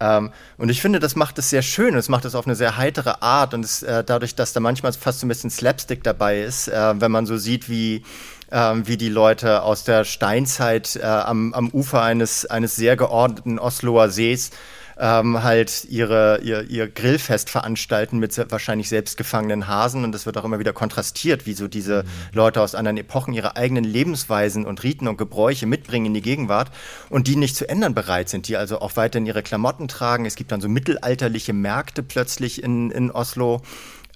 Ähm, 0.00 0.30
und 0.56 0.70
ich 0.70 0.80
finde, 0.80 0.98
das 0.98 1.14
macht 1.14 1.38
es 1.38 1.50
sehr 1.50 1.62
schön. 1.62 1.94
Es 1.94 2.08
macht 2.08 2.24
es 2.24 2.34
auf 2.34 2.46
eine 2.46 2.56
sehr 2.56 2.76
heitere 2.76 3.22
Art 3.22 3.54
und 3.54 3.64
es, 3.64 3.82
äh, 3.82 4.02
dadurch, 4.02 4.34
dass 4.34 4.52
da 4.52 4.60
manchmal 4.60 4.92
fast 4.92 5.20
so 5.20 5.26
ein 5.26 5.28
bisschen 5.28 5.50
Slapstick 5.50 6.02
dabei 6.02 6.40
ist, 6.40 6.68
äh, 6.68 7.00
wenn 7.00 7.10
man 7.10 7.26
so 7.26 7.36
sieht, 7.36 7.68
wie 7.68 8.02
ähm, 8.52 8.86
wie 8.86 8.96
die 8.96 9.08
Leute 9.08 9.62
aus 9.62 9.84
der 9.84 10.04
Steinzeit 10.04 10.96
äh, 10.96 11.04
am, 11.04 11.54
am 11.54 11.70
Ufer 11.70 12.02
eines, 12.02 12.46
eines 12.46 12.76
sehr 12.76 12.96
geordneten 12.96 13.58
Osloer 13.58 14.10
Sees 14.10 14.50
ähm, 15.00 15.42
halt 15.42 15.86
ihre, 15.88 16.40
ihr, 16.42 16.68
ihr 16.68 16.86
Grillfest 16.86 17.48
veranstalten 17.48 18.18
mit 18.18 18.36
wahrscheinlich 18.50 18.88
selbst 18.90 19.16
gefangenen 19.16 19.66
Hasen. 19.66 20.04
Und 20.04 20.12
das 20.12 20.26
wird 20.26 20.36
auch 20.36 20.44
immer 20.44 20.58
wieder 20.58 20.74
kontrastiert, 20.74 21.46
wie 21.46 21.54
so 21.54 21.68
diese 21.68 22.02
mhm. 22.02 22.08
Leute 22.32 22.60
aus 22.60 22.74
anderen 22.74 22.98
Epochen 22.98 23.32
ihre 23.32 23.56
eigenen 23.56 23.84
Lebensweisen 23.84 24.66
und 24.66 24.82
Riten 24.82 25.08
und 25.08 25.16
Gebräuche 25.16 25.66
mitbringen 25.66 26.06
in 26.06 26.14
die 26.14 26.22
Gegenwart 26.22 26.70
und 27.08 27.26
die 27.26 27.36
nicht 27.36 27.56
zu 27.56 27.68
ändern 27.68 27.94
bereit 27.94 28.28
sind, 28.28 28.46
die 28.46 28.58
also 28.58 28.80
auch 28.80 28.96
weiterhin 28.96 29.26
ihre 29.26 29.42
Klamotten 29.42 29.88
tragen. 29.88 30.26
Es 30.26 30.36
gibt 30.36 30.52
dann 30.52 30.60
so 30.60 30.68
mittelalterliche 30.68 31.54
Märkte 31.54 32.02
plötzlich 32.02 32.62
in, 32.62 32.90
in 32.90 33.10
Oslo. 33.10 33.62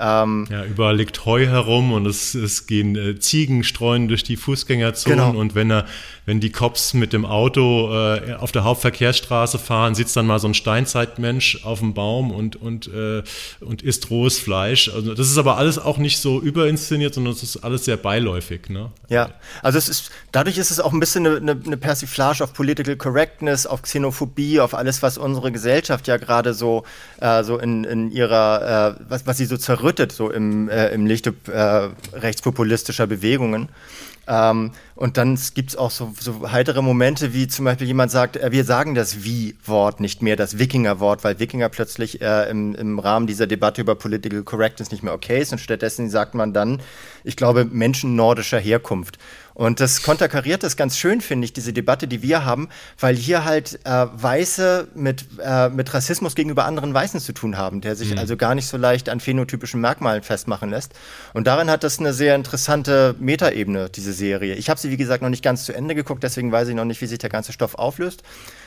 Ähm, 0.00 0.46
ja, 0.50 0.64
überall 0.64 0.96
liegt 0.96 1.24
Heu 1.24 1.46
herum 1.46 1.92
und 1.92 2.06
es, 2.06 2.34
es 2.34 2.66
gehen 2.66 2.96
äh, 2.96 3.18
Ziegen 3.20 3.62
streuen 3.62 4.08
durch 4.08 4.24
die 4.24 4.36
Fußgängerzonen 4.36 5.18
genau. 5.18 5.38
und 5.38 5.54
wenn 5.54 5.70
er, 5.70 5.86
wenn 6.26 6.40
die 6.40 6.50
Cops 6.50 6.94
mit 6.94 7.12
dem 7.12 7.24
Auto 7.24 7.92
äh, 7.94 8.34
auf 8.34 8.50
der 8.50 8.64
Hauptverkehrsstraße 8.64 9.58
fahren, 9.58 9.94
sitzt 9.94 10.16
dann 10.16 10.26
mal 10.26 10.40
so 10.40 10.48
ein 10.48 10.54
Steinzeitmensch 10.54 11.64
auf 11.64 11.78
dem 11.78 11.94
Baum 11.94 12.32
und, 12.32 12.56
und, 12.56 12.88
äh, 12.88 13.22
und 13.60 13.82
isst 13.82 14.10
rohes 14.10 14.38
Fleisch. 14.38 14.90
Also 14.92 15.14
das 15.14 15.30
ist 15.30 15.38
aber 15.38 15.58
alles 15.58 15.78
auch 15.78 15.98
nicht 15.98 16.18
so 16.18 16.40
überinszeniert, 16.40 17.14
sondern 17.14 17.32
es 17.32 17.44
ist 17.44 17.58
alles 17.58 17.84
sehr 17.84 17.96
beiläufig. 17.96 18.68
Ne? 18.70 18.90
Ja, 19.08 19.30
also 19.62 19.78
es 19.78 19.88
ist, 19.88 20.10
dadurch 20.32 20.58
ist 20.58 20.72
es 20.72 20.80
auch 20.80 20.92
ein 20.92 21.00
bisschen 21.00 21.24
eine, 21.24 21.60
eine 21.64 21.76
Persiflage 21.76 22.42
auf 22.42 22.52
Political 22.52 22.96
Correctness, 22.96 23.64
auf 23.64 23.82
Xenophobie, 23.82 24.58
auf 24.58 24.74
alles, 24.74 25.02
was 25.02 25.18
unsere 25.18 25.52
Gesellschaft 25.52 26.08
ja 26.08 26.16
gerade 26.16 26.52
so, 26.52 26.82
äh, 27.20 27.44
so 27.44 27.58
in, 27.58 27.84
in 27.84 28.10
ihrer, 28.10 28.96
äh, 28.98 29.04
was, 29.08 29.26
was 29.26 29.36
sie 29.36 29.46
so 29.46 29.56
zerrüttet 29.56 29.83
zerrüttet, 29.84 30.12
so 30.12 30.30
im, 30.30 30.68
äh, 30.68 30.88
im 30.94 31.06
Lichte 31.06 31.34
äh, 31.46 32.16
rechtspopulistischer 32.16 33.06
Bewegungen. 33.06 33.68
Ähm, 34.26 34.70
und 34.96 35.16
dann 35.16 35.38
gibt 35.54 35.70
es 35.70 35.76
auch 35.76 35.90
so, 35.90 36.12
so, 36.20 36.52
heitere 36.52 36.80
Momente, 36.80 37.34
wie 37.34 37.48
zum 37.48 37.64
Beispiel 37.64 37.86
jemand 37.86 38.12
sagt, 38.12 38.36
äh, 38.36 38.52
wir 38.52 38.64
sagen 38.64 38.94
das 38.94 39.24
Wie-Wort 39.24 39.98
nicht 39.98 40.22
mehr, 40.22 40.36
das 40.36 40.58
Wikinger-Wort, 40.58 41.24
weil 41.24 41.40
Wikinger 41.40 41.68
plötzlich 41.68 42.20
äh, 42.20 42.48
im, 42.48 42.74
im, 42.74 42.98
Rahmen 43.00 43.26
dieser 43.26 43.48
Debatte 43.48 43.80
über 43.80 43.96
Political 43.96 44.44
Correctness 44.44 44.92
nicht 44.92 45.02
mehr 45.02 45.12
okay 45.12 45.40
ist. 45.40 45.52
Und 45.52 45.58
stattdessen 45.58 46.10
sagt 46.10 46.34
man 46.34 46.52
dann, 46.52 46.80
ich 47.24 47.36
glaube, 47.36 47.64
Menschen 47.64 48.14
nordischer 48.14 48.58
Herkunft. 48.58 49.18
Und 49.54 49.78
das 49.78 50.02
konterkariert 50.02 50.64
das 50.64 50.76
ganz 50.76 50.98
schön, 50.98 51.20
finde 51.20 51.44
ich, 51.44 51.52
diese 51.52 51.72
Debatte, 51.72 52.08
die 52.08 52.22
wir 52.22 52.44
haben, 52.44 52.68
weil 52.98 53.14
hier 53.14 53.44
halt 53.44 53.78
äh, 53.84 54.06
Weiße 54.12 54.88
mit, 54.94 55.26
äh, 55.40 55.68
mit 55.68 55.94
Rassismus 55.94 56.34
gegenüber 56.34 56.64
anderen 56.64 56.92
Weißen 56.92 57.20
zu 57.20 57.32
tun 57.32 57.56
haben, 57.56 57.80
der 57.80 57.94
sich 57.94 58.10
mhm. 58.10 58.18
also 58.18 58.36
gar 58.36 58.56
nicht 58.56 58.66
so 58.66 58.76
leicht 58.76 59.08
an 59.08 59.20
phänotypischen 59.20 59.80
Merkmalen 59.80 60.24
festmachen 60.24 60.70
lässt. 60.70 60.92
Und 61.34 61.46
darin 61.46 61.70
hat 61.70 61.84
das 61.84 62.00
eine 62.00 62.12
sehr 62.12 62.34
interessante 62.34 63.14
Metaebene, 63.20 63.90
diese 63.90 64.12
Serie. 64.12 64.56
Ich 64.56 64.68
habe 64.68 64.80
sie, 64.84 64.90
wie 64.90 64.96
gesagt, 64.96 65.22
noch 65.22 65.30
nicht 65.30 65.42
ganz 65.42 65.64
zu 65.64 65.74
Ende 65.74 65.94
geguckt, 65.94 66.22
deswegen 66.22 66.52
weiß 66.52 66.68
ich 66.68 66.74
noch 66.74 66.84
nicht, 66.84 67.00
wie 67.00 67.06
sich 67.06 67.18
der 67.18 67.30
ganze 67.30 67.52
Stoff 67.52 67.74
auflöst. 67.74 68.22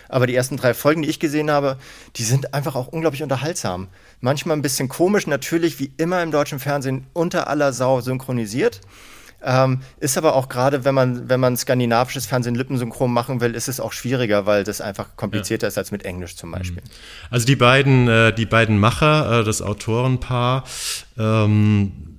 Aber 0.10 0.28
die 0.28 0.36
ersten 0.36 0.58
drei 0.58 0.74
Folgen, 0.74 1.02
die 1.02 1.10
ich 1.10 1.20
gesehen 1.20 1.50
habe, 1.50 1.78
die 2.16 2.24
sind 2.24 2.54
einfach 2.54 2.76
auch 2.76 2.88
unglaublich 2.88 3.24
unterhaltsam. 3.24 3.88
Manchmal 4.20 4.58
ein 4.58 4.62
bisschen 4.62 4.90
komisch, 4.90 5.28
natürlich 5.28 5.80
wie 5.80 5.92
immer 5.98 6.22
im 6.24 6.32
deutschen 6.32 6.60
Fernsehen 6.60 7.08
unter 7.14 7.48
aller 7.48 7.74
Sau 7.74 8.02
synchronisiert. 8.02 8.82
Ähm, 9.44 9.82
ist 10.00 10.18
aber 10.18 10.36
auch 10.36 10.50
gerade, 10.50 10.84
wenn 10.84 10.96
man, 10.96 11.30
wenn 11.30 11.40
man 11.40 11.56
skandinavisches 11.56 12.26
Fernsehen 12.26 12.56
lippensynchron 12.56 13.12
machen 13.14 13.40
will, 13.40 13.54
ist 13.54 13.68
es 13.68 13.80
auch 13.80 13.94
schwieriger, 13.94 14.48
weil 14.48 14.64
das 14.64 14.82
einfach 14.82 15.16
komplizierter 15.16 15.68
ja. 15.68 15.70
ist 15.70 15.78
als 15.78 15.92
mit 15.92 16.06
Englisch 16.06 16.36
zum 16.36 16.52
Beispiel. 16.52 16.82
Mhm. 16.82 17.30
Also 17.30 17.46
die 17.46 17.56
beiden, 17.56 18.08
äh, 18.08 18.34
die 18.34 18.48
beiden 18.48 18.80
Macher, 18.80 19.42
äh, 19.42 19.44
das 19.44 19.62
Autorenpaar, 19.62 20.64
ähm, 21.20 22.17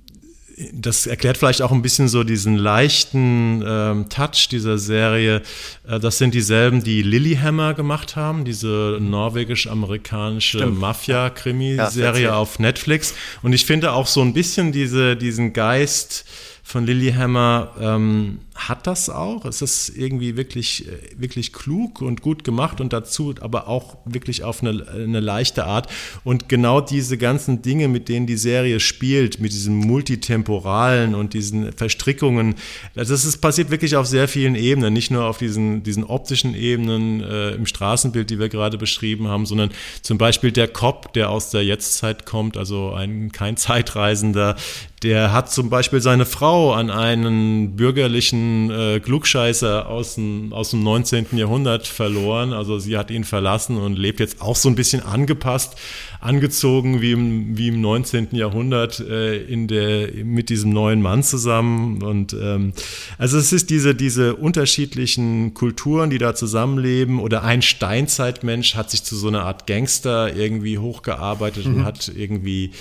das 0.73 1.07
erklärt 1.07 1.37
vielleicht 1.37 1.61
auch 1.61 1.71
ein 1.71 1.81
bisschen 1.81 2.07
so 2.07 2.23
diesen 2.23 2.57
leichten 2.57 3.63
ähm, 3.65 4.09
Touch 4.09 4.49
dieser 4.51 4.77
Serie. 4.77 5.41
Äh, 5.87 5.99
das 5.99 6.17
sind 6.17 6.33
dieselben, 6.33 6.83
die 6.83 7.01
Lilyhammer 7.01 7.73
gemacht 7.73 8.15
haben, 8.15 8.45
diese 8.45 8.97
norwegisch-amerikanische 8.99 10.65
Mafia-Krimiserie 10.67 12.23
ja, 12.23 12.35
auf 12.35 12.59
Netflix. 12.59 13.13
Und 13.41 13.53
ich 13.53 13.65
finde 13.65 13.93
auch 13.93 14.07
so 14.07 14.21
ein 14.21 14.33
bisschen 14.33 14.71
diese, 14.71 15.15
diesen 15.15 15.53
Geist 15.53 16.25
von 16.63 16.85
Lilyhammer 16.85 17.71
ähm, 17.79 18.39
hat 18.67 18.87
das 18.87 19.09
auch. 19.09 19.45
Es 19.45 19.61
ist 19.61 19.89
irgendwie 19.89 20.35
wirklich, 20.35 20.87
äh, 20.87 20.91
wirklich 21.17 21.53
klug 21.53 22.01
und 22.01 22.21
gut 22.21 22.43
gemacht 22.43 22.81
und 22.81 22.93
dazu 22.93 23.33
aber 23.41 23.67
auch 23.67 23.97
wirklich 24.05 24.43
auf 24.43 24.61
eine, 24.61 24.85
eine 24.87 25.19
leichte 25.19 25.65
Art. 25.65 25.89
Und 26.23 26.49
genau 26.49 26.81
diese 26.81 27.17
ganzen 27.17 27.61
Dinge, 27.61 27.87
mit 27.87 28.09
denen 28.09 28.27
die 28.27 28.37
Serie 28.37 28.79
spielt, 28.79 29.39
mit 29.39 29.53
diesem 29.53 29.75
Multitemporalen 29.75 31.15
und 31.15 31.33
diesen 31.33 31.71
Verstrickungen, 31.71 32.55
das 32.95 33.09
ist 33.09 33.37
passiert 33.37 33.71
wirklich 33.71 33.95
auf 33.95 34.07
sehr 34.07 34.27
vielen 34.27 34.55
Ebenen, 34.55 34.93
nicht 34.93 35.11
nur 35.11 35.25
auf 35.25 35.37
diesen, 35.37 35.83
diesen 35.83 36.03
optischen 36.03 36.55
Ebenen 36.55 37.21
äh, 37.21 37.51
im 37.51 37.65
Straßenbild, 37.65 38.29
die 38.29 38.39
wir 38.39 38.49
gerade 38.49 38.77
beschrieben 38.77 39.27
haben, 39.27 39.45
sondern 39.45 39.69
zum 40.01 40.17
Beispiel 40.17 40.51
der 40.51 40.67
Cop, 40.67 41.13
der 41.13 41.29
aus 41.29 41.51
der 41.51 41.63
Jetztzeit 41.63 42.25
kommt, 42.25 42.57
also 42.57 42.91
ein, 42.91 43.31
kein 43.31 43.57
Zeitreisender, 43.57 44.55
der 45.03 45.31
hat 45.31 45.49
zum 45.51 45.69
Beispiel 45.69 46.01
seine 46.01 46.25
Frau 46.25 46.73
an 46.73 46.89
einen 46.89 47.77
bürgerlichen 47.77 48.48
äh, 48.71 48.99
Klugscheißer 48.99 49.87
aus 49.87 50.15
dem, 50.15 50.53
aus 50.53 50.71
dem 50.71 50.83
19. 50.83 51.27
Jahrhundert 51.33 51.87
verloren. 51.87 52.53
Also 52.53 52.79
sie 52.79 52.97
hat 52.97 53.11
ihn 53.11 53.23
verlassen 53.23 53.77
und 53.77 53.97
lebt 53.97 54.19
jetzt 54.19 54.41
auch 54.41 54.55
so 54.55 54.69
ein 54.69 54.75
bisschen 54.75 55.01
angepasst, 55.03 55.77
angezogen 56.19 57.01
wie 57.01 57.13
im, 57.13 57.57
wie 57.57 57.69
im 57.69 57.79
19. 57.81 58.29
Jahrhundert 58.31 58.99
äh, 58.99 59.41
in 59.43 59.67
der, 59.67 60.09
mit 60.25 60.49
diesem 60.49 60.71
neuen 60.71 61.01
Mann 61.01 61.23
zusammen. 61.23 62.03
Und 62.03 62.33
ähm, 62.33 62.73
also 63.17 63.37
es 63.37 63.53
ist 63.53 63.69
diese, 63.69 63.95
diese 63.95 64.35
unterschiedlichen 64.35 65.53
Kulturen, 65.53 66.09
die 66.09 66.17
da 66.17 66.35
zusammenleben. 66.35 67.19
Oder 67.19 67.43
ein 67.43 67.61
Steinzeitmensch 67.61 68.75
hat 68.75 68.91
sich 68.91 69.03
zu 69.03 69.15
so 69.15 69.29
einer 69.29 69.43
Art 69.43 69.65
Gangster 69.65 70.35
irgendwie 70.35 70.77
hochgearbeitet 70.77 71.65
mhm. 71.65 71.75
und 71.75 71.85
hat 71.85 72.11
irgendwie 72.13 72.71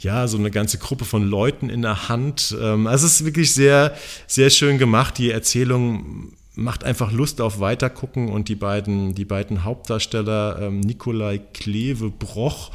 ja, 0.00 0.26
so 0.26 0.38
eine 0.38 0.50
ganze 0.50 0.78
Gruppe 0.78 1.04
von 1.04 1.22
Leuten 1.28 1.68
in 1.68 1.82
der 1.82 2.08
Hand. 2.08 2.56
Ähm, 2.60 2.86
also 2.86 3.06
es 3.06 3.20
ist 3.20 3.24
wirklich 3.24 3.54
sehr, 3.54 3.94
sehr 4.26 4.50
schön 4.50 4.78
gemacht. 4.78 5.18
Die 5.18 5.30
Erzählung 5.30 6.32
macht 6.54 6.84
einfach 6.84 7.12
Lust 7.12 7.40
auf 7.40 7.60
Weitergucken 7.60 8.28
und 8.28 8.48
die 8.48 8.54
beiden, 8.54 9.14
die 9.14 9.24
beiden 9.24 9.64
Hauptdarsteller, 9.64 10.58
ähm, 10.60 10.80
Nikolai 10.80 11.38
Klewe-Broch 11.38 12.70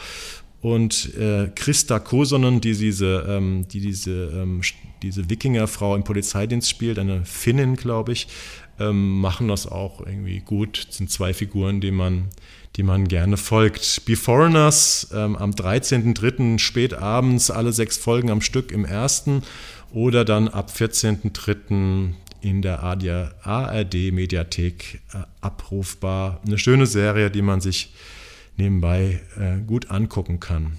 und 0.62 1.14
äh, 1.16 1.52
Christa 1.54 2.00
Kosonen, 2.00 2.62
die 2.62 2.76
diese, 2.76 3.26
ähm, 3.28 3.68
die 3.68 3.82
diese, 3.82 4.32
ähm, 4.34 4.62
diese 5.04 5.30
Wikingerfrau 5.30 5.96
im 5.96 6.04
Polizeidienst 6.04 6.70
spielt, 6.70 6.98
eine 6.98 7.24
Finnin, 7.26 7.76
glaube 7.76 8.14
ich, 8.14 8.28
ähm, 8.80 9.20
machen 9.20 9.48
das 9.48 9.68
auch 9.68 10.00
irgendwie 10.00 10.40
gut. 10.40 10.88
Das 10.88 10.98
sind 10.98 11.12
zwei 11.12 11.34
Figuren, 11.34 11.82
die 11.82 11.92
man, 11.92 12.30
die 12.78 12.84
man 12.84 13.08
gerne 13.08 13.38
folgt. 13.38 14.06
Be 14.06 14.16
Foreigners 14.16 15.10
ähm, 15.14 15.36
am 15.36 15.52
13.03. 15.52 16.60
spät 16.60 16.94
abends, 16.94 17.52
alle 17.52 17.72
sechs 17.72 17.98
Folgen 17.98 18.32
am 18.32 18.42
Stück 18.42 18.72
im 18.72 18.86
ersten 18.86 19.44
oder 19.94 20.26
dann 20.26 20.48
ab 20.48 20.72
14.03. 20.76 22.14
in 22.46 22.62
der 22.62 22.84
ARD-Mediathek 22.84 25.02
äh, 25.14 25.24
abrufbar. 25.42 26.42
Eine 26.46 26.60
schöne 26.60 26.86
Serie, 26.86 27.32
die 27.32 27.42
man 27.42 27.60
sich 27.60 27.92
nebenbei 28.56 29.22
äh, 29.38 29.62
gut 29.66 29.90
angucken 29.90 30.40
kann. 30.40 30.78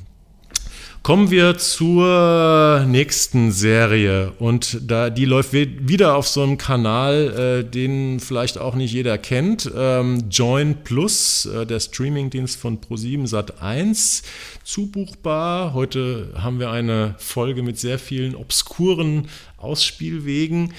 Kommen 1.07 1.31
wir 1.31 1.57
zur 1.57 2.85
nächsten 2.89 3.53
Serie 3.53 4.33
und 4.41 4.91
da 4.91 5.09
die 5.09 5.25
läuft 5.25 5.53
wieder 5.53 6.17
auf 6.17 6.27
so 6.27 6.43
einem 6.43 6.59
Kanal, 6.59 7.63
äh, 7.63 7.65
den 7.65 8.19
vielleicht 8.19 8.59
auch 8.59 8.75
nicht 8.75 8.93
jeder 8.93 9.17
kennt. 9.17 9.71
Ähm, 9.77 10.25
Join 10.31 10.83
Plus, 10.83 11.47
äh, 11.47 11.65
der 11.65 11.79
Streamingdienst 11.79 12.59
von 12.59 12.81
Pro7 12.81 13.29
Sat1, 13.29 14.25
zubuchbar. 14.65 15.75
Heute 15.75 16.33
haben 16.37 16.59
wir 16.59 16.73
eine 16.73 17.15
Folge 17.19 17.63
mit 17.63 17.79
sehr 17.79 18.01
vielen 18.01 18.35
obskuren 18.35 19.29
Ausspielwegen. 19.67 20.73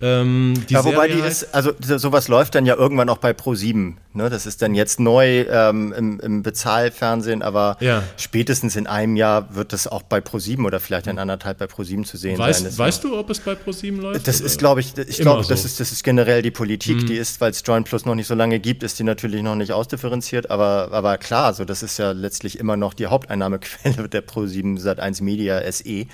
Ähm, 0.00 0.54
ja, 0.68 0.84
wobei 0.84 1.08
die 1.08 1.18
ist, 1.18 1.52
also 1.52 1.72
sowas 1.80 2.28
läuft 2.28 2.54
dann 2.54 2.64
ja 2.66 2.76
irgendwann 2.76 3.08
auch 3.08 3.18
bei 3.18 3.32
Pro7. 3.32 3.94
Ne? 4.14 4.30
Das 4.30 4.46
ist 4.46 4.62
dann 4.62 4.74
jetzt 4.74 5.00
neu 5.00 5.40
ähm, 5.50 5.92
im, 5.92 6.20
im, 6.20 6.42
Bezahlfernsehen, 6.44 7.42
aber 7.42 7.76
ja. 7.80 8.04
spätestens 8.16 8.76
in 8.76 8.86
einem 8.86 9.16
Jahr 9.16 9.56
wird 9.56 9.72
das 9.72 9.88
auch 9.88 10.02
bei 10.02 10.18
Pro7 10.18 10.64
oder 10.64 10.78
vielleicht 10.78 11.08
in 11.08 11.18
anderthalb 11.18 11.58
bei 11.58 11.64
Pro7 11.64 12.04
zu 12.04 12.16
sehen 12.16 12.38
weißt, 12.38 12.62
sein. 12.62 12.78
Weißt 12.78 13.02
du, 13.02 13.18
ob 13.18 13.28
es 13.30 13.40
bei 13.40 13.54
Pro7 13.54 14.00
läuft? 14.00 14.28
Das 14.28 14.36
oder? 14.36 14.46
ist, 14.46 14.58
glaube 14.58 14.80
ich, 14.80 14.96
ich 14.96 15.18
glaube, 15.18 15.42
so. 15.42 15.48
das, 15.48 15.64
ist, 15.64 15.80
das 15.80 15.90
ist 15.90 16.04
generell 16.04 16.42
die 16.42 16.52
Politik, 16.52 17.02
mhm. 17.02 17.06
die 17.06 17.16
ist, 17.16 17.40
weil 17.40 17.50
es 17.50 17.64
Join 17.66 17.82
Plus 17.82 18.04
noch 18.04 18.14
nicht 18.14 18.28
so 18.28 18.36
lange 18.36 18.60
gibt, 18.60 18.84
ist 18.84 19.00
die 19.00 19.04
natürlich 19.04 19.42
noch 19.42 19.56
nicht 19.56 19.72
ausdifferenziert, 19.72 20.48
aber, 20.48 20.90
aber 20.92 21.18
klar, 21.18 21.54
so 21.54 21.64
das 21.64 21.82
ist 21.82 21.98
ja 21.98 22.12
letztlich 22.12 22.60
immer 22.60 22.76
noch 22.76 22.94
die 22.94 23.06
Haupteinnahmequelle 23.06 24.08
der 24.12 24.24
Pro7 24.24 24.80
Sat1 24.80 25.24
Media 25.24 25.60
SE. 25.72 26.06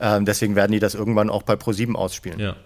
Ähm, 0.00 0.24
deswegen 0.24 0.56
werden 0.56 0.72
die 0.72 0.80
das 0.80 0.94
irgendwann 0.94 1.30
auch 1.30 1.42
bei 1.42 1.54
Pro7 1.54 1.94
ausspielen. 1.94 2.38
Ja. 2.38 2.56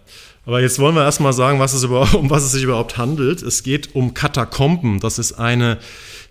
Aber 0.47 0.61
jetzt 0.61 0.79
wollen 0.79 0.95
wir 0.95 1.05
erstmal 1.05 1.33
sagen, 1.33 1.59
was 1.59 1.75
es 1.75 1.85
überhaupt, 1.85 2.15
um 2.15 2.31
was 2.31 2.43
es 2.45 2.53
sich 2.53 2.63
überhaupt 2.63 2.97
handelt. 2.97 3.43
Es 3.43 3.63
geht 3.63 3.95
um 3.95 4.15
Katakomben. 4.15 5.01
Das 5.01 5.19
ist 5.19 5.35
eine, 5.35 5.79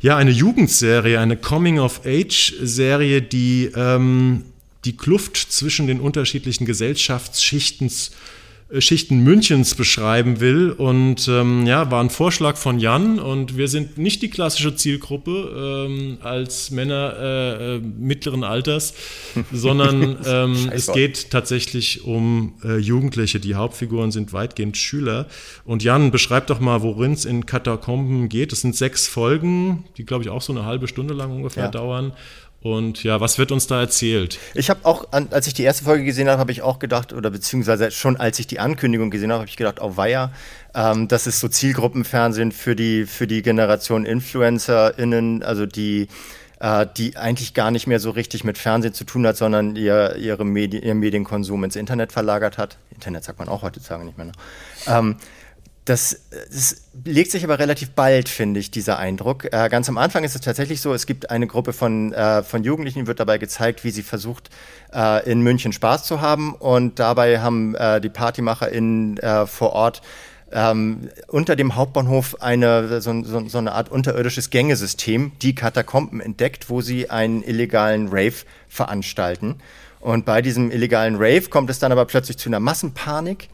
ja, 0.02 0.18
eine 0.18 0.32
Jugendserie, 0.32 1.20
eine 1.20 1.38
Coming-of-Age-Serie, 1.38 3.22
die 3.22 3.72
ähm, 3.76 4.46
die 4.86 4.96
Kluft 4.96 5.38
zwischen 5.38 5.86
den 5.88 6.00
unterschiedlichen 6.00 6.66
Gesellschaftsschichten 6.66 7.92
Schichten 8.80 9.20
Münchens 9.20 9.76
beschreiben 9.76 10.42
will. 10.42 10.72
Und 10.72 11.28
ähm, 11.30 11.66
ja, 11.66 11.90
war 11.90 12.04
ein 12.04 12.10
Vorschlag 12.10 12.58
von 12.58 12.80
Jan 12.80 13.18
und 13.20 13.56
wir 13.56 13.70
sind 13.70 13.98
nicht 13.98 14.22
die 14.22 14.30
klassische 14.30 14.76
Zielgruppe 14.76 15.86
ähm, 15.88 16.18
als 16.22 16.70
Männer 16.72 17.14
äh, 17.18 17.76
äh, 17.76 17.80
mittleren 17.80 18.44
Alters, 18.44 18.94
sondern 19.54 20.18
ähm, 20.26 20.70
es 20.72 20.92
geht 20.92 21.32
tatsächlich 21.32 22.04
um 22.04 22.56
äh, 22.64 22.78
Jugendliche. 22.78 23.40
Die 23.40 23.56
Hauptfiguren 23.56 24.12
sind 24.12 24.34
weitgehend 24.34 24.76
Schüler. 24.76 25.28
Und 25.64 25.84
Jan, 25.84 26.12
beschreib 26.12 26.48
doch 26.48 26.60
mal, 26.60 26.82
worin 26.82 27.14
es 27.14 27.24
in 27.24 27.46
Katakomben 27.46 28.28
geht. 28.28 28.52
Es 28.52 28.62
sind 28.62 28.76
sechs 28.76 29.08
Folgen, 29.08 29.86
die, 29.98 30.06
glaube 30.06 30.24
ich, 30.24 30.30
auch 30.30 30.42
so 30.42 30.52
eine 30.52 30.66
halbe 30.66 30.88
Stunde 30.90 31.14
lang 31.14 31.32
ungefähr 31.32 31.66
ja. 31.66 31.72
dauern. 31.72 32.12
Und 32.62 33.04
ja, 33.04 33.22
was 33.22 33.38
wird 33.38 33.52
uns 33.52 33.67
da 33.67 33.80
erzählt? 33.80 34.39
Ich 34.54 34.70
habe 34.70 34.80
auch, 34.84 35.06
als 35.12 35.48
ich 35.48 35.54
die 35.54 35.63
erste 35.63 35.86
Folge 35.86 36.04
gesehen 36.04 36.28
habe, 36.28 36.39
habe 36.39 36.52
ich 36.52 36.63
auch 36.63 36.80
gedacht, 36.80 37.13
oder 37.13 37.30
beziehungsweise 37.30 37.91
schon 37.91 38.17
als 38.17 38.39
ich 38.39 38.48
die 38.48 38.60
Ankündigung 38.60 39.12
gesehen 39.12 39.32
habe, 39.32 39.41
habe 39.41 39.50
ich 39.50 39.58
gedacht, 39.58 39.80
oh 39.80 39.96
weia, 39.96 40.32
ähm, 40.74 41.08
das 41.08 41.28
ist 41.28 41.39
so 41.39 41.48
Zielgruppenfernsehen 41.48 42.52
für 42.52 42.76
die, 42.76 43.06
für 43.06 43.28
die 43.28 43.43
Generation 43.43 44.06
InfluencerInnen, 44.06 45.43
also 45.43 45.67
die, 45.67 46.08
äh, 46.60 46.88
die 46.98 47.15
eigentlich 47.15 47.54
gar 47.54 47.70
nicht 47.70 47.86
mehr 47.86 48.00
so 48.00 48.10
richtig 48.10 48.43
mit 48.43 48.58
Fernsehen 48.58 48.93
zu 48.93 49.04
tun 49.04 49.28
hat, 49.28 49.38
sondern 49.38 49.76
ihr, 49.76 50.15
ihre 50.15 50.43
Medi 50.43 50.80
ihren 50.80 51.00
Medienkonsum 51.00 51.63
ins 51.63 51.76
Internet 51.76 52.12
verlagert 52.12 52.58
hat. 52.58 52.78
Internet 52.89 53.24
sagt 53.24 53.38
man 53.38 53.50
auch 53.50 53.62
heutzutage 53.62 54.04
nicht 54.04 54.17
mehr. 54.17 54.28
Ne? 54.28 54.32
Ähm, 54.88 55.15
das, 55.88 56.19
das, 56.50 56.82
legt 57.06 57.32
sich 57.32 57.45
aber 57.45 57.60
relativ 57.60 57.91
bald, 57.91 58.28
finde 58.28 58.60
ich, 58.60 58.71
dieser 58.71 59.00
Eindruck. 59.00 59.45
Äh, 59.45 59.69
ganz 59.69 59.88
am 59.88 59.97
Anfang 59.97 60.26
ist 60.26 60.36
es 60.36 60.41
tatsächlich 60.41 60.82
so, 60.82 60.93
es 60.93 61.06
gibt 61.06 61.30
eine 61.30 61.47
Gruppe 61.47 61.71
von, 61.71 62.12
äh, 62.12 62.43
von 62.43 62.63
Jugendlichen, 62.63 63.08
wird 63.08 63.21
dabei 63.21 63.38
gezeigt, 63.38 63.86
wie 63.86 63.91
sie 63.91 64.04
versucht, 64.04 64.50
äh, 64.93 65.30
in 65.30 65.41
München 65.41 65.71
Spaß 65.71 66.04
zu 66.04 66.19
haben. 66.19 66.54
Und 66.56 67.00
dabei 67.00 67.39
haben 67.39 67.73
äh, 67.76 68.02
die 68.02 68.10
PartymacherInnen 68.10 69.17
äh, 69.19 69.48
vor 69.48 69.71
Ort 69.71 70.02
ähm, 70.52 71.10
unter 71.27 71.56
dem 71.56 71.75
Hauptbahnhof 71.75 72.42
eine, 72.42 73.02
so, 73.02 73.23
so, 73.23 73.48
so, 73.48 73.58
eine 73.58 73.71
Art 73.71 73.90
unterirdisches 73.90 74.50
Gängesystem, 74.50 75.31
die 75.42 75.56
Katakomben, 75.56 76.19
entdeckt, 76.19 76.69
wo 76.69 76.81
sie 76.81 77.10
einen 77.10 77.44
illegalen 77.44 78.10
Rave 78.10 78.46
veranstalten. 78.67 79.56
Und 80.02 80.25
bei 80.25 80.42
diesem 80.42 80.69
illegalen 80.69 81.15
Rave 81.15 81.50
kommt 81.50 81.69
es 81.69 81.79
dann 81.79 81.94
aber 81.94 82.06
plötzlich 82.06 82.38
zu 82.38 82.50
einer 82.50 82.60
Massenpanik. 82.60 83.48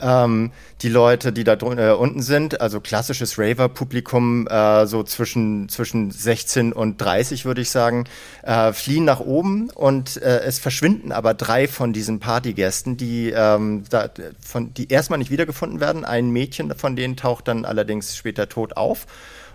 Ähm, 0.00 0.52
die 0.82 0.88
Leute, 0.88 1.32
die 1.32 1.44
da 1.44 1.54
äh, 1.54 1.92
unten 1.92 2.22
sind, 2.22 2.60
also 2.60 2.80
klassisches 2.80 3.38
Raver-Publikum, 3.38 4.46
äh, 4.46 4.86
so 4.86 5.02
zwischen, 5.02 5.68
zwischen 5.68 6.10
16 6.10 6.72
und 6.72 6.98
30 6.98 7.44
würde 7.44 7.60
ich 7.60 7.70
sagen, 7.70 8.04
äh, 8.42 8.72
fliehen 8.72 9.04
nach 9.04 9.20
oben 9.20 9.70
und 9.70 10.22
äh, 10.22 10.40
es 10.40 10.58
verschwinden 10.58 11.12
aber 11.12 11.34
drei 11.34 11.68
von 11.68 11.92
diesen 11.92 12.20
Partygästen, 12.20 12.96
die, 12.96 13.30
ähm, 13.30 13.84
da, 13.90 14.08
von, 14.40 14.72
die 14.74 14.88
erstmal 14.88 15.18
nicht 15.18 15.30
wiedergefunden 15.30 15.80
werden. 15.80 16.04
Ein 16.04 16.30
Mädchen 16.30 16.74
von 16.76 16.96
denen 16.96 17.16
taucht 17.16 17.48
dann 17.48 17.64
allerdings 17.64 18.16
später 18.16 18.48
tot 18.48 18.76
auf 18.76 19.06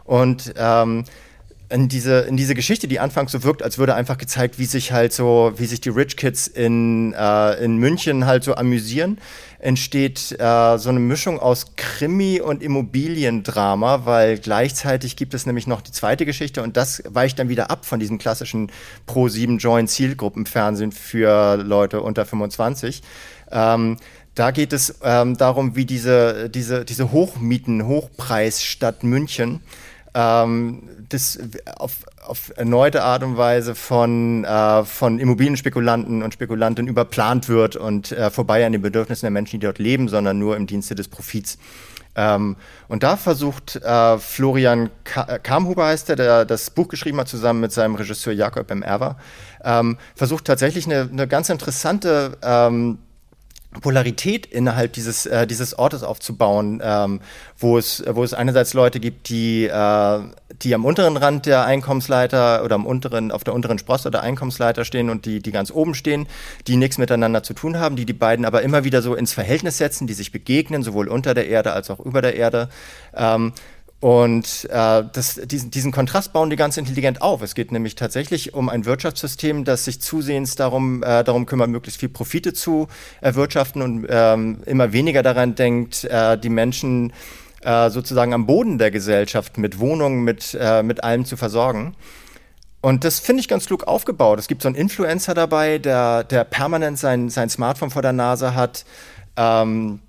und 0.03 0.53
ähm, 0.57 1.05
in 1.69 1.89
diese, 1.89 2.21
in 2.21 2.37
diese 2.37 2.55
Geschichte, 2.55 2.87
die 2.87 2.99
anfangs 2.99 3.31
so 3.31 3.43
wirkt, 3.43 3.63
als 3.63 3.77
würde 3.77 3.95
einfach 3.95 4.17
gezeigt, 4.17 4.59
wie 4.59 4.65
sich 4.65 4.91
halt 4.91 5.13
so, 5.13 5.53
wie 5.57 5.65
sich 5.65 5.81
die 5.81 5.89
Rich 5.89 6.17
Kids 6.17 6.47
in, 6.47 7.13
äh, 7.13 7.63
in 7.63 7.77
München 7.77 8.25
halt 8.25 8.43
so 8.43 8.55
amüsieren, 8.55 9.17
entsteht 9.59 10.33
äh, 10.39 10.77
so 10.77 10.89
eine 10.89 10.99
Mischung 10.99 11.39
aus 11.39 11.75
Krimi 11.75 12.41
und 12.41 12.61
Immobiliendrama, 12.61 14.05
weil 14.05 14.37
gleichzeitig 14.37 15.15
gibt 15.15 15.33
es 15.33 15.45
nämlich 15.45 15.67
noch 15.67 15.81
die 15.81 15.91
zweite 15.91 16.25
Geschichte 16.25 16.61
und 16.61 16.77
das 16.77 17.01
weicht 17.07 17.39
dann 17.39 17.49
wieder 17.49 17.71
ab 17.71 17.85
von 17.85 17.99
diesem 17.99 18.17
klassischen 18.17 18.71
Pro-7 19.07 19.57
Joint 19.57 19.89
Zielgruppenfernsehen 19.89 20.91
für 20.91 21.55
Leute 21.55 22.01
unter 22.01 22.25
25. 22.25 23.01
Ähm, 23.51 23.97
da 24.35 24.51
geht 24.51 24.73
es 24.73 24.95
ähm, 25.03 25.37
darum, 25.37 25.75
wie 25.75 25.85
diese, 25.85 26.49
diese, 26.49 26.85
diese 26.85 27.11
Hochmieten, 27.11 27.85
Hochpreisstadt 27.85 29.03
München 29.03 29.61
ähm, 30.13 30.83
das 31.09 31.39
auf, 31.77 31.97
auf 32.25 32.53
erneute 32.55 33.03
Art 33.03 33.23
und 33.23 33.37
Weise 33.37 33.75
von, 33.75 34.43
äh, 34.43 34.83
von 34.83 35.19
Immobilienspekulanten 35.19 36.23
und 36.23 36.33
Spekulanten 36.33 36.87
überplant 36.87 37.49
wird 37.49 37.75
und 37.75 38.11
äh, 38.11 38.29
vorbei 38.29 38.65
an 38.65 38.71
den 38.71 38.81
Bedürfnissen 38.81 39.25
der 39.25 39.31
Menschen, 39.31 39.59
die 39.59 39.65
dort 39.65 39.79
leben, 39.79 40.07
sondern 40.07 40.39
nur 40.39 40.55
im 40.55 40.67
Dienste 40.67 40.95
des 40.95 41.07
Profits. 41.07 41.57
Ähm, 42.15 42.55
und 42.87 43.03
da 43.03 43.17
versucht 43.17 43.75
äh, 43.77 44.17
Florian 44.19 44.91
Ka 45.03 45.39
Kamhuber 45.39 45.85
heißt 45.85 46.09
er, 46.11 46.15
der 46.15 46.45
das 46.45 46.69
Buch 46.69 46.87
geschrieben 46.87 47.19
hat, 47.19 47.27
zusammen 47.27 47.59
mit 47.59 47.71
seinem 47.71 47.95
Regisseur 47.95 48.33
Jakob 48.33 48.69
M. 48.69 48.83
Erwer, 48.83 49.17
ähm, 49.63 49.97
versucht 50.15 50.45
tatsächlich 50.45 50.85
eine, 50.85 51.09
eine 51.11 51.27
ganz 51.27 51.49
interessante 51.49 52.37
ähm, 52.43 52.99
Polarität 53.81 54.45
innerhalb 54.45 54.93
dieses, 54.93 55.25
äh, 55.25 55.47
dieses 55.47 55.77
Ortes 55.77 56.03
aufzubauen, 56.03 56.81
ähm, 56.83 57.21
wo, 57.57 57.77
es, 57.77 58.03
wo 58.07 58.23
es 58.23 58.33
einerseits 58.33 58.73
Leute 58.73 58.99
gibt, 58.99 59.29
die, 59.29 59.65
äh, 59.65 60.19
die 60.61 60.75
am 60.75 60.85
unteren 60.85 61.17
Rand 61.17 61.45
der 61.45 61.65
Einkommensleiter 61.65 62.63
oder 62.63 62.75
am 62.75 62.85
unteren, 62.85 63.31
auf 63.31 63.43
der 63.43 63.53
unteren 63.53 63.79
Sprosse 63.79 64.11
der 64.11 64.21
Einkommensleiter 64.21 64.85
stehen 64.85 65.09
und 65.09 65.25
die, 65.25 65.41
die 65.41 65.51
ganz 65.51 65.71
oben 65.71 65.95
stehen, 65.95 66.27
die 66.67 66.77
nichts 66.77 66.97
miteinander 66.97 67.43
zu 67.43 67.53
tun 67.53 67.79
haben, 67.79 67.95
die 67.95 68.05
die 68.05 68.13
beiden 68.13 68.45
aber 68.45 68.61
immer 68.61 68.83
wieder 68.83 69.01
so 69.01 69.15
ins 69.15 69.33
Verhältnis 69.33 69.77
setzen, 69.77 70.07
die 70.07 70.13
sich 70.13 70.31
begegnen, 70.31 70.83
sowohl 70.83 71.07
unter 71.07 71.33
der 71.33 71.47
Erde 71.47 71.73
als 71.73 71.89
auch 71.89 71.99
über 71.99 72.21
der 72.21 72.35
Erde. 72.35 72.69
Ähm, 73.15 73.53
und 74.03 74.67
äh, 74.69 75.03
das, 75.13 75.39
diesen, 75.45 75.71
diesen 75.71 75.93
Kontrast 75.93 76.33
bauen 76.33 76.49
die 76.49 76.57
ganz 76.57 76.75
intelligent 76.75 77.21
auf. 77.21 77.41
Es 77.41 77.55
geht 77.55 77.71
nämlich 77.71 77.95
tatsächlich 77.95 78.53
um 78.53 78.67
ein 78.67 78.83
Wirtschaftssystem, 78.83 79.63
das 79.63 79.85
sich 79.85 80.01
zusehends 80.01 80.55
darum, 80.57 81.03
äh, 81.03 81.23
darum 81.23 81.45
kümmert, 81.45 81.69
möglichst 81.69 82.01
viel 82.01 82.09
Profite 82.09 82.51
zu 82.51 82.89
erwirtschaften 83.21 83.81
und 83.81 84.05
ähm, 84.09 84.57
immer 84.65 84.91
weniger 84.91 85.23
daran 85.23 85.55
denkt, 85.55 86.03
äh, 86.03 86.37
die 86.37 86.49
Menschen 86.49 87.13
äh, 87.61 87.89
sozusagen 87.89 88.33
am 88.33 88.45
Boden 88.45 88.77
der 88.77 88.91
Gesellschaft 88.91 89.57
mit 89.57 89.79
Wohnungen, 89.79 90.25
mit, 90.25 90.53
äh, 90.59 90.83
mit 90.83 91.01
allem 91.01 91.23
zu 91.23 91.37
versorgen. 91.37 91.95
Und 92.81 93.05
das 93.05 93.21
finde 93.21 93.39
ich 93.39 93.47
ganz 93.47 93.67
klug 93.67 93.85
aufgebaut. 93.85 94.37
Es 94.37 94.49
gibt 94.49 94.63
so 94.63 94.67
einen 94.67 94.75
Influencer 94.75 95.33
dabei, 95.33 95.77
der, 95.77 96.25
der 96.25 96.43
permanent 96.43 96.99
sein, 96.99 97.29
sein 97.29 97.49
Smartphone 97.49 97.89
vor 97.89 98.01
der 98.01 98.11
Nase 98.11 98.53
hat. 98.53 98.83
Ähm, 99.37 100.01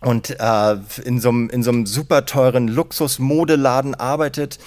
und 0.00 0.38
äh, 0.38 0.76
in 1.04 1.20
so 1.20 1.28
einem 1.28 1.86
super 1.86 2.24
teuren 2.24 2.68
Luxusmodeladen 2.68 3.94
arbeitet 3.94 4.58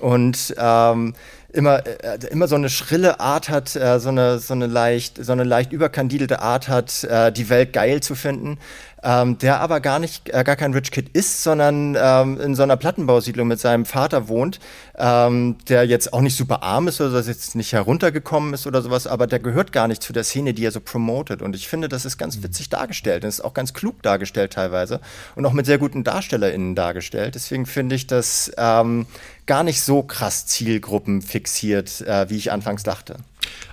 und 0.00 0.54
ähm, 0.58 1.14
immer, 1.52 1.86
äh, 1.86 2.18
immer 2.30 2.48
so 2.48 2.56
eine 2.56 2.68
schrille 2.68 3.20
Art 3.20 3.48
hat, 3.48 3.76
äh, 3.76 4.00
so, 4.00 4.08
eine, 4.08 4.38
so, 4.38 4.54
eine 4.54 4.66
leicht, 4.66 5.24
so 5.24 5.32
eine 5.32 5.44
leicht 5.44 5.72
überkandidelte 5.72 6.40
Art 6.40 6.68
hat, 6.68 7.04
äh, 7.04 7.32
die 7.32 7.48
Welt 7.48 7.72
geil 7.72 8.00
zu 8.00 8.14
finden 8.14 8.58
ähm, 9.02 9.38
der 9.38 9.60
aber 9.60 9.80
gar 9.80 9.98
nicht, 9.98 10.28
äh, 10.28 10.44
gar 10.44 10.56
kein 10.56 10.72
Rich 10.72 10.90
Kid 10.90 11.08
ist, 11.10 11.42
sondern 11.42 11.96
ähm, 11.98 12.40
in 12.40 12.54
so 12.54 12.62
einer 12.62 12.76
Plattenbausiedlung 12.76 13.48
mit 13.48 13.60
seinem 13.60 13.84
Vater 13.84 14.28
wohnt, 14.28 14.60
ähm, 14.98 15.56
der 15.68 15.84
jetzt 15.84 16.12
auch 16.12 16.20
nicht 16.20 16.36
super 16.36 16.62
arm 16.62 16.88
ist 16.88 17.00
oder 17.00 17.20
jetzt 17.20 17.54
nicht 17.54 17.72
heruntergekommen 17.72 18.54
ist 18.54 18.66
oder 18.66 18.82
sowas, 18.82 19.06
aber 19.06 19.26
der 19.26 19.38
gehört 19.38 19.72
gar 19.72 19.88
nicht 19.88 20.02
zu 20.02 20.12
der 20.12 20.24
Szene, 20.24 20.54
die 20.54 20.64
er 20.64 20.72
so 20.72 20.80
promotet. 20.80 21.42
Und 21.42 21.56
ich 21.56 21.68
finde, 21.68 21.88
das 21.88 22.04
ist 22.04 22.18
ganz 22.18 22.36
mhm. 22.36 22.44
witzig 22.44 22.68
dargestellt. 22.68 23.24
Das 23.24 23.34
ist 23.34 23.40
auch 23.40 23.54
ganz 23.54 23.72
klug 23.72 24.02
dargestellt 24.02 24.52
teilweise 24.52 25.00
und 25.34 25.46
auch 25.46 25.52
mit 25.52 25.66
sehr 25.66 25.78
guten 25.78 26.04
DarstellerInnen 26.04 26.74
dargestellt. 26.74 27.34
Deswegen 27.34 27.66
finde 27.66 27.96
ich 27.96 28.06
das 28.06 28.52
ähm, 28.58 29.06
gar 29.46 29.64
nicht 29.64 29.82
so 29.82 30.02
krass 30.02 30.46
Zielgruppen 30.46 31.22
fixiert, 31.22 32.02
äh, 32.02 32.28
wie 32.28 32.36
ich 32.36 32.52
anfangs 32.52 32.82
dachte. 32.82 33.16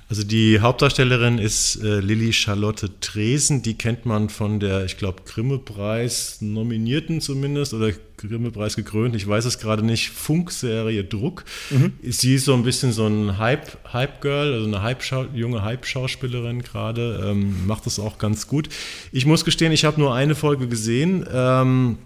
Also 0.09 0.23
die 0.23 0.61
Hauptdarstellerin 0.61 1.37
ist 1.37 1.83
äh, 1.83 1.99
Lilly 1.99 2.31
Charlotte 2.31 2.89
Dresen, 3.01 3.61
die 3.61 3.73
kennt 3.73 4.05
man 4.05 4.29
von 4.29 4.61
der, 4.61 4.85
ich 4.85 4.97
glaube, 4.97 5.23
Grimme-Preis 5.25 6.37
nominierten 6.39 7.19
zumindest 7.19 7.73
oder 7.73 7.91
Grimme-Preis 8.15 8.77
gekrönt, 8.77 9.15
ich 9.15 9.27
weiß 9.27 9.43
es 9.45 9.59
gerade 9.59 9.85
nicht, 9.85 10.09
Funkserie 10.09 11.03
Druck. 11.03 11.43
Mhm. 11.69 11.93
Sie 12.01 12.35
ist 12.35 12.45
so 12.45 12.53
ein 12.53 12.63
bisschen 12.63 12.93
so 12.93 13.05
ein 13.05 13.37
Hype-Girl, 13.37 14.53
also 14.53 14.65
eine 14.65 14.81
Hype 14.81 15.03
junge 15.33 15.61
Hype-Schauspielerin 15.63 16.61
gerade, 16.63 17.23
ähm, 17.29 17.67
macht 17.67 17.85
das 17.85 17.99
auch 17.99 18.17
ganz 18.17 18.47
gut. 18.47 18.69
Ich 19.11 19.25
muss 19.25 19.43
gestehen, 19.43 19.73
ich 19.73 19.83
habe 19.83 19.99
nur 19.99 20.15
eine 20.15 20.35
Folge 20.35 20.67
gesehen. 20.67 21.25
Ähm, 21.31 21.97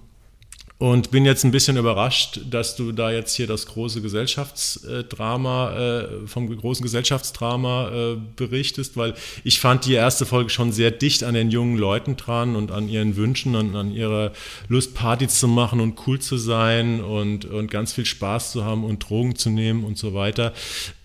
und 0.81 1.11
bin 1.11 1.25
jetzt 1.25 1.43
ein 1.43 1.51
bisschen 1.51 1.77
überrascht, 1.77 2.39
dass 2.49 2.75
du 2.75 2.91
da 2.91 3.11
jetzt 3.11 3.35
hier 3.35 3.45
das 3.45 3.67
große 3.67 4.01
Gesellschaftsdrama, 4.01 5.73
äh, 5.77 6.07
vom 6.25 6.57
großen 6.57 6.81
Gesellschaftsdrama 6.81 7.89
äh, 7.89 8.17
berichtest, 8.35 8.97
weil 8.97 9.13
ich 9.43 9.59
fand 9.59 9.85
die 9.85 9.93
erste 9.93 10.25
Folge 10.25 10.49
schon 10.49 10.71
sehr 10.71 10.89
dicht 10.89 11.23
an 11.23 11.35
den 11.35 11.51
jungen 11.51 11.77
Leuten 11.77 12.17
dran 12.17 12.55
und 12.55 12.71
an 12.71 12.89
ihren 12.89 13.15
Wünschen 13.15 13.55
und 13.55 13.75
an 13.75 13.91
ihrer 13.91 14.31
Lust, 14.69 14.95
Party 14.95 15.27
zu 15.27 15.47
machen 15.47 15.81
und 15.81 15.99
cool 16.07 16.17
zu 16.17 16.37
sein 16.37 16.99
und, 16.99 17.45
und 17.45 17.69
ganz 17.69 17.93
viel 17.93 18.07
Spaß 18.07 18.51
zu 18.51 18.65
haben 18.65 18.83
und 18.83 19.07
Drogen 19.07 19.35
zu 19.35 19.51
nehmen 19.51 19.83
und 19.83 19.99
so 19.99 20.15
weiter. 20.15 20.51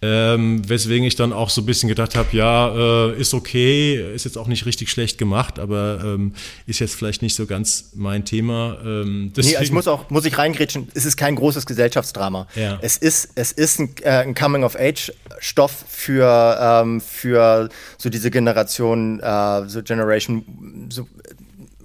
Ähm, 0.01 0.66
weswegen 0.66 1.07
ich 1.07 1.16
dann 1.16 1.35
auch 1.35 1.51
so 1.51 1.61
ein 1.61 1.66
bisschen 1.66 1.91
gedacht 1.91 2.14
habe, 2.16 2.35
ja, 2.35 3.09
äh, 3.09 3.20
ist 3.20 3.35
okay, 3.35 4.14
ist 4.14 4.24
jetzt 4.24 4.39
auch 4.39 4.47
nicht 4.47 4.64
richtig 4.64 4.89
schlecht 4.89 5.18
gemacht, 5.18 5.59
aber 5.59 6.01
ähm, 6.03 6.33
ist 6.66 6.79
jetzt 6.79 6.95
vielleicht 6.95 7.20
nicht 7.20 7.35
so 7.35 7.45
ganz 7.45 7.91
mein 7.95 8.24
Thema. 8.24 8.79
Ähm, 8.83 9.33
nee, 9.37 9.66
ich 9.67 9.73
muss 9.73 9.89
auch, 9.89 10.11
muss 10.11 10.25
ich 10.25 10.39
reingrätschen, 10.39 10.89
es 10.95 11.05
ist 11.05 11.17
kein 11.17 11.37
großes 11.37 11.67
Gesellschaftsdrama. 11.67 12.47
Ja. 12.55 12.79
Es 12.83 12.97
ist, 12.97 13.31
es 13.35 13.53
ist 13.53 13.79
ein, 13.79 13.95
äh, 14.03 14.11
ein 14.11 14.35
Coming-of-Age-Stoff 14.35 15.85
für, 15.89 16.59
ähm, 16.61 17.01
für 17.01 17.69
so 17.99 18.09
diese 18.09 18.31
Generation, 18.31 19.21
äh, 19.21 19.69
so 19.69 19.83
Generation 19.83 20.89
so 20.91 21.07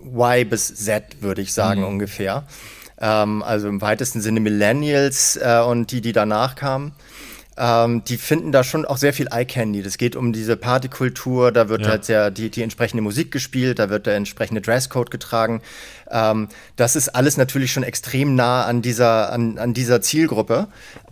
Y 0.04 0.50
bis 0.50 0.74
Z, 0.76 1.22
würde 1.22 1.42
ich 1.42 1.54
sagen, 1.54 1.82
mhm. 1.82 1.88
ungefähr. 1.88 2.46
Ähm, 3.00 3.44
also 3.44 3.68
im 3.68 3.82
weitesten 3.82 4.22
Sinne 4.22 4.40
Millennials 4.40 5.38
äh, 5.38 5.62
und 5.66 5.92
die, 5.92 6.02
die 6.02 6.14
danach 6.14 6.56
kamen 6.56 6.94
ähm, 7.58 8.04
die 8.06 8.18
finden 8.18 8.52
da 8.52 8.64
schon 8.64 8.86
auch 8.86 8.98
sehr 8.98 9.14
viel 9.14 9.28
Eye 9.32 9.46
Candy. 9.46 9.84
Das 9.84 9.98
geht 9.98 10.16
um 10.16 10.32
diese 10.32 10.56
Partykultur, 10.56 11.52
da 11.52 11.68
wird 11.68 11.82
ja. 11.82 11.90
halt 11.90 12.06
sehr 12.06 12.32
die, 12.32 12.50
die 12.50 12.64
entsprechende 12.64 13.04
Musik 13.04 13.32
gespielt, 13.32 13.80
da 13.80 13.90
wird 13.90 14.06
der 14.06 14.16
entsprechende 14.16 14.62
Dresscode 14.62 15.12
getragen. 15.12 15.62
Ähm, 16.10 16.48
das 16.78 16.96
ist 16.96 17.10
alles 17.10 17.38
natürlich 17.38 17.74
schon 17.74 17.84
extrem 17.84 18.36
nah 18.36 18.66
an 18.66 18.82
dieser, 18.82 19.32
an, 19.34 19.58
an 19.58 19.74
dieser 19.74 20.02
Zielgruppe. 20.02 20.68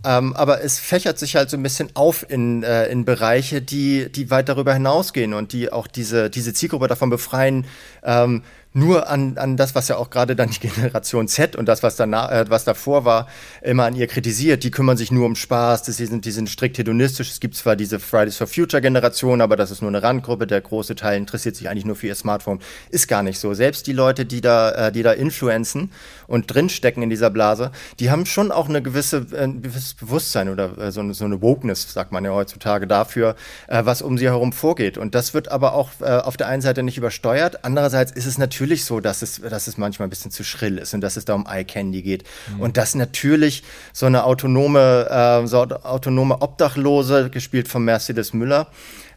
Ähm, 0.06 0.34
aber 0.34 0.64
es 0.64 0.80
fächert 0.80 1.20
sich 1.20 1.36
halt 1.36 1.50
so 1.50 1.58
ein 1.58 1.64
bisschen 1.64 1.90
auf 1.94 2.26
in, 2.30 2.64
äh, 2.64 2.88
in 2.88 3.04
Bereiche, 3.04 3.62
die, 3.62 4.10
die 4.10 4.32
weit 4.32 4.48
darüber 4.48 4.74
hinausgehen 4.74 5.34
und 5.34 5.52
die 5.52 5.72
auch 5.72 5.88
diese, 5.88 6.30
diese 6.30 6.54
Zielgruppe 6.54 6.88
davon 6.88 7.10
befreien, 7.10 7.66
ähm, 8.04 8.44
nur 8.74 9.10
an, 9.10 9.38
an 9.38 9.58
das, 9.58 9.74
was 9.74 9.88
ja 9.88 9.98
auch 9.98 10.12
gerade 10.12 10.36
dann 10.36 10.50
die 10.52 10.60
Generation 10.60 11.28
Z 11.28 11.56
und 11.56 11.66
das, 11.66 11.82
was, 11.82 11.96
danach, 11.96 12.32
äh, 12.32 12.46
was 12.50 12.66
davor 12.66 13.04
war, 13.04 13.28
immer 13.62 13.86
an 13.86 13.96
ihr 13.96 14.06
kritisiert. 14.06 14.64
Die 14.64 14.70
kümmern 14.70 14.96
sich 14.96 15.12
nur 15.12 15.26
um 15.26 15.36
Spaß, 15.36 15.84
das, 15.84 15.98
die, 15.98 16.06
sind, 16.06 16.26
die 16.26 16.32
sind 16.32 16.50
strikt 16.50 16.78
hedonistisch. 16.78 17.32
Es 17.32 17.40
gibt 17.40 17.56
zwar 17.56 17.76
diese 17.76 18.00
Fridays 18.00 18.38
for 18.38 18.46
Future 18.46 18.82
Generation, 18.82 19.42
aber 19.42 19.56
das 19.56 19.72
ist 19.72 19.82
nur 19.82 19.90
eine 19.90 20.04
Randgruppe. 20.04 20.46
Der 20.46 20.62
große 20.62 20.96
Teil 20.96 21.18
interessiert 21.18 21.56
sich 21.56 21.68
eigentlich 21.68 21.86
nur 21.86 21.96
für 21.96 22.08
ihr 22.08 22.16
Smartphone. 22.16 22.60
Ist 22.92 23.08
gar 23.08 23.24
nicht 23.24 23.40
so. 23.40 23.56
Selbst 23.56 23.88
die 23.88 23.94
Leute, 23.94 24.26
die 24.26 24.42
da, 24.42 24.88
äh, 24.88 24.92
die 24.92 25.02
da 25.02 25.14
influenzen 25.14 25.92
und 26.28 26.54
drinstecken 26.54 27.02
in 27.02 27.10
dieser 27.10 27.32
Blase, 27.32 27.72
die 28.00 28.12
haben 28.12 28.28
schon 28.28 28.52
auch 28.52 28.70
eine 28.70 28.84
gewisse, 28.84 29.26
äh, 29.32 29.46
ein 29.46 29.64
gewisses 29.64 29.96
Bewusstsein 29.96 30.48
oder 30.48 30.78
äh, 30.78 30.92
so, 30.92 31.00
eine, 31.00 31.16
so 31.16 31.26
eine 31.26 31.42
Wokeness, 31.42 31.92
sagt 31.92 32.12
man 32.12 32.24
ja 32.24 32.32
heutzutage, 32.32 32.86
dafür, 32.86 33.36
äh, 33.68 33.84
was 33.84 34.04
um 34.04 34.20
sie 34.20 34.26
herum 34.26 34.54
vorgeht. 34.54 35.00
Und 35.00 35.16
das 35.16 35.34
wird 35.34 35.50
aber 35.50 35.74
auch 35.74 35.90
äh, 36.02 36.06
auf 36.06 36.38
der 36.38 36.48
einen 36.48 36.62
Seite 36.62 36.84
nicht 36.84 37.00
übersteuert. 37.00 37.66
Andererseits 37.66 38.12
ist 38.12 38.28
es 38.28 38.38
natürlich 38.38 38.59
natürlich 38.60 38.84
so, 38.84 39.00
dass 39.00 39.22
es, 39.22 39.40
dass 39.40 39.68
es 39.68 39.78
manchmal 39.78 40.08
ein 40.08 40.10
bisschen 40.10 40.32
zu 40.32 40.44
schrill 40.44 40.80
ist 40.80 40.94
und 40.94 41.00
dass 41.00 41.16
es 41.16 41.24
da 41.24 41.34
um 41.34 41.48
Eye 41.50 41.64
Candy 41.64 42.02
geht. 42.02 42.26
Mhm. 42.54 42.60
Und 42.60 42.76
dass 42.76 42.94
natürlich 42.94 43.64
so 43.94 44.06
eine 44.06 44.26
autonome, 44.26 45.08
äh, 45.10 45.48
so 45.48 45.62
autonome 45.62 46.42
Obdachlose, 46.42 47.30
gespielt 47.30 47.70
von 47.70 47.86
Mercedes 47.86 48.34
Müller, 48.34 48.68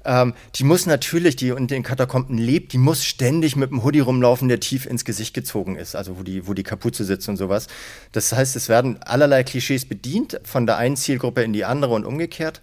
ähm, 0.04 0.34
die 0.54 0.62
muss 0.62 0.86
natürlich, 0.86 1.34
die 1.34 1.48
in 1.48 1.66
den 1.66 1.82
Katakomben 1.82 2.38
lebt, 2.38 2.72
die 2.72 2.78
muss 2.78 3.04
ständig 3.04 3.56
mit 3.56 3.70
einem 3.70 3.82
Hoodie 3.82 4.00
rumlaufen, 4.00 4.48
der 4.48 4.60
tief 4.60 4.86
ins 4.86 5.04
Gesicht 5.04 5.34
gezogen 5.34 5.74
ist, 5.74 5.96
also 5.96 6.18
wo 6.18 6.22
die, 6.22 6.46
wo 6.46 6.54
die 6.54 6.62
Kapuze 6.62 7.04
sitzt 7.04 7.28
und 7.28 7.36
sowas. 7.36 7.66
Das 8.12 8.32
heißt, 8.32 8.54
es 8.54 8.68
werden 8.68 9.02
allerlei 9.02 9.42
Klischees 9.42 9.84
bedient, 9.86 10.40
von 10.44 10.66
der 10.66 10.76
einen 10.76 10.96
Zielgruppe 10.96 11.42
in 11.42 11.52
die 11.52 11.64
andere 11.64 11.94
und 11.94 12.04
umgekehrt. 12.04 12.62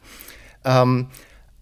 Ähm, 0.64 1.08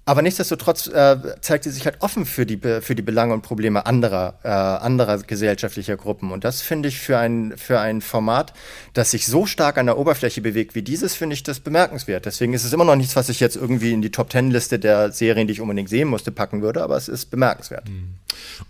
Aber 0.08 0.22
nichtsdestotrotz 0.22 0.88
äh, 0.88 1.18
zeigt 1.42 1.66
sie 1.66 1.70
sich 1.70 1.84
halt 1.84 1.98
offen 2.00 2.26
für 2.26 2.46
die, 2.46 2.58
für 2.80 2.96
die 2.96 3.02
Belange 3.02 3.34
und 3.34 3.42
Probleme 3.42 3.86
anderer, 3.86 4.40
äh, 4.42 4.48
anderer 4.48 5.18
gesellschaftlicher 5.18 5.98
Gruppen. 5.98 6.32
Und 6.32 6.46
das 6.46 6.62
finde 6.62 6.88
ich 6.88 6.98
für 6.98 7.18
ein, 7.18 7.54
für 7.58 7.82
ein 7.82 8.00
Format, 8.00 8.54
das 8.94 9.12
sich 9.12 9.28
so 9.28 9.46
stark 9.46 9.78
an 9.78 9.86
der 9.86 9.98
Oberfläche 9.98 10.40
bewegt 10.40 10.76
wie 10.76 10.82
dieses, 10.82 11.14
finde 11.14 11.34
ich 11.34 11.44
das 11.44 11.60
bemerkenswert. 11.60 12.26
Deswegen 12.26 12.54
ist 12.54 12.64
es 12.64 12.72
immer 12.72 12.86
noch 12.86 12.96
nichts, 12.96 13.18
was 13.18 13.28
ich 13.28 13.42
jetzt 13.42 13.58
irgendwie 13.58 13.92
in 13.92 14.02
die 14.02 14.10
Top 14.10 14.30
Ten 14.30 14.50
Liste 14.50 14.80
der 14.80 15.12
Serien, 15.12 15.46
die 15.46 15.52
ich 15.52 15.60
unbedingt 15.60 15.90
sehen 15.90 16.08
musste, 16.08 16.32
packen 16.32 16.62
würde, 16.62 16.84
aber 16.84 16.96
es 16.96 17.10
ist 17.10 17.26
bemerkenswert. 17.26 17.90
Mhm. 17.90 18.14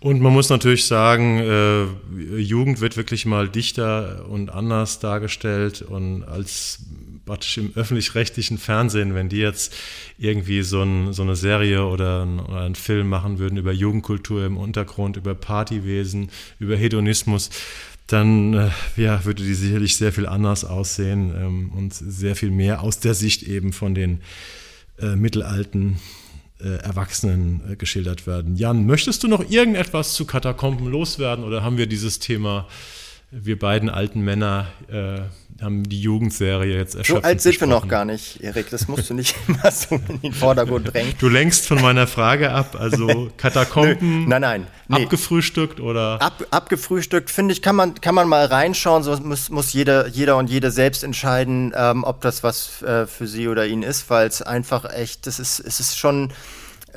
Und 0.00 0.20
man 0.20 0.32
muss 0.32 0.48
natürlich 0.48 0.86
sagen, 0.86 1.38
äh, 1.38 2.40
Jugend 2.40 2.80
wird 2.80 2.96
wirklich 2.96 3.26
mal 3.26 3.48
dichter 3.48 4.26
und 4.28 4.50
anders 4.50 4.98
dargestellt 4.98 5.82
und 5.82 6.24
als 6.24 6.80
praktisch 7.28 7.58
im 7.58 7.72
öffentlich-rechtlichen 7.74 8.58
Fernsehen, 8.58 9.14
wenn 9.14 9.28
die 9.28 9.36
jetzt 9.36 9.74
irgendwie 10.16 10.62
so, 10.62 10.82
ein, 10.82 11.12
so 11.12 11.22
eine 11.22 11.36
Serie 11.36 11.84
oder, 11.84 12.24
ein, 12.24 12.40
oder 12.40 12.62
einen 12.62 12.74
Film 12.74 13.08
machen 13.08 13.38
würden 13.38 13.58
über 13.58 13.70
Jugendkultur 13.70 14.44
im 14.46 14.56
Untergrund, 14.56 15.18
über 15.18 15.34
Partywesen, 15.34 16.30
über 16.58 16.74
Hedonismus, 16.76 17.50
dann 18.06 18.54
äh, 18.54 18.70
ja, 18.96 19.24
würde 19.26 19.42
die 19.42 19.54
sicherlich 19.54 19.96
sehr 19.96 20.12
viel 20.12 20.26
anders 20.26 20.64
aussehen 20.64 21.34
ähm, 21.36 21.70
und 21.76 21.92
sehr 21.92 22.34
viel 22.34 22.50
mehr 22.50 22.82
aus 22.82 22.98
der 22.98 23.12
Sicht 23.12 23.42
eben 23.42 23.74
von 23.74 23.94
den 23.94 24.22
äh, 24.98 25.14
mittelalten 25.14 25.98
äh, 26.60 26.78
Erwachsenen 26.78 27.60
äh, 27.70 27.76
geschildert 27.76 28.26
werden. 28.26 28.56
Jan, 28.56 28.86
möchtest 28.86 29.22
du 29.22 29.28
noch 29.28 29.50
irgendetwas 29.50 30.14
zu 30.14 30.24
Katakomben 30.24 30.88
loswerden 30.88 31.44
oder 31.44 31.62
haben 31.62 31.76
wir 31.76 31.86
dieses 31.86 32.18
Thema, 32.18 32.66
wir 33.30 33.58
beiden 33.58 33.90
alten 33.90 34.22
Männer, 34.22 34.68
äh, 34.88 35.20
haben 35.62 35.82
die 35.88 36.00
Jugendserie 36.00 36.76
jetzt 36.76 36.94
erschöpft. 36.94 37.22
So 37.22 37.28
alt 37.28 37.40
sind 37.40 37.60
wir 37.60 37.66
noch 37.66 37.88
gar 37.88 38.04
nicht, 38.04 38.42
Erik. 38.42 38.70
Das 38.70 38.88
musst 38.88 39.10
du 39.10 39.14
nicht 39.14 39.34
immer 39.48 39.70
so 39.70 40.00
in 40.08 40.20
den 40.20 40.32
Vordergrund 40.32 40.92
drängen. 40.94 41.14
Du 41.18 41.28
lenkst 41.28 41.66
von 41.66 41.82
meiner 41.82 42.06
Frage 42.06 42.52
ab. 42.52 42.76
Also 42.78 43.30
Katakomben. 43.36 44.22
Nö, 44.22 44.28
nein, 44.28 44.40
nein. 44.40 44.66
Nee. 44.86 45.04
Abgefrühstückt 45.04 45.80
oder? 45.80 46.22
Ab, 46.22 46.46
abgefrühstückt, 46.50 47.28
finde 47.30 47.52
ich, 47.52 47.60
kann 47.60 47.76
man, 47.76 48.00
kann 48.00 48.14
man 48.14 48.28
mal 48.28 48.46
reinschauen. 48.46 49.02
So 49.02 49.16
muss, 49.16 49.50
muss 49.50 49.72
jeder, 49.72 50.06
jeder 50.06 50.36
und 50.36 50.48
jede 50.48 50.70
selbst 50.70 51.04
entscheiden, 51.04 51.74
ähm, 51.76 52.04
ob 52.04 52.20
das 52.20 52.42
was 52.42 52.82
äh, 52.82 53.06
für 53.06 53.26
sie 53.26 53.48
oder 53.48 53.66
ihn 53.66 53.82
ist, 53.82 54.08
weil 54.10 54.28
es 54.28 54.40
einfach 54.40 54.90
echt, 54.90 55.26
das 55.26 55.38
ist, 55.38 55.58
es 55.58 55.80
ist 55.80 55.98
schon 55.98 56.32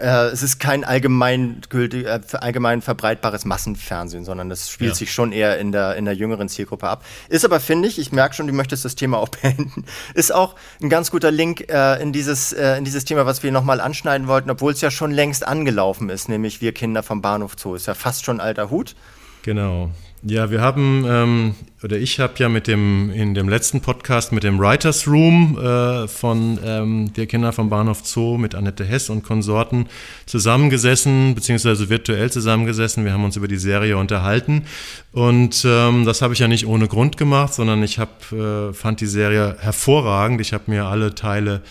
äh, 0.01 0.27
es 0.27 0.43
ist 0.43 0.59
kein 0.59 0.83
allgemeingültig, 0.83 2.05
äh, 2.05 2.19
allgemein 2.33 2.81
verbreitbares 2.81 3.45
Massenfernsehen, 3.45 4.25
sondern 4.25 4.49
das 4.49 4.69
spielt 4.69 4.91
ja. 4.91 4.95
sich 4.95 5.13
schon 5.13 5.31
eher 5.31 5.59
in 5.59 5.71
der, 5.71 5.95
in 5.95 6.05
der 6.05 6.13
jüngeren 6.13 6.49
Zielgruppe 6.49 6.87
ab. 6.87 7.05
Ist 7.29 7.45
aber, 7.45 7.59
finde 7.59 7.87
ich, 7.87 7.99
ich 7.99 8.11
merke 8.11 8.35
schon, 8.35 8.47
du 8.47 8.53
möchtest 8.53 8.83
das 8.83 8.95
Thema 8.95 9.19
auch 9.19 9.29
beenden, 9.41 9.85
ist 10.13 10.33
auch 10.33 10.55
ein 10.81 10.89
ganz 10.89 11.11
guter 11.11 11.31
Link 11.31 11.69
äh, 11.69 12.01
in, 12.01 12.11
dieses, 12.11 12.53
äh, 12.53 12.77
in 12.77 12.85
dieses 12.85 13.05
Thema, 13.05 13.25
was 13.25 13.43
wir 13.43 13.51
nochmal 13.51 13.79
anschneiden 13.79 14.27
wollten, 14.27 14.49
obwohl 14.49 14.73
es 14.73 14.81
ja 14.81 14.91
schon 14.91 15.11
längst 15.11 15.47
angelaufen 15.47 16.09
ist, 16.09 16.29
nämlich 16.29 16.61
Wir 16.61 16.73
Kinder 16.73 17.03
vom 17.03 17.21
Bahnhof 17.21 17.55
Zoo. 17.57 17.75
Ist 17.75 17.87
ja 17.87 17.93
fast 17.93 18.25
schon 18.25 18.39
alter 18.39 18.69
Hut. 18.69 18.95
Genau. 19.43 19.91
Ja, 20.23 20.51
wir 20.51 20.61
haben, 20.61 21.03
ähm, 21.07 21.55
oder 21.83 21.97
ich 21.97 22.19
habe 22.19 22.33
ja 22.37 22.47
mit 22.47 22.67
dem, 22.67 23.09
in 23.09 23.33
dem 23.33 23.49
letzten 23.49 23.81
Podcast 23.81 24.31
mit 24.31 24.43
dem 24.43 24.59
Writers 24.59 25.07
Room 25.07 25.57
äh, 25.57 26.07
von 26.07 26.59
ähm, 26.63 27.11
der 27.13 27.25
Kinder 27.25 27.51
vom 27.51 27.71
Bahnhof 27.71 28.05
Zoo 28.05 28.37
mit 28.37 28.53
Annette 28.53 28.85
Hess 28.85 29.09
und 29.09 29.23
Konsorten 29.23 29.87
zusammengesessen, 30.27 31.33
beziehungsweise 31.33 31.89
virtuell 31.89 32.31
zusammengesessen. 32.31 33.03
Wir 33.03 33.13
haben 33.13 33.23
uns 33.23 33.35
über 33.35 33.47
die 33.47 33.57
Serie 33.57 33.97
unterhalten. 33.97 34.65
Und 35.11 35.65
ähm, 35.65 36.05
das 36.05 36.21
habe 36.21 36.35
ich 36.35 36.39
ja 36.39 36.47
nicht 36.47 36.67
ohne 36.67 36.87
Grund 36.87 37.17
gemacht, 37.17 37.55
sondern 37.55 37.81
ich 37.81 37.97
hab, 37.97 38.31
äh, 38.31 38.73
fand 38.73 39.01
die 39.01 39.07
Serie 39.07 39.57
hervorragend. 39.59 40.39
Ich 40.39 40.53
habe 40.53 40.65
mir 40.67 40.85
alle 40.85 41.15
Teile 41.15 41.63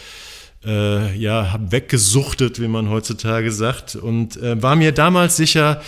äh, 0.66 1.16
ja, 1.16 1.57
weggesuchtet, 1.61 2.61
wie 2.61 2.66
man 2.66 2.90
heutzutage 2.90 3.53
sagt, 3.53 3.94
und 3.94 4.36
äh, 4.38 4.61
war 4.61 4.74
mir 4.74 4.90
damals 4.90 5.36
sicher, 5.36 5.80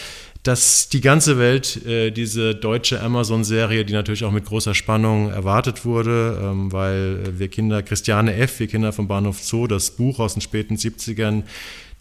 dass 0.43 0.89
die 0.89 1.01
ganze 1.01 1.39
Welt 1.39 1.85
äh, 1.87 2.11
diese 2.11 2.55
deutsche 2.55 3.01
Amazon-Serie, 3.01 3.85
die 3.85 3.93
natürlich 3.93 4.25
auch 4.25 4.33
mit 4.33 4.45
großer 4.45 4.75
Spannung 4.75 5.31
erwartet 5.31 5.85
wurde, 5.85 6.41
ähm, 6.43 6.73
weil 6.73 7.39
wir 7.39 7.49
Kinder, 7.49 7.83
Christiane 7.83 8.35
F., 8.35 8.59
wir 8.59 8.67
Kinder 8.67 8.93
vom 8.93 9.07
Bahnhof 9.07 9.41
Zoo, 9.41 9.69
das 9.69 9.93
Buch 9.93 10.19
aus 10.19 10.35
den 10.35 10.41
späten 10.41 10.75
70ern, 10.75 11.45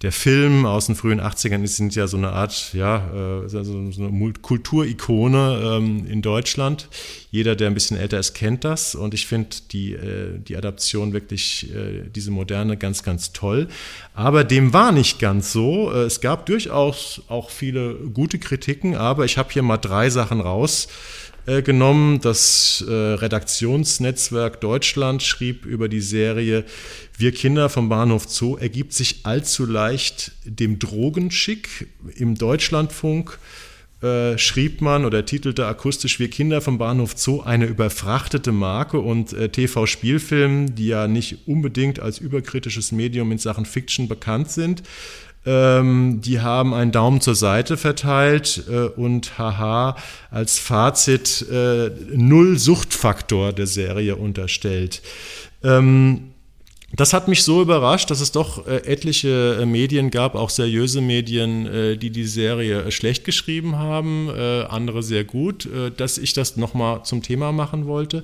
der 0.02 0.12
Film 0.12 0.66
aus 0.66 0.88
den 0.88 0.96
frühen 0.96 1.22
80ern 1.22 1.66
sind 1.68 1.94
ja 1.94 2.08
so 2.08 2.18
eine 2.18 2.32
Art, 2.32 2.74
ja, 2.74 3.44
äh, 3.44 3.48
so 3.48 3.62
eine 3.62 4.34
Kulturikone 4.34 5.78
ähm, 5.78 6.08
in 6.08 6.24
Deutschland. 6.24 6.88
Jeder, 7.30 7.56
der 7.56 7.68
ein 7.68 7.76
bisschen 7.76 7.98
älter 7.98 8.20
ist, 8.20 8.34
kennt 8.34 8.64
das. 8.64 8.96
Und 8.96 9.14
ich 9.14 9.28
finde 9.28 9.50
die, 9.72 9.94
äh, 9.94 10.40
die 10.40 10.58
Adaption 10.58 11.14
wirklich, 11.14 11.72
äh, 11.76 12.10
diese 12.16 12.32
moderne, 12.32 12.78
ganz, 12.78 13.04
ganz 13.04 13.32
toll. 13.32 13.68
Aber 14.16 14.44
dem 14.44 14.74
war 14.74 14.92
nicht 14.92 15.20
ganz 15.20 15.52
so. 15.52 15.92
Es 15.92 16.20
gab 16.20 16.48
durchaus 16.48 17.22
auch 17.28 17.52
viele 17.52 17.94
gute 17.94 18.40
Kritiken, 18.40 18.96
aber 18.96 19.26
ich 19.26 19.38
habe 19.38 19.52
hier 19.52 19.62
mal 19.62 19.78
drei 19.78 20.10
Sachen 20.10 20.42
raus 20.42 20.88
äh, 21.46 21.62
genommen. 21.62 22.22
Das 22.22 22.84
äh, 22.88 22.92
Redaktionsnetzwerk 22.92 24.62
Deutschland 24.62 25.24
schrieb 25.24 25.66
über 25.66 25.90
die 25.90 26.02
Serie 26.02 26.66
Wir 27.18 27.32
Kinder 27.32 27.70
vom 27.70 27.90
Bahnhof 27.90 28.26
Zoo 28.28 28.58
ergibt 28.58 28.94
sich 28.94 29.22
allzu 29.24 29.66
leicht 29.66 30.32
dem 30.46 30.80
Drogenschick. 30.80 31.88
Im 32.16 32.36
Deutschlandfunk 32.36 33.40
äh, 34.02 34.38
schrieb 34.40 34.82
man 34.82 35.06
oder 35.06 35.26
titelte 35.26 35.68
akustisch 35.68 36.20
Wir 36.20 36.30
Kinder 36.30 36.62
vom 36.62 36.80
Bahnhof 36.80 37.14
Zoo 37.16 37.42
eine 37.42 37.66
überfrachtete 37.66 38.52
Marke 38.52 39.00
und 39.00 39.32
äh, 39.34 39.50
TV-Spielfilm, 39.50 40.74
die 40.74 40.88
ja 40.88 41.08
nicht 41.08 41.48
unbedingt 41.48 42.00
als 42.00 42.18
überkritisches 42.18 42.92
Medium 42.92 43.32
in 43.32 43.38
Sachen 43.38 43.66
Fiction 43.66 44.08
bekannt 44.08 44.50
sind, 44.50 44.82
ähm, 45.46 46.22
die 46.22 46.42
haben 46.42 46.74
einen 46.74 46.92
Daumen 46.92 47.22
zur 47.22 47.36
Seite 47.36 47.78
verteilt 47.78 48.64
äh, 48.70 48.86
und 48.88 49.38
haha 49.38 49.96
als 50.30 50.60
Fazit 50.60 51.46
äh, 51.52 51.90
null 52.14 52.58
Suchtfaktor 52.60 53.52
der 53.54 53.68
Serie 53.68 54.16
unterstellt. 54.16 55.02
Ähm, 55.64 56.32
das 56.94 57.14
hat 57.14 57.28
mich 57.28 57.44
so 57.44 57.62
überrascht, 57.62 58.12
dass 58.12 58.20
es 58.20 58.32
doch 58.32 58.68
äh, 58.68 58.86
etliche 58.86 59.60
äh, 59.62 59.66
Medien 59.66 60.12
gab, 60.12 60.36
auch 60.36 60.50
seriöse 60.50 61.00
Medien, 61.00 61.66
äh, 61.66 61.98
die 61.98 62.10
die 62.10 62.26
Serie 62.26 62.84
äh, 62.84 62.92
schlecht 62.92 63.24
geschrieben 63.24 63.78
haben, 63.78 64.30
äh, 64.30 64.64
andere 64.64 65.02
sehr 65.02 65.24
gut, 65.24 65.66
äh, 65.66 65.92
dass 65.92 66.18
ich 66.18 66.34
das 66.34 66.58
nochmal 66.58 67.04
zum 67.04 67.24
Thema 67.24 67.52
machen 67.54 67.88
wollte. 67.88 68.24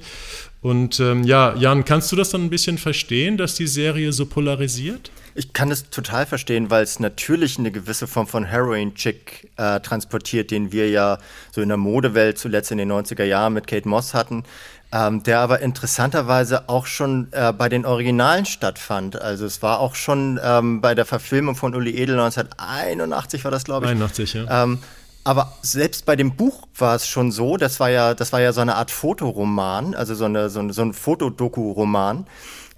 Und 0.61 0.99
ähm, 0.99 1.23
ja, 1.23 1.55
Jan, 1.55 1.85
kannst 1.85 2.11
du 2.11 2.17
das 2.17 2.31
dann 2.31 2.43
ein 2.43 2.49
bisschen 2.49 2.77
verstehen, 2.77 3.37
dass 3.37 3.55
die 3.55 3.67
Serie 3.67 4.11
so 4.11 4.25
polarisiert? 4.25 5.11
Ich 5.37 5.53
kann 5.53 5.69
es 5.71 5.89
total 5.89 6.25
verstehen, 6.25 6.69
weil 6.71 6.83
es 6.83 6.99
natürlich 6.99 7.59
eine 7.59 7.71
gewisse 7.71 8.07
Form 8.07 8.27
von 8.27 8.43
Heroin-Chick 8.43 9.51
transportiert, 9.55 10.49
den 10.51 10.71
wir 10.71 10.89
ja 10.89 11.19
so 11.51 11.61
in 11.61 11.69
der 11.69 11.77
Modewelt 11.77 12.37
zuletzt 12.37 12.71
in 12.71 12.79
den 12.79 12.91
90er 12.91 13.23
Jahren 13.23 13.53
mit 13.53 13.67
Kate 13.67 13.87
Moss 13.87 14.13
hatten 14.13 14.43
ähm, 14.91 15.23
der 15.23 15.39
aber 15.39 15.59
interessanterweise 15.59 16.69
auch 16.69 16.85
schon 16.85 17.27
äh, 17.31 17.51
bei 17.51 17.69
den 17.69 17.85
Originalen 17.85 18.45
stattfand. 18.45 19.21
Also 19.21 19.45
es 19.45 19.61
war 19.61 19.79
auch 19.79 19.95
schon 19.95 20.39
ähm, 20.41 20.81
bei 20.81 20.95
der 20.95 21.05
Verfilmung 21.05 21.55
von 21.55 21.75
Uli 21.75 21.91
Edel 21.97 22.19
1981 22.19 23.43
war 23.43 23.51
das, 23.51 23.65
glaube 23.65 23.85
ich. 23.85 23.91
81, 23.91 24.33
ja. 24.33 24.63
Ähm, 24.63 24.79
aber 25.25 25.57
selbst 25.61 26.05
bei 26.05 26.15
dem 26.15 26.37
Buch 26.37 26.67
war 26.77 26.95
es 26.95 27.05
schon 27.05 27.33
so, 27.33 27.57
das 27.57 27.81
war 27.81 27.89
ja, 27.89 28.13
das 28.13 28.31
war 28.31 28.39
ja 28.39 28.53
so 28.53 28.61
eine 28.61 28.75
Art 28.75 28.91
Fotoroman, 28.91 29.93
also 29.93 30.15
so, 30.15 30.23
eine, 30.23 30.49
so, 30.49 30.61
eine, 30.61 30.71
so 30.71 30.83
ein 30.83 30.93
Fotodoku-Roman. 30.93 32.25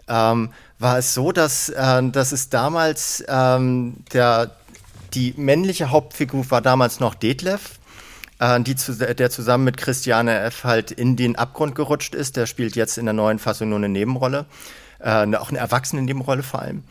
Ähm, 0.10 0.49
war 0.80 0.97
es 0.97 1.14
so, 1.14 1.32
dass, 1.32 1.70
äh, 1.70 2.03
dass 2.10 2.32
es 2.32 2.49
damals 2.49 3.24
ähm, 3.28 3.97
der, 4.14 4.51
die 5.14 5.34
männliche 5.38 5.91
Hauptfigur 5.91 6.49
war 6.51 6.62
damals 6.62 6.99
noch 6.99 7.16
Detlef, 7.16 7.80
äh, 8.39 8.60
die 8.62 8.76
zu, 8.76 8.95
der 8.95 9.30
zusammen 9.30 9.66
mit 9.66 9.78
Christiane 9.78 10.39
F. 10.39 10.64
halt 10.64 10.91
in 10.91 11.16
den 11.16 11.36
Abgrund 11.36 11.76
gerutscht 11.76 12.16
ist. 12.16 12.38
Der 12.38 12.45
spielt 12.45 12.76
jetzt 12.76 12.97
in 12.97 13.05
der 13.05 13.14
neuen 13.14 13.39
Fassung 13.39 13.70
nur 13.70 13.78
eine 13.78 13.89
Nebenrolle, 13.89 14.45
äh, 14.99 15.36
auch 15.36 15.49
eine 15.49 15.60
Erwachsenen-Nebenrolle 15.60 16.43
vor 16.43 16.62
allem. 16.62 16.84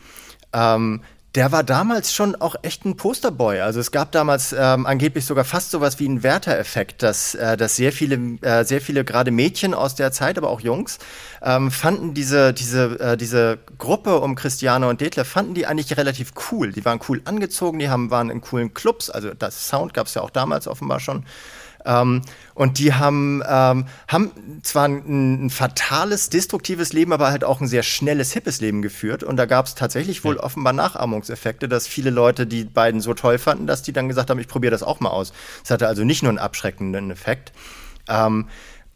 Ähm, 0.53 1.01
der 1.35 1.51
war 1.51 1.63
damals 1.63 2.11
schon 2.11 2.35
auch 2.35 2.55
echt 2.63 2.85
ein 2.85 2.97
Posterboy. 2.97 3.59
Also 3.61 3.79
es 3.79 3.91
gab 3.91 4.11
damals 4.11 4.51
ähm, 4.51 4.87
angeblich 4.87 5.25
sogar 5.25 5.43
fast 5.43 5.69
sowas 5.69 5.99
wie 5.99 6.07
einen 6.07 6.23
Werter-Effekt, 6.23 7.03
dass, 7.03 7.35
äh, 7.35 7.55
dass 7.55 7.75
sehr 7.75 7.91
viele, 7.91 8.15
äh, 8.41 8.65
sehr 8.65 8.81
viele 8.81 9.03
gerade 9.03 9.29
Mädchen 9.29 9.75
aus 9.75 9.93
der 9.93 10.11
Zeit, 10.11 10.39
aber 10.39 10.49
auch 10.49 10.59
Jungs, 10.59 10.97
ähm, 11.43 11.69
fanden 11.69 12.15
diese, 12.15 12.51
diese, 12.51 12.99
äh, 12.99 13.17
diese 13.17 13.59
Gruppe 13.77 14.19
um 14.19 14.33
Christiane 14.33 14.87
und 14.87 15.01
Detlef, 15.01 15.27
fanden 15.27 15.53
die 15.53 15.67
eigentlich 15.67 15.95
relativ 15.97 16.33
cool. 16.51 16.71
Die 16.71 16.83
waren 16.83 16.99
cool 17.07 17.21
angezogen, 17.25 17.77
die 17.77 17.89
haben, 17.89 18.09
waren 18.09 18.31
in 18.31 18.41
coolen 18.41 18.73
Clubs, 18.73 19.11
also 19.11 19.31
das 19.33 19.67
Sound 19.67 19.93
gab 19.93 20.07
es 20.07 20.15
ja 20.15 20.23
auch 20.23 20.31
damals 20.31 20.67
offenbar 20.67 20.99
schon. 20.99 21.25
Ähm, 21.85 22.21
und 22.55 22.79
die 22.79 22.93
haben, 22.93 23.41
ähm, 23.47 23.85
haben 24.07 24.31
zwar 24.63 24.85
ein, 24.85 25.45
ein, 25.45 25.49
fatales, 25.49 26.29
destruktives 26.29 26.93
Leben, 26.93 27.13
aber 27.13 27.31
halt 27.31 27.43
auch 27.43 27.61
ein 27.61 27.67
sehr 27.67 27.83
schnelles, 27.83 28.33
hippes 28.33 28.61
Leben 28.61 28.81
geführt. 28.81 29.23
Und 29.23 29.37
da 29.37 29.45
gab 29.45 29.65
es 29.65 29.75
tatsächlich 29.75 30.23
wohl 30.23 30.35
ja. 30.35 30.43
offenbar 30.43 30.73
Nachahmungseffekte, 30.73 31.69
dass 31.69 31.87
viele 31.87 32.09
Leute 32.09 32.47
die 32.47 32.65
beiden 32.65 33.01
so 33.01 33.13
toll 33.13 33.37
fanden, 33.37 33.67
dass 33.67 33.81
die 33.81 33.93
dann 33.93 34.07
gesagt 34.07 34.29
haben, 34.29 34.39
ich 34.39 34.47
probiere 34.47 34.71
das 34.71 34.83
auch 34.83 34.99
mal 34.99 35.09
aus. 35.09 35.33
Das 35.61 35.71
hatte 35.71 35.87
also 35.87 36.03
nicht 36.03 36.23
nur 36.23 36.29
einen 36.29 36.39
abschreckenden 36.39 37.11
Effekt. 37.11 37.53
Ähm, 38.07 38.47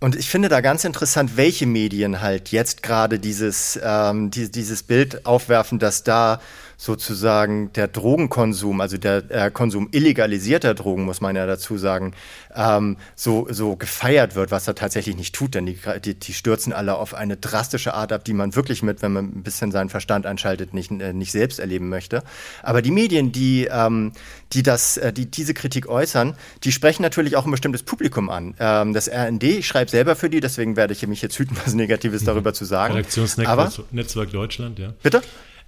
und 0.04 0.18
ich 0.18 0.30
finde 0.30 0.50
da 0.50 0.60
ganz 0.60 0.84
interessant, 0.84 1.38
welche 1.38 1.66
Medien 1.66 2.20
halt 2.20 2.50
jetzt 2.50 2.84
gerade 2.84 3.20
dieses, 3.20 3.80
ähm, 3.82 4.32
die, 4.32 4.52
dieses 4.52 4.84
Bild 4.84 5.26
aufwerfen, 5.26 5.80
dass 5.80 6.04
da 6.04 6.42
sozusagen 6.78 7.72
der 7.74 7.88
Drogenkonsum, 7.88 8.82
also 8.82 8.98
der 8.98 9.24
äh, 9.30 9.52
Konsum 9.52 9.90
illegalisierter 9.92 10.74
Drogen, 10.74 11.06
muss 11.06 11.22
man 11.22 11.36
ja 11.36 11.46
dazu 11.46 11.78
sagen, 11.78 12.14
ähm, 12.56 12.98
so, 13.16 13.48
so 13.50 13.76
gefeiert 13.76 14.36
wird, 14.36 14.52
was 14.52 14.68
er 14.68 14.76
tatsächlich 14.76 15.16
nicht 15.16 15.36
tut, 15.36 15.56
denn 15.56 15.66
die, 15.66 15.78
die, 16.04 16.16
die, 16.16 16.34
stürzen 16.34 16.74
alle 16.74 16.96
auf 16.96 17.14
eine 17.14 17.38
drastische 17.38 17.94
Art 17.94 18.12
ab, 18.12 18.26
die 18.26 18.34
man 18.34 18.56
wirklich 18.56 18.84
mit, 18.84 19.02
wenn 19.02 19.14
man 19.14 19.26
ein 19.26 19.44
bisschen 19.44 19.72
seinen 19.72 19.90
Verstand 19.90 20.26
einschaltet, 20.26 20.74
nicht, 20.74 20.92
äh, 20.92 21.14
nicht 21.14 21.32
selbst 21.32 21.60
erleben 21.60 21.90
möchte. 21.90 22.24
Aber 22.62 22.82
die 22.82 22.92
Medien, 22.92 23.32
die, 23.32 23.68
ähm, 23.72 24.12
die, 24.54 24.64
das, 24.64 24.98
äh, 24.98 25.14
die 25.14 25.26
diese 25.26 25.54
Kritik 25.54 25.88
äußern, 25.88 26.36
die 26.64 26.72
sprechen 26.72 27.02
natürlich 27.02 27.36
auch 27.36 27.46
ein 27.46 27.52
bestimmtes 27.52 27.84
Publikum 27.84 28.30
an. 28.30 28.56
Ähm, 28.60 28.94
das 28.94 29.10
RND, 29.10 29.44
ich 29.44 29.68
schreibe 29.68 29.90
selber 29.90 30.16
für 30.16 30.30
die, 30.30 30.40
deswegen 30.40 30.76
werde 30.76 30.94
ich 30.94 31.06
mich 31.08 31.22
jetzt 31.22 31.38
hüten, 31.38 31.58
was 31.64 31.74
Negatives 31.74 32.24
darüber 32.24 32.54
zu 32.54 32.66
sagen. 32.66 32.96
Redaktionsnetzwerk 32.96 34.32
Deutschland, 34.32 34.80
ja. 34.80 34.94
Bitte? 35.02 35.22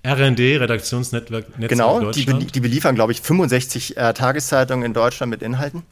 RND, 0.05 0.39
Redaktionsnetzwerk 0.39 1.49
Netzwerk 1.49 1.69
genau, 1.69 1.99
Deutschland. 1.99 2.43
Die, 2.43 2.47
die 2.47 2.59
beliefern, 2.59 2.95
glaube 2.95 3.11
ich, 3.11 3.21
65 3.21 3.97
äh, 3.97 4.13
Tageszeitungen 4.13 4.85
in 4.85 4.93
Deutschland 4.93 5.31
mit 5.31 5.41
Inhalten. 5.41 5.83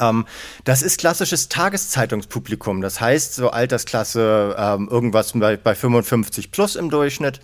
Ähm, 0.00 0.26
das 0.64 0.82
ist 0.82 0.98
klassisches 0.98 1.48
Tageszeitungspublikum. 1.48 2.80
Das 2.80 3.00
heißt, 3.00 3.34
so 3.34 3.50
Altersklasse 3.50 4.56
ähm, 4.58 4.88
irgendwas 4.90 5.32
bei, 5.34 5.56
bei 5.56 5.74
55 5.74 6.50
plus 6.50 6.76
im 6.76 6.90
Durchschnitt. 6.90 7.40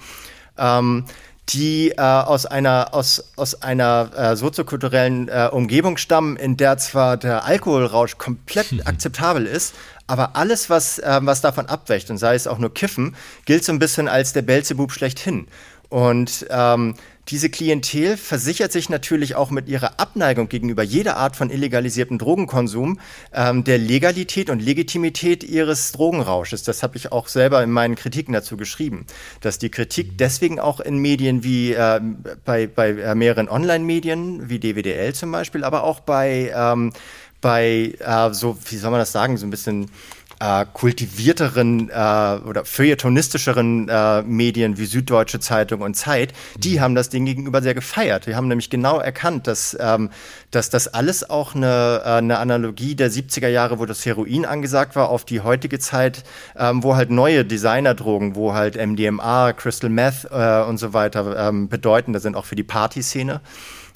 Ähm, 0.59 1.05
die 1.49 1.91
äh, 1.91 2.01
aus 2.01 2.47
einer, 2.47 2.95
aus, 2.95 3.33
aus 3.37 3.61
einer 3.63 4.11
äh, 4.15 4.37
soziokulturellen 4.37 5.29
äh, 5.29 5.49
Umgebung 5.51 5.97
stammen, 5.97 6.37
in 6.37 6.57
der 6.57 6.79
zwar 6.79 7.17
der 7.17 7.45
Alkoholrausch 7.45 8.19
komplett 8.19 8.73
mhm. 8.73 8.83
akzeptabel 8.85 9.47
ist, 9.47 9.75
aber 10.07 10.37
alles, 10.37 10.71
was, 10.71 10.99
äh, 10.99 11.21
was 11.23 11.41
davon 11.41 11.67
abweicht, 11.67 12.11
und 12.11 12.19
sei 12.19 12.35
es 12.35 12.47
auch 12.47 12.59
nur 12.59 12.73
Kiffen, 12.73 13.17
gilt 13.47 13.65
so 13.65 13.73
ein 13.73 13.79
bisschen 13.79 14.09
als 14.09 14.33
der 14.33 14.43
Belzebub 14.43 14.93
schlechthin. 14.93 15.49
Und 15.91 16.47
ähm, 16.51 16.95
diese 17.29 17.51
Klientel 17.51 18.17
versichert 18.17 18.73
sich 18.73 18.89
natürlich 18.89 19.35
auch 19.35 19.51
mit 19.51 19.69
ihrer 19.69 20.01
Abneigung 20.01 20.49
gegenüber 20.49 20.83
jeder 20.83 21.17
Art 21.17 21.37
von 21.37 21.51
illegalisiertem 21.51 22.17
Drogenkonsum 22.19 22.99
ähm, 23.33 23.65
der 23.65 23.79
Legalität 23.79 24.51
und 24.51 24.61
Legitimität 24.61 25.45
ihres 25.45 25.93
Drogenrausches. 25.93 26.63
Das 26.63 26.83
habe 26.83 26.97
ich 26.97 27.13
auch 27.13 27.29
selber 27.29 27.63
in 27.63 27.71
meinen 27.71 27.95
Kritiken 27.95 28.33
dazu 28.33 28.57
geschrieben, 28.57 29.05
dass 29.41 29.59
die 29.59 29.71
Kritik 29.71 30.17
deswegen 30.17 30.59
auch 30.59 30.81
in 30.81 30.99
Medien 30.99 31.45
wie 31.45 31.73
äh, 31.73 32.01
bei, 32.45 32.67
bei 32.67 32.91
äh, 32.91 33.15
mehreren 33.15 33.49
Online-Medien 33.49 34.49
wie 34.49 34.59
DWDL 34.59 35.13
zum 35.13 35.31
Beispiel, 35.31 35.65
aber 35.65 35.85
auch 35.85 36.01
bei, 36.01 36.53
ähm, 36.55 36.93
bei 37.41 37.95
äh, 37.99 38.33
so, 38.33 38.59
wie 38.69 38.77
soll 38.77 38.91
man 38.91 39.01
das 39.01 39.13
sagen, 39.13 39.37
so 39.37 39.47
ein 39.47 39.51
bisschen 39.51 39.91
äh, 40.41 40.65
kultivierteren 40.73 41.91
äh, 41.91 41.93
oder 41.93 42.65
feuilletonistischeren 42.65 43.89
äh, 43.89 44.23
Medien 44.23 44.79
wie 44.79 44.87
Süddeutsche 44.87 45.39
Zeitung 45.39 45.83
und 45.83 45.95
Zeit, 45.95 46.33
die 46.57 46.77
mhm. 46.77 46.81
haben 46.81 46.95
das 46.95 47.11
Ding 47.11 47.27
gegenüber 47.27 47.63
sehr 47.63 47.75
gefeiert. 47.75 48.27
Die 48.27 48.35
haben 48.35 48.49
nämlich 48.49 48.71
genau 48.71 48.99
erkannt, 48.99 49.47
dass, 49.47 49.77
ähm, 49.79 50.11
dass 50.51 50.71
das 50.71 50.89
alles 50.89 51.29
auch 51.29 51.55
eine, 51.55 52.03
äh, 52.05 52.09
eine 52.09 52.39
Analogie 52.39 52.95
der 52.95 53.11
70er 53.11 53.49
Jahre, 53.49 53.79
wo 53.79 53.87
das 53.87 54.05
Heroin 54.07 54.47
angesagt 54.47 54.97
war, 54.97 55.11
auf 55.11 55.25
die 55.25 55.41
heutige 55.41 55.79
Zeit, 55.79 56.25
ähm, 56.57 56.83
wo 56.83 56.97
halt 56.97 57.11
neue 57.11 57.45
Designerdrogen, 57.45 58.35
wo 58.35 58.55
halt 58.55 58.77
MDMA, 58.77 59.53
Crystal 59.53 59.91
Meth 59.91 60.27
äh, 60.31 60.63
und 60.63 60.79
so 60.79 60.95
weiter 60.95 61.49
ähm, 61.49 61.69
bedeutender 61.69 62.21
sind, 62.21 62.35
auch 62.35 62.47
für 62.47 62.57
die 62.57 62.65
Partyszene 62.65 63.43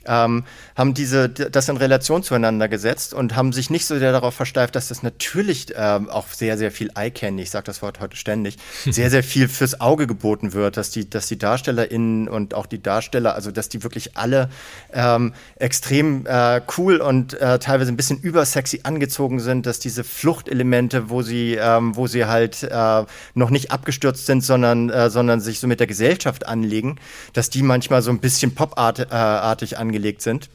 ähm, 0.07 0.45
haben 0.77 0.95
diese, 0.95 1.29
das 1.29 1.69
in 1.69 1.77
Relation 1.77 2.23
zueinander 2.23 2.69
gesetzt 2.69 3.15
und 3.15 3.37
haben 3.37 3.53
sich 3.53 3.71
nicht 3.71 3.87
so 3.87 3.99
sehr 3.99 4.13
darauf 4.13 4.35
versteift, 4.35 4.77
dass 4.77 4.89
das 4.89 5.03
natürlich 5.03 5.67
ähm, 5.77 6.09
auch 6.09 6.27
sehr, 6.29 6.59
sehr 6.59 6.71
viel 6.71 6.91
Eye-Candy, 6.95 7.43
ich 7.43 7.51
sage 7.51 7.65
das 7.65 7.83
Wort 7.83 8.01
heute 8.01 8.17
ständig, 8.17 8.57
sehr, 8.85 9.11
sehr 9.11 9.23
viel 9.23 9.49
fürs 9.49 9.81
Auge 9.81 10.07
geboten 10.07 10.53
wird, 10.53 10.77
dass 10.77 10.91
die, 10.91 11.09
dass 11.09 11.27
die 11.27 11.39
DarstellerInnen 11.39 12.29
und 12.29 12.55
auch 12.55 12.67
die 12.67 12.83
Darsteller, 12.83 13.35
also 13.35 13.51
dass 13.51 13.69
die 13.69 13.83
wirklich 13.83 14.17
alle 14.17 14.51
ähm, 14.93 15.35
extrem 15.57 16.27
äh, 16.27 16.61
cool 16.77 16.99
und 16.99 17.35
äh, 17.35 17.59
teilweise 17.59 17.93
ein 17.93 17.97
bisschen 17.97 18.21
übersexy 18.21 18.81
angezogen 18.83 19.41
sind, 19.41 19.67
dass 19.67 19.79
diese 19.79 20.05
Fluchtelemente, 20.05 21.11
wo 21.11 21.23
sie, 21.23 21.55
ähm, 21.55 21.97
wo 21.97 22.07
sie 22.07 22.27
halt 22.27 22.63
äh, 22.63 23.05
noch 23.35 23.51
nicht 23.51 23.71
abgestürzt 23.71 24.27
sind, 24.27 24.43
sondern, 24.43 24.91
äh, 24.91 25.11
sondern 25.11 25.41
sich 25.41 25.61
so 25.61 25.67
mit 25.67 25.81
der 25.81 25.87
Gesellschaft 25.87 26.47
anlegen, 26.47 26.97
dass 27.33 27.51
die 27.51 27.63
manchmal 27.63 28.03
so 28.03 28.11
ein 28.11 28.19
bisschen 28.19 28.55
popartig 28.55 29.73
äh, 29.73 29.77
angelegt 29.77 29.94
angelegt 29.95 30.23
sind. 30.23 30.51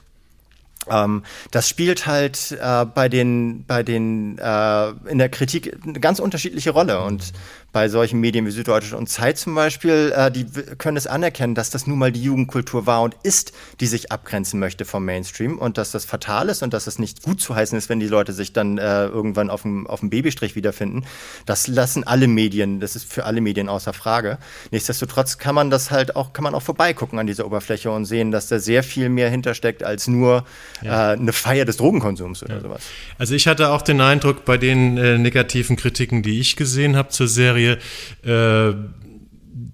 Ähm, 0.89 1.23
das 1.51 1.67
spielt 1.67 2.07
halt 2.07 2.57
äh, 2.59 2.85
bei 2.85 3.09
den, 3.09 3.63
bei 3.65 3.83
den 3.83 4.37
äh, 4.37 4.89
in 5.09 5.17
der 5.17 5.29
Kritik 5.29 5.77
eine 5.83 5.99
ganz 5.99 6.19
unterschiedliche 6.19 6.71
Rolle. 6.71 7.01
Und 7.01 7.31
bei 7.71 7.89
solchen 7.89 8.19
Medien 8.19 8.45
wie 8.45 8.51
Süddeutsche 8.51 8.97
und 8.97 9.07
Zeit 9.07 9.37
zum 9.37 9.55
Beispiel, 9.55 10.13
äh, 10.15 10.31
die 10.31 10.45
können 10.77 10.97
es 10.97 11.07
anerkennen, 11.07 11.55
dass 11.55 11.69
das 11.69 11.87
nun 11.87 11.99
mal 11.99 12.11
die 12.11 12.23
Jugendkultur 12.23 12.85
war 12.85 13.01
und 13.03 13.15
ist, 13.23 13.53
die 13.79 13.87
sich 13.87 14.11
abgrenzen 14.11 14.59
möchte 14.59 14.85
vom 14.85 15.05
Mainstream 15.05 15.57
und 15.57 15.77
dass 15.77 15.91
das 15.91 16.05
fatal 16.05 16.49
ist 16.49 16.63
und 16.63 16.73
dass 16.73 16.87
es 16.87 16.99
nicht 16.99 17.23
gut 17.23 17.41
zu 17.41 17.55
heißen 17.55 17.77
ist, 17.77 17.89
wenn 17.89 17.99
die 17.99 18.07
Leute 18.07 18.33
sich 18.33 18.53
dann 18.53 18.77
äh, 18.77 19.05
irgendwann 19.05 19.49
auf 19.49 19.61
dem, 19.61 19.87
auf 19.87 19.99
dem 19.99 20.09
Babystrich 20.09 20.55
wiederfinden. 20.55 21.05
Das 21.45 21.67
lassen 21.67 22.03
alle 22.03 22.27
Medien, 22.27 22.79
das 22.79 22.95
ist 22.95 23.11
für 23.11 23.25
alle 23.25 23.41
Medien 23.41 23.69
außer 23.69 23.93
Frage. 23.93 24.39
Nichtsdestotrotz 24.71 25.37
kann 25.37 25.55
man 25.55 25.69
das 25.69 25.91
halt 25.91 26.15
auch, 26.15 26.33
kann 26.33 26.43
man 26.43 26.55
auch 26.55 26.63
vorbeigucken 26.63 27.19
an 27.19 27.27
dieser 27.27 27.45
Oberfläche 27.45 27.91
und 27.91 28.05
sehen, 28.05 28.31
dass 28.31 28.47
da 28.47 28.59
sehr 28.59 28.83
viel 28.83 29.09
mehr 29.09 29.29
hintersteckt 29.29 29.83
als 29.83 30.07
nur 30.07 30.45
ja. 30.81 31.13
äh, 31.13 31.17
eine 31.17 31.33
Feier 31.33 31.65
des 31.65 31.77
Drogenkonsums 31.77 32.43
oder 32.43 32.55
ja. 32.55 32.61
sowas. 32.61 32.81
Also 33.17 33.35
ich 33.35 33.47
hatte 33.47 33.69
auch 33.69 33.81
den 33.81 34.01
Eindruck 34.01 34.45
bei 34.45 34.57
den 34.57 34.97
äh, 34.97 35.17
negativen 35.17 35.75
Kritiken, 35.75 36.23
die 36.23 36.39
ich 36.39 36.55
gesehen 36.55 36.95
habe 36.95 37.09
zur 37.09 37.27
Serie, 37.27 37.58
Serie, 37.59 37.77
äh, 38.23 38.73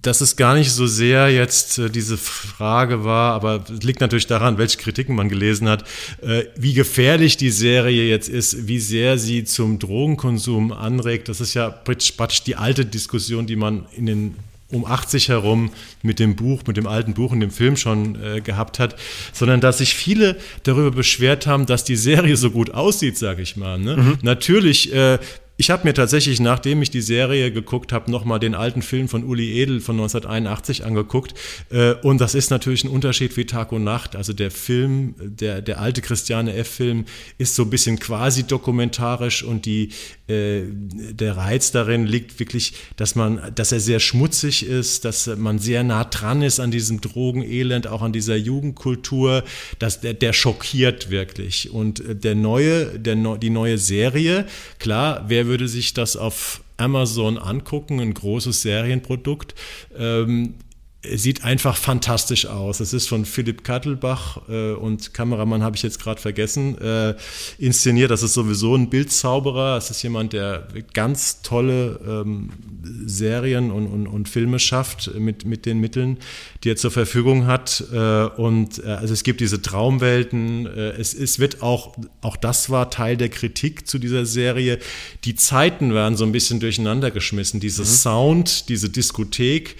dass 0.02 0.20
es 0.20 0.36
gar 0.36 0.54
nicht 0.54 0.70
so 0.72 0.86
sehr 0.86 1.30
jetzt 1.30 1.78
äh, 1.78 1.90
diese 1.90 2.16
Frage 2.16 3.04
war, 3.04 3.32
aber 3.32 3.64
es 3.72 3.82
liegt 3.82 4.00
natürlich 4.00 4.26
daran, 4.26 4.58
welche 4.58 4.78
Kritiken 4.78 5.14
man 5.14 5.28
gelesen 5.28 5.68
hat, 5.68 5.84
äh, 6.22 6.44
wie 6.56 6.74
gefährlich 6.74 7.36
die 7.36 7.50
Serie 7.50 8.08
jetzt 8.08 8.28
ist, 8.28 8.68
wie 8.68 8.78
sehr 8.78 9.18
sie 9.18 9.44
zum 9.44 9.78
Drogenkonsum 9.78 10.72
anregt. 10.72 11.28
Das 11.28 11.40
ist 11.40 11.54
ja 11.54 11.70
praktisch 11.70 12.42
die 12.42 12.56
alte 12.56 12.84
Diskussion, 12.84 13.46
die 13.46 13.56
man 13.56 13.86
in 13.96 14.06
den 14.06 14.34
um 14.72 14.84
80 14.84 15.28
herum 15.28 15.70
mit 16.02 16.18
dem 16.18 16.34
Buch, 16.34 16.62
mit 16.66 16.76
dem 16.76 16.88
alten 16.88 17.14
Buch 17.14 17.30
und 17.30 17.38
dem 17.38 17.52
Film 17.52 17.76
schon 17.76 18.20
äh, 18.20 18.40
gehabt 18.40 18.80
hat, 18.80 18.96
sondern 19.32 19.60
dass 19.60 19.78
sich 19.78 19.94
viele 19.94 20.36
darüber 20.64 20.90
beschwert 20.90 21.46
haben, 21.46 21.66
dass 21.66 21.84
die 21.84 21.94
Serie 21.94 22.36
so 22.36 22.50
gut 22.50 22.70
aussieht, 22.70 23.16
sage 23.16 23.42
ich 23.42 23.56
mal. 23.56 23.78
Ne? 23.78 23.96
Mhm. 23.96 24.18
Natürlich 24.22 24.92
äh, 24.92 25.18
ich 25.58 25.70
habe 25.70 25.84
mir 25.84 25.94
tatsächlich, 25.94 26.38
nachdem 26.38 26.82
ich 26.82 26.90
die 26.90 27.00
Serie 27.00 27.50
geguckt 27.50 27.92
habe, 27.92 28.10
nochmal 28.10 28.38
den 28.38 28.54
alten 28.54 28.82
Film 28.82 29.08
von 29.08 29.24
Uli 29.24 29.60
Edel 29.60 29.80
von 29.80 29.96
1981 29.96 30.84
angeguckt. 30.84 31.34
Äh, 31.70 31.94
und 32.02 32.20
das 32.20 32.34
ist 32.34 32.50
natürlich 32.50 32.84
ein 32.84 32.90
Unterschied 32.90 33.36
wie 33.36 33.46
Tag 33.46 33.72
und 33.72 33.82
Nacht. 33.82 34.16
Also 34.16 34.32
der 34.32 34.50
Film, 34.50 35.14
der, 35.18 35.62
der 35.62 35.80
alte 35.80 36.02
Christiane 36.02 36.54
F-Film 36.54 37.06
ist 37.38 37.54
so 37.54 37.62
ein 37.62 37.70
bisschen 37.70 37.98
quasi 37.98 38.44
dokumentarisch 38.44 39.42
und 39.42 39.64
die, 39.64 39.90
äh, 40.28 40.62
der 40.68 41.36
Reiz 41.36 41.70
darin 41.70 42.04
liegt 42.04 42.40
wirklich, 42.40 42.72
dass 42.96 43.14
man, 43.14 43.52
dass 43.54 43.70
er 43.70 43.80
sehr 43.80 44.00
schmutzig 44.00 44.66
ist, 44.66 45.04
dass 45.04 45.28
man 45.36 45.58
sehr 45.58 45.84
nah 45.84 46.04
dran 46.04 46.42
ist 46.42 46.58
an 46.58 46.70
diesem 46.70 47.00
Drogenelend, 47.00 47.86
auch 47.86 48.02
an 48.02 48.12
dieser 48.12 48.36
Jugendkultur, 48.36 49.44
dass 49.78 50.00
der, 50.00 50.14
der 50.14 50.32
schockiert 50.32 51.10
wirklich. 51.10 51.70
Und 51.70 52.00
äh, 52.00 52.16
der 52.16 52.34
neue, 52.34 52.98
der, 52.98 53.14
die 53.36 53.50
neue 53.50 53.78
Serie, 53.78 54.46
klar, 54.78 55.24
wer 55.28 55.46
würde 55.46 55.68
sich 55.68 55.94
das 55.94 56.16
auf 56.16 56.60
Amazon 56.76 57.38
angucken, 57.38 58.00
ein 58.00 58.12
großes 58.12 58.62
Serienprodukt. 58.62 59.54
Ähm, 59.96 60.54
sieht 61.14 61.44
einfach 61.44 61.76
fantastisch 61.76 62.46
aus. 62.46 62.80
Es 62.80 62.92
ist 62.92 63.08
von 63.08 63.24
Philipp 63.24 63.64
Kattelbach 63.64 64.48
äh, 64.48 64.72
und 64.72 65.14
Kameramann 65.14 65.62
habe 65.62 65.76
ich 65.76 65.82
jetzt 65.82 66.00
gerade 66.00 66.20
vergessen, 66.20 66.78
äh, 66.78 67.14
inszeniert. 67.58 68.10
Das 68.10 68.22
ist 68.22 68.34
sowieso 68.34 68.74
ein 68.74 68.90
Bildzauberer. 68.90 69.76
Es 69.76 69.90
ist 69.90 70.02
jemand, 70.02 70.32
der 70.32 70.66
ganz 70.92 71.42
tolle 71.42 72.00
ähm, 72.06 72.50
Serien 73.04 73.70
und, 73.70 73.86
und, 73.86 74.06
und, 74.06 74.28
Filme 74.28 74.58
schafft 74.58 75.14
mit, 75.14 75.44
mit 75.44 75.66
den 75.66 75.78
Mitteln, 75.80 76.18
die 76.64 76.70
er 76.70 76.76
zur 76.76 76.90
Verfügung 76.90 77.46
hat. 77.46 77.84
Äh, 77.92 78.26
und 78.36 78.84
äh, 78.84 78.88
also 78.88 79.12
es 79.12 79.22
gibt 79.22 79.40
diese 79.40 79.62
Traumwelten. 79.62 80.66
Äh, 80.66 80.90
es, 80.92 81.14
es 81.14 81.38
wird 81.38 81.62
auch, 81.62 81.96
auch 82.20 82.36
das 82.36 82.70
war 82.70 82.90
Teil 82.90 83.16
der 83.16 83.28
Kritik 83.28 83.86
zu 83.86 83.98
dieser 83.98 84.26
Serie. 84.26 84.78
Die 85.24 85.34
Zeiten 85.34 85.94
werden 85.94 86.16
so 86.16 86.24
ein 86.24 86.32
bisschen 86.32 86.60
durcheinander 86.60 87.10
geschmissen. 87.10 87.60
Diese 87.60 87.82
mhm. 87.82 87.86
Sound, 87.86 88.68
diese 88.68 88.90
Diskothek, 88.90 89.76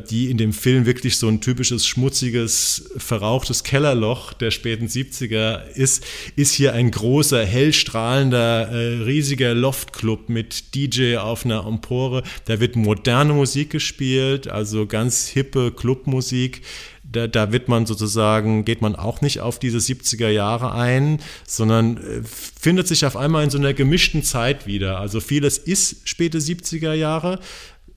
die 0.00 0.30
in 0.30 0.38
dem 0.38 0.52
Film 0.52 0.86
wirklich 0.86 1.18
so 1.18 1.28
ein 1.28 1.40
typisches 1.40 1.86
schmutziges, 1.86 2.90
verrauchtes 2.96 3.62
Kellerloch 3.62 4.32
der 4.32 4.50
späten 4.50 4.86
70er 4.86 5.66
ist, 5.68 6.04
ist 6.34 6.54
hier 6.54 6.72
ein 6.72 6.90
großer, 6.90 7.44
hellstrahlender, 7.44 8.68
äh, 8.70 9.02
riesiger 9.02 9.54
Loftclub 9.54 10.28
mit 10.28 10.74
DJ 10.74 11.16
auf 11.16 11.44
einer 11.44 11.66
Empore. 11.66 12.22
Da 12.46 12.60
wird 12.60 12.76
moderne 12.76 13.34
Musik 13.34 13.70
gespielt, 13.70 14.48
also 14.48 14.86
ganz 14.86 15.28
hippe 15.28 15.72
Clubmusik. 15.72 16.62
Da, 17.04 17.28
da, 17.28 17.52
wird 17.52 17.68
man 17.68 17.86
sozusagen, 17.86 18.64
geht 18.64 18.82
man 18.82 18.96
auch 18.96 19.20
nicht 19.20 19.40
auf 19.40 19.60
diese 19.60 19.78
70er 19.78 20.28
Jahre 20.28 20.72
ein, 20.72 21.20
sondern 21.46 21.98
äh, 21.98 22.22
findet 22.24 22.88
sich 22.88 23.06
auf 23.06 23.16
einmal 23.16 23.44
in 23.44 23.50
so 23.50 23.58
einer 23.58 23.74
gemischten 23.74 24.24
Zeit 24.24 24.66
wieder. 24.66 24.98
Also 24.98 25.20
vieles 25.20 25.56
ist 25.58 26.08
späte 26.08 26.38
70er 26.38 26.94
Jahre, 26.94 27.38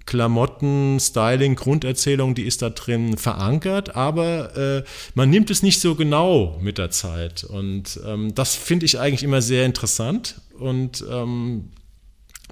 Klamotten, 0.10 0.99
Styling, 0.99 1.53
Grunderzählung, 1.53 2.34
die 2.34 2.41
ist 2.41 2.64
da 2.64 2.72
drin 2.72 3.16
verankert, 3.16 3.95
aber 3.95 4.57
äh, 4.57 4.84
man 5.14 5.30
nimmt 5.30 5.51
es 5.51 5.62
nicht 5.62 5.80
so 5.80 5.93
genau 5.93 6.57
mit 6.64 6.80
der 6.80 6.89
Zeit. 6.89 7.43
Und 7.43 7.99
ähm, 8.07 8.34
das 8.34 8.55
finde 8.55 8.88
ich 8.88 8.97
eigentlich 8.97 9.22
immer 9.22 9.43
sehr 9.43 9.68
interessant 9.68 10.41
und 10.57 11.05
ähm, 11.12 11.70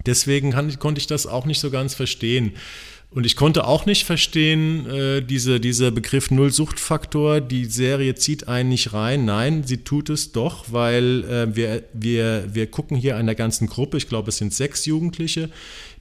deswegen 0.05 0.51
kann, 0.51 0.77
konnte 0.77 0.99
ich 0.99 1.07
das 1.07 1.25
auch 1.25 1.47
nicht 1.47 1.59
so 1.59 1.71
ganz 1.71 1.95
verstehen. 1.95 2.53
Und 3.09 3.25
ich 3.25 3.37
konnte 3.37 3.65
auch 3.65 3.85
nicht 3.85 4.03
verstehen, 4.03 4.85
äh, 4.85 5.21
diese, 5.21 5.61
dieser 5.61 5.91
Begriff 5.91 6.29
Null-Suchtfaktor, 6.29 7.39
die 7.39 7.65
Serie 7.65 8.15
zieht 8.15 8.49
einen 8.49 8.67
nicht 8.67 8.91
rein. 8.93 9.23
Nein, 9.23 9.63
sie 9.63 9.77
tut 9.77 10.09
es 10.09 10.33
doch, 10.33 10.65
weil 10.71 11.23
äh, 11.23 11.55
wir, 11.55 11.83
wir, 11.93 12.49
wir 12.53 12.67
gucken 12.67 12.97
hier 12.97 13.15
einer 13.15 13.33
ganzen 13.33 13.67
Gruppe, 13.67 13.95
ich 13.95 14.09
glaube 14.09 14.29
es 14.29 14.37
sind 14.37 14.53
sechs 14.53 14.85
Jugendliche, 14.85 15.49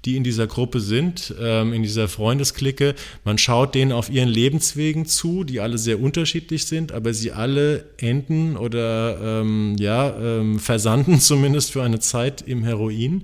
die 0.04 0.16
in 0.16 0.24
dieser 0.24 0.48
Gruppe 0.48 0.80
sind, 0.80 1.32
ähm, 1.40 1.72
in 1.72 1.84
dieser 1.84 2.08
Freundesklicke. 2.08 2.96
Man 3.24 3.38
schaut 3.38 3.76
denen 3.76 3.92
auf 3.92 4.10
ihren 4.10 4.28
Lebenswegen 4.28 5.06
zu, 5.06 5.44
die 5.44 5.60
alle 5.60 5.78
sehr 5.78 6.00
unterschiedlich 6.00 6.66
sind, 6.66 6.90
aber 6.90 7.14
sie 7.14 7.30
alle 7.30 7.84
enden 7.98 8.56
oder 8.56 9.40
ähm, 9.40 9.76
ja, 9.78 10.16
ähm, 10.18 10.58
versanden 10.58 11.20
zumindest 11.20 11.70
für 11.70 11.84
eine 11.84 12.00
Zeit 12.00 12.42
im 12.42 12.64
Heroin. 12.64 13.22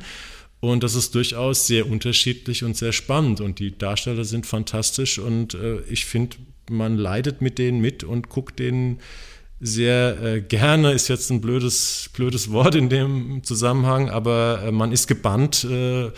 Und 0.63 0.85
das 0.85 0.95
ist 0.95 1.17
durchaus 1.17 1.67
sehr 1.67 1.91
unterschiedlich 1.91 2.63
und 2.63 2.77
sehr 2.77 2.93
spannend. 2.93 3.41
Und 3.41 3.59
die 3.59 3.77
Darsteller 3.77 4.25
sind 4.25 4.47
fantastisch 4.47 5.19
und 5.19 5.55
äh, 5.55 5.81
ich 5.91 6.05
finde, 6.05 6.37
man 6.71 6.97
leidet 6.97 7.41
mit 7.41 7.59
denen 7.59 7.81
mit 7.81 8.05
und 8.05 8.29
guckt 8.29 8.61
denen 8.61 9.01
sehr 9.59 10.23
äh, 10.23 10.41
gerne, 10.41 10.93
ist 10.93 11.09
jetzt 11.09 11.31
ein 11.31 11.41
blödes, 11.41 12.11
blödes 12.13 12.53
Wort 12.53 12.77
in 12.77 12.89
dem 12.89 13.43
Zusammenhang, 13.43 14.09
aber 14.09 14.63
äh, 14.65 14.71
man 14.71 14.93
ist 14.93 15.09
gebannt 15.09 15.65
äh, 15.65 16.13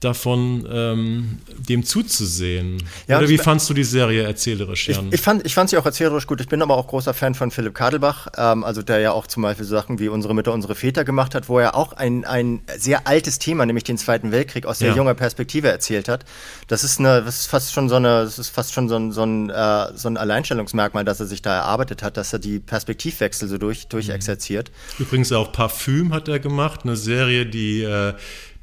davon, 0.00 0.66
ähm, 0.70 1.38
dem 1.68 1.84
zuzusehen. 1.84 2.82
Ja, 3.06 3.18
Oder 3.18 3.28
wie 3.28 3.36
fandst 3.36 3.68
du 3.68 3.74
die 3.74 3.84
Serie 3.84 4.22
erzählerisch, 4.22 4.88
Jan? 4.88 5.08
Ich, 5.08 5.14
ich, 5.14 5.20
fand, 5.20 5.44
ich 5.44 5.54
fand 5.54 5.68
sie 5.68 5.76
auch 5.76 5.84
erzählerisch 5.84 6.26
gut. 6.26 6.40
Ich 6.40 6.48
bin 6.48 6.62
aber 6.62 6.76
auch 6.76 6.86
großer 6.86 7.12
Fan 7.12 7.34
von 7.34 7.50
Philipp 7.50 7.74
Kadelbach, 7.74 8.28
ähm, 8.36 8.64
also 8.64 8.82
der 8.82 9.00
ja 9.00 9.12
auch 9.12 9.26
zum 9.26 9.42
Beispiel 9.42 9.66
Sachen 9.66 9.98
wie 9.98 10.08
Unsere 10.08 10.34
Mütter, 10.34 10.54
unsere 10.54 10.74
Väter 10.74 11.04
gemacht 11.04 11.34
hat, 11.34 11.50
wo 11.50 11.58
er 11.58 11.74
auch 11.74 11.92
ein, 11.92 12.24
ein 12.24 12.62
sehr 12.78 13.06
altes 13.06 13.38
Thema, 13.38 13.66
nämlich 13.66 13.84
den 13.84 13.98
Zweiten 13.98 14.32
Weltkrieg, 14.32 14.64
aus 14.64 14.78
sehr 14.78 14.90
ja. 14.90 14.96
junger 14.96 15.14
Perspektive 15.14 15.68
erzählt 15.68 16.08
hat. 16.08 16.24
Das 16.66 16.82
ist, 16.82 16.98
eine, 16.98 17.22
das 17.22 17.40
ist 17.40 17.46
fast 17.46 17.72
schon 17.72 17.90
so 17.90 17.96
eine, 17.96 18.24
das 18.24 18.38
ist 18.38 18.48
fast 18.48 18.72
schon 18.72 18.88
so 18.88 18.96
ein, 18.96 19.12
so 19.12 19.22
ein, 19.22 19.50
äh, 19.50 19.88
so 19.94 20.08
ein 20.08 20.16
Alleinstellungsmerkmal, 20.16 21.04
dass 21.04 21.20
er 21.20 21.26
sich 21.26 21.42
da 21.42 21.54
erarbeitet 21.54 22.02
hat, 22.02 22.16
dass 22.16 22.32
er 22.32 22.38
die 22.38 22.58
Perspektivwechsel 22.58 23.48
so 23.48 23.58
durch, 23.58 23.88
durchexerziert. 23.88 24.70
Übrigens 24.98 25.30
auch 25.32 25.52
Parfüm 25.52 26.14
hat 26.14 26.28
er 26.28 26.38
gemacht, 26.38 26.80
eine 26.84 26.96
Serie, 26.96 27.44
die 27.44 27.82
äh, 27.82 28.14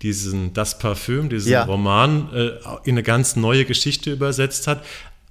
diesen 0.02 0.54
Das 0.54 0.80
Parfüm, 0.80 1.30
diesen 1.30 1.52
ja. 1.52 1.64
Roman, 1.64 2.30
äh, 2.34 2.52
in 2.84 2.94
eine 2.94 3.04
ganz 3.04 3.36
neue 3.36 3.66
Geschichte 3.66 4.12
übersetzt 4.12 4.68
hat. 4.68 4.84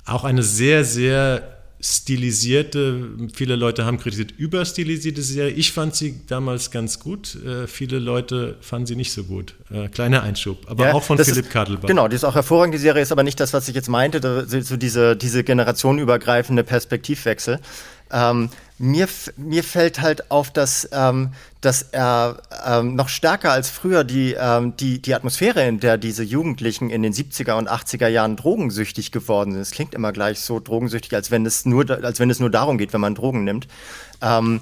Auch 0.05 0.25
eine 0.25 0.43
sehr, 0.43 0.85
sehr 0.85 1.57
stilisierte, 1.79 3.11
viele 3.35 3.55
Leute 3.55 3.85
haben 3.85 3.99
kritisiert, 3.99 4.33
überstilisierte 4.33 5.23
Serie. 5.23 5.53
Ich 5.53 5.73
fand 5.73 5.95
sie 5.95 6.21
damals 6.27 6.71
ganz 6.71 6.99
gut. 6.99 7.37
Äh, 7.45 7.67
viele 7.67 7.99
Leute 7.99 8.57
fanden 8.61 8.87
sie 8.87 8.97
nicht 8.97 9.13
so 9.13 9.25
gut. 9.25 9.55
Äh, 9.71 9.89
kleiner 9.89 10.23
Einschub, 10.23 10.65
aber 10.69 10.87
ja, 10.87 10.95
auch 10.95 11.03
von 11.03 11.19
Philipp 11.19 11.51
Kadelbach. 11.51 11.87
Genau, 11.87 12.09
die 12.09 12.17
ist 12.17 12.25
auch 12.25 12.35
hervorragend. 12.35 12.75
Die 12.75 12.79
Serie 12.79 13.03
ist 13.03 13.13
aber 13.13 13.23
nicht 13.23 13.39
das, 13.39 13.53
was 13.53 13.69
ich 13.69 13.75
jetzt 13.75 13.89
meinte, 13.89 14.47
so 14.63 14.77
diese, 14.77 15.17
diese 15.17 15.45
generationenübergreifende 15.45 16.65
Perspektivwechsel. 16.65 17.61
Ähm, 18.11 18.49
mir, 18.79 19.09
mir 19.37 19.65
fällt 19.65 20.01
halt 20.01 20.31
auf, 20.31 20.53
dass, 20.53 20.89
ähm, 20.93 21.33
dass 21.61 21.83
er 21.83 22.43
ähm, 22.67 22.95
noch 22.95 23.09
stärker 23.09 23.53
als 23.53 23.71
früher 23.71 24.05
die, 24.05 24.37
ähm, 24.39 24.77
die, 24.77 25.01
die 25.01 25.15
Atmosphäre, 25.15 25.67
in 25.67 25.81
der 25.81 25.97
diese 25.97 26.23
Jugendlichen 26.23 26.91
in 26.91 27.03
den 27.03 27.13
70er 27.13 27.55
und 27.55 27.71
80er 27.71 28.09
Jahren 28.09 28.37
drogensüchtig 28.37 29.13
geworden 29.13 29.53
sind. 29.53 29.63
Es 29.63 29.71
klingt 29.71 29.95
immer 29.95 30.13
gleich 30.13 30.41
so 30.41 30.61
drogensüchtig, 30.61 31.15
als 31.15 31.31
wenn 31.31 31.47
es 31.47 31.65
nur, 31.65 31.89
als 31.91 32.21
wenn 32.21 32.29
es 32.29 32.39
nur 32.39 32.51
darum 32.51 32.77
geht, 32.77 32.93
wenn 32.93 33.01
man 33.01 33.15
Drogen 33.15 33.45
nimmt. 33.45 33.67
Ähm, 34.21 34.61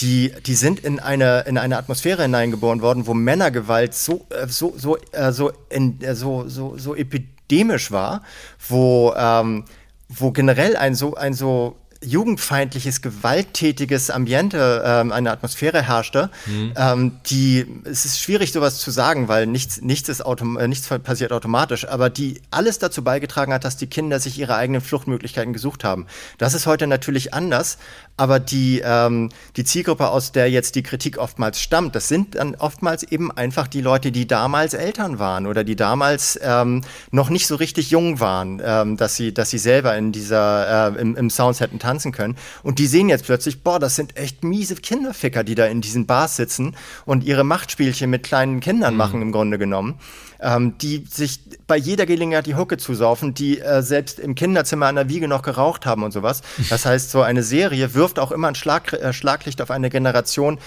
die, 0.00 0.32
die 0.44 0.54
sind 0.54 0.80
in 0.80 0.98
eine, 0.98 1.42
in 1.42 1.56
eine 1.56 1.78
Atmosphäre 1.78 2.22
hineingeboren 2.22 2.82
worden, 2.82 3.06
wo 3.06 3.14
Männergewalt 3.14 3.94
so, 3.94 4.26
äh, 4.30 4.46
so, 4.48 4.74
so, 4.76 4.98
äh, 5.12 5.32
so, 5.32 5.52
in, 5.70 6.00
äh, 6.02 6.14
so, 6.14 6.48
so, 6.48 6.76
so 6.76 6.94
epidemisch 6.94 7.92
war, 7.92 8.22
wo, 8.68 9.14
ähm, 9.16 9.64
wo 10.08 10.32
generell 10.32 10.76
ein 10.76 10.94
so, 10.94 11.14
ein 11.14 11.32
so 11.32 11.76
jugendfeindliches, 12.06 13.02
gewalttätiges 13.02 14.10
Ambiente, 14.10 14.82
ähm, 14.84 15.12
eine 15.12 15.30
Atmosphäre 15.30 15.82
herrschte, 15.82 16.30
mhm. 16.46 16.72
ähm, 16.76 17.12
die, 17.26 17.66
es 17.84 18.04
ist 18.04 18.20
schwierig 18.20 18.52
sowas 18.52 18.78
zu 18.78 18.90
sagen, 18.90 19.28
weil 19.28 19.46
nichts, 19.46 19.80
nichts, 19.80 20.08
ist 20.08 20.24
autom 20.24 20.56
äh, 20.58 20.68
nichts 20.68 20.88
passiert 20.88 21.32
automatisch, 21.32 21.88
aber 21.88 22.10
die 22.10 22.40
alles 22.50 22.78
dazu 22.78 23.02
beigetragen 23.02 23.52
hat, 23.52 23.64
dass 23.64 23.76
die 23.76 23.86
Kinder 23.86 24.20
sich 24.20 24.38
ihre 24.38 24.56
eigenen 24.56 24.80
Fluchtmöglichkeiten 24.80 25.52
gesucht 25.52 25.84
haben. 25.84 26.06
Das 26.38 26.54
ist 26.54 26.66
heute 26.66 26.86
natürlich 26.86 27.34
anders, 27.34 27.78
aber 28.16 28.38
die, 28.38 28.80
ähm, 28.84 29.30
die 29.56 29.64
Zielgruppe, 29.64 30.08
aus 30.08 30.32
der 30.32 30.50
jetzt 30.50 30.76
die 30.76 30.82
Kritik 30.82 31.18
oftmals 31.18 31.60
stammt, 31.60 31.94
das 31.94 32.08
sind 32.08 32.36
dann 32.36 32.54
oftmals 32.54 33.02
eben 33.02 33.32
einfach 33.32 33.66
die 33.66 33.80
Leute, 33.80 34.12
die 34.12 34.26
damals 34.26 34.74
Eltern 34.74 35.18
waren 35.18 35.46
oder 35.46 35.64
die 35.64 35.76
damals 35.76 36.38
ähm, 36.42 36.82
noch 37.10 37.30
nicht 37.30 37.46
so 37.46 37.56
richtig 37.56 37.90
jung 37.90 38.20
waren, 38.20 38.62
ähm, 38.64 38.96
dass, 38.96 39.16
sie, 39.16 39.34
dass 39.34 39.50
sie 39.50 39.58
selber 39.58 39.96
in 39.96 40.12
dieser, 40.12 40.94
äh, 40.96 41.00
im, 41.00 41.16
im 41.16 41.30
Sounds 41.30 41.60
hätten 41.60 41.78
tanzen 41.78 42.12
können. 42.12 42.36
Und 42.62 42.78
die 42.78 42.86
sehen 42.86 43.08
jetzt 43.08 43.24
plötzlich, 43.24 43.62
boah, 43.62 43.78
das 43.78 43.96
sind 43.96 44.16
echt 44.16 44.44
miese 44.44 44.76
Kinderficker, 44.76 45.42
die 45.42 45.54
da 45.54 45.66
in 45.66 45.80
diesen 45.80 46.06
Bars 46.06 46.36
sitzen 46.36 46.76
und 47.04 47.24
ihre 47.24 47.44
Machtspielchen 47.44 48.10
mit 48.10 48.22
kleinen 48.22 48.60
Kindern 48.60 48.94
mhm. 48.94 48.98
machen 48.98 49.22
im 49.22 49.32
Grunde 49.32 49.58
genommen 49.58 49.98
ähm, 50.40 50.76
die 50.78 51.04
sich 51.10 51.40
bei 51.66 51.76
jeder 51.76 52.06
Gelegenheit 52.06 52.46
die 52.46 52.54
Hucke 52.54 52.76
zusaufen, 52.76 53.34
die 53.34 53.60
äh, 53.60 53.82
selbst 53.82 54.18
im 54.18 54.34
Kinderzimmer 54.34 54.86
an 54.86 54.96
der 54.96 55.08
Wiege 55.08 55.28
noch 55.28 55.42
geraucht 55.42 55.86
haben 55.86 56.02
und 56.02 56.12
sowas. 56.12 56.42
Das 56.70 56.86
heißt, 56.86 57.10
so 57.10 57.22
eine 57.22 57.42
Serie 57.42 57.94
wirft 57.94 58.18
auch 58.18 58.32
immer 58.32 58.48
ein 58.48 58.54
Schlag, 58.54 58.92
äh, 58.92 59.12
Schlaglicht 59.12 59.60
auf 59.62 59.70
eine 59.70 59.90
Generation, 59.90 60.58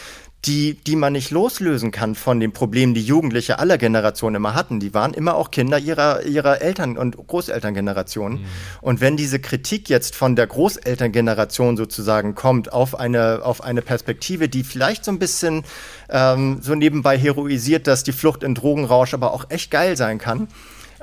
die, 0.45 0.75
die 0.75 0.95
man 0.95 1.13
nicht 1.13 1.31
loslösen 1.31 1.91
kann 1.91 2.15
von 2.15 2.39
den 2.39 2.53
Problemen, 2.53 2.93
die 2.93 3.03
Jugendliche 3.03 3.59
aller 3.59 3.77
Generationen 3.77 4.35
immer 4.35 4.53
hatten. 4.53 4.79
Die 4.79 4.93
waren 4.93 5.13
immer 5.13 5.35
auch 5.35 5.51
Kinder 5.51 5.79
ihrer, 5.79 6.23
ihrer 6.23 6.61
Eltern- 6.61 6.97
und 6.97 7.17
Großelterngenerationen. 7.17 8.41
Mhm. 8.41 8.45
Und 8.81 9.01
wenn 9.01 9.17
diese 9.17 9.39
Kritik 9.39 9.89
jetzt 9.89 10.15
von 10.15 10.35
der 10.35 10.47
Großelterngeneration 10.47 11.75
sozusagen 11.75 12.35
kommt 12.35 12.71
auf 12.71 12.97
eine, 12.99 13.41
auf 13.43 13.63
eine 13.63 13.81
Perspektive, 13.81 14.47
die 14.47 14.63
vielleicht 14.63 15.03
so 15.03 15.11
ein 15.11 15.19
bisschen 15.19 15.63
ähm, 16.09 16.59
so 16.61 16.75
nebenbei 16.75 17.17
heroisiert, 17.17 17.87
dass 17.87 18.03
die 18.03 18.13
Flucht 18.13 18.43
in 18.43 18.55
Drogenrausch 18.55 19.13
aber 19.13 19.33
auch 19.33 19.49
echt 19.49 19.71
geil 19.71 19.97
sein 19.97 20.19
kann, 20.19 20.47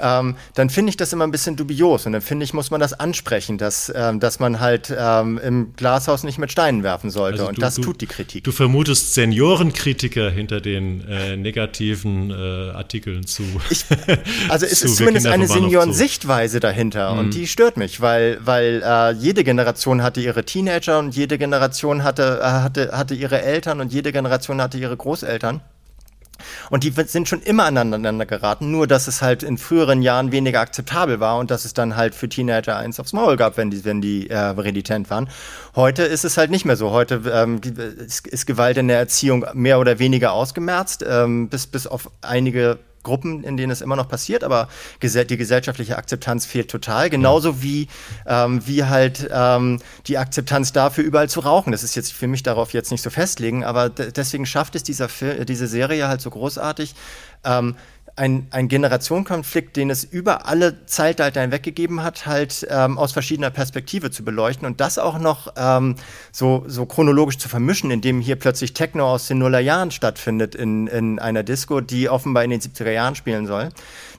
ähm, 0.00 0.36
dann 0.54 0.70
finde 0.70 0.90
ich 0.90 0.96
das 0.96 1.12
immer 1.12 1.24
ein 1.24 1.30
bisschen 1.30 1.56
dubios. 1.56 2.06
Und 2.06 2.12
dann 2.12 2.22
finde 2.22 2.44
ich, 2.44 2.54
muss 2.54 2.70
man 2.70 2.80
das 2.80 2.92
ansprechen, 2.92 3.58
dass, 3.58 3.92
ähm, 3.94 4.20
dass 4.20 4.38
man 4.38 4.60
halt 4.60 4.94
ähm, 4.96 5.38
im 5.38 5.74
Glashaus 5.76 6.24
nicht 6.24 6.38
mit 6.38 6.52
Steinen 6.52 6.82
werfen 6.82 7.10
sollte. 7.10 7.40
Also 7.40 7.48
und 7.48 7.62
das 7.62 7.76
du, 7.76 7.82
tut 7.82 8.00
die 8.00 8.06
Kritik. 8.06 8.44
Du 8.44 8.52
vermutest 8.52 9.14
Seniorenkritiker 9.14 10.30
hinter 10.30 10.60
den 10.60 11.06
äh, 11.08 11.36
negativen 11.36 12.30
äh, 12.30 12.70
Artikeln 12.70 13.26
zu. 13.26 13.44
Ich, 13.70 13.84
also 14.48 14.66
es 14.66 14.82
ist 14.82 14.96
zumindest 14.96 15.26
eine 15.26 15.46
Seniorensichtweise 15.46 16.60
dahinter. 16.60 17.12
Mhm. 17.12 17.18
Und 17.18 17.34
die 17.34 17.46
stört 17.46 17.76
mich, 17.76 18.00
weil, 18.00 18.38
weil 18.44 18.82
äh, 18.84 19.12
jede 19.12 19.44
Generation 19.44 20.02
hatte 20.02 20.20
ihre 20.20 20.44
Teenager 20.44 20.98
und 20.98 21.14
jede 21.14 21.38
Generation 21.38 22.02
hatte, 22.02 22.40
äh, 22.42 22.44
hatte, 22.44 22.90
hatte 22.92 23.14
ihre 23.14 23.42
Eltern 23.42 23.80
und 23.80 23.92
jede 23.92 24.12
Generation 24.12 24.60
hatte 24.60 24.78
ihre 24.78 24.96
Großeltern. 24.96 25.60
Und 26.70 26.84
die 26.84 26.92
sind 27.06 27.28
schon 27.28 27.42
immer 27.42 27.64
aneinander 27.64 28.26
geraten, 28.26 28.70
nur 28.70 28.86
dass 28.86 29.08
es 29.08 29.22
halt 29.22 29.42
in 29.42 29.58
früheren 29.58 30.02
Jahren 30.02 30.32
weniger 30.32 30.60
akzeptabel 30.60 31.20
war 31.20 31.38
und 31.38 31.50
dass 31.50 31.64
es 31.64 31.74
dann 31.74 31.96
halt 31.96 32.14
für 32.14 32.28
Teenager 32.28 32.76
eins 32.76 33.00
aufs 33.00 33.12
Maul 33.12 33.36
gab, 33.36 33.56
wenn 33.56 33.70
die, 33.70 33.84
wenn 33.84 34.00
die 34.00 34.30
äh, 34.30 34.36
renitent 34.38 35.10
waren. 35.10 35.28
Heute 35.74 36.02
ist 36.02 36.24
es 36.24 36.36
halt 36.36 36.50
nicht 36.50 36.64
mehr 36.64 36.76
so. 36.76 36.90
Heute 36.90 37.22
ähm, 37.32 37.60
ist, 38.06 38.26
ist 38.26 38.46
Gewalt 38.46 38.76
in 38.76 38.88
der 38.88 38.98
Erziehung 38.98 39.46
mehr 39.54 39.78
oder 39.78 39.98
weniger 39.98 40.32
ausgemerzt, 40.32 41.04
ähm, 41.08 41.48
bis, 41.48 41.66
bis 41.66 41.86
auf 41.86 42.10
einige 42.22 42.78
Gruppen, 43.04 43.44
in 43.44 43.56
denen 43.56 43.70
es 43.70 43.80
immer 43.80 43.94
noch 43.94 44.08
passiert, 44.08 44.42
aber 44.42 44.68
die 45.00 45.36
gesellschaftliche 45.36 45.96
Akzeptanz 45.96 46.46
fehlt 46.46 46.70
total. 46.70 47.10
Genauso 47.10 47.62
wie, 47.62 47.86
ähm, 48.26 48.66
wie 48.66 48.82
halt 48.84 49.28
ähm, 49.32 49.80
die 50.08 50.18
Akzeptanz 50.18 50.72
dafür, 50.72 51.04
überall 51.04 51.28
zu 51.28 51.40
rauchen. 51.40 51.70
Das 51.70 51.84
ist 51.84 51.94
jetzt 51.94 52.12
für 52.12 52.26
mich 52.26 52.42
darauf 52.42 52.72
jetzt 52.72 52.90
nicht 52.90 53.02
so 53.02 53.10
festlegen, 53.10 53.62
aber 53.62 53.88
deswegen 53.88 54.46
schafft 54.46 54.74
es 54.74 54.82
dieser 54.82 55.08
Fil 55.08 55.44
diese 55.44 55.68
Serie 55.68 56.08
halt 56.08 56.20
so 56.20 56.30
großartig, 56.30 56.94
ähm, 57.44 57.76
ein, 58.16 58.46
ein 58.50 58.68
Generationenkonflikt, 58.68 59.76
den 59.76 59.90
es 59.90 60.04
über 60.04 60.46
alle 60.46 60.86
Zeitalter 60.86 61.40
hinweg 61.40 61.64
gegeben 61.64 62.02
hat, 62.02 62.26
halt 62.26 62.66
ähm, 62.70 62.96
aus 62.96 63.12
verschiedener 63.12 63.50
Perspektive 63.50 64.10
zu 64.10 64.24
beleuchten 64.24 64.66
und 64.66 64.80
das 64.80 64.98
auch 64.98 65.18
noch 65.18 65.52
ähm, 65.56 65.96
so, 66.30 66.64
so 66.66 66.86
chronologisch 66.86 67.38
zu 67.38 67.48
vermischen, 67.48 67.90
indem 67.90 68.20
hier 68.20 68.36
plötzlich 68.36 68.72
Techno 68.72 69.12
aus 69.12 69.26
den 69.26 69.38
Nullerjahren 69.38 69.90
stattfindet 69.90 70.54
in, 70.54 70.86
in 70.86 71.18
einer 71.18 71.42
Disco, 71.42 71.80
die 71.80 72.08
offenbar 72.08 72.44
in 72.44 72.50
den 72.50 72.60
70er 72.60 72.92
Jahren 72.92 73.16
spielen 73.16 73.46
soll. 73.46 73.70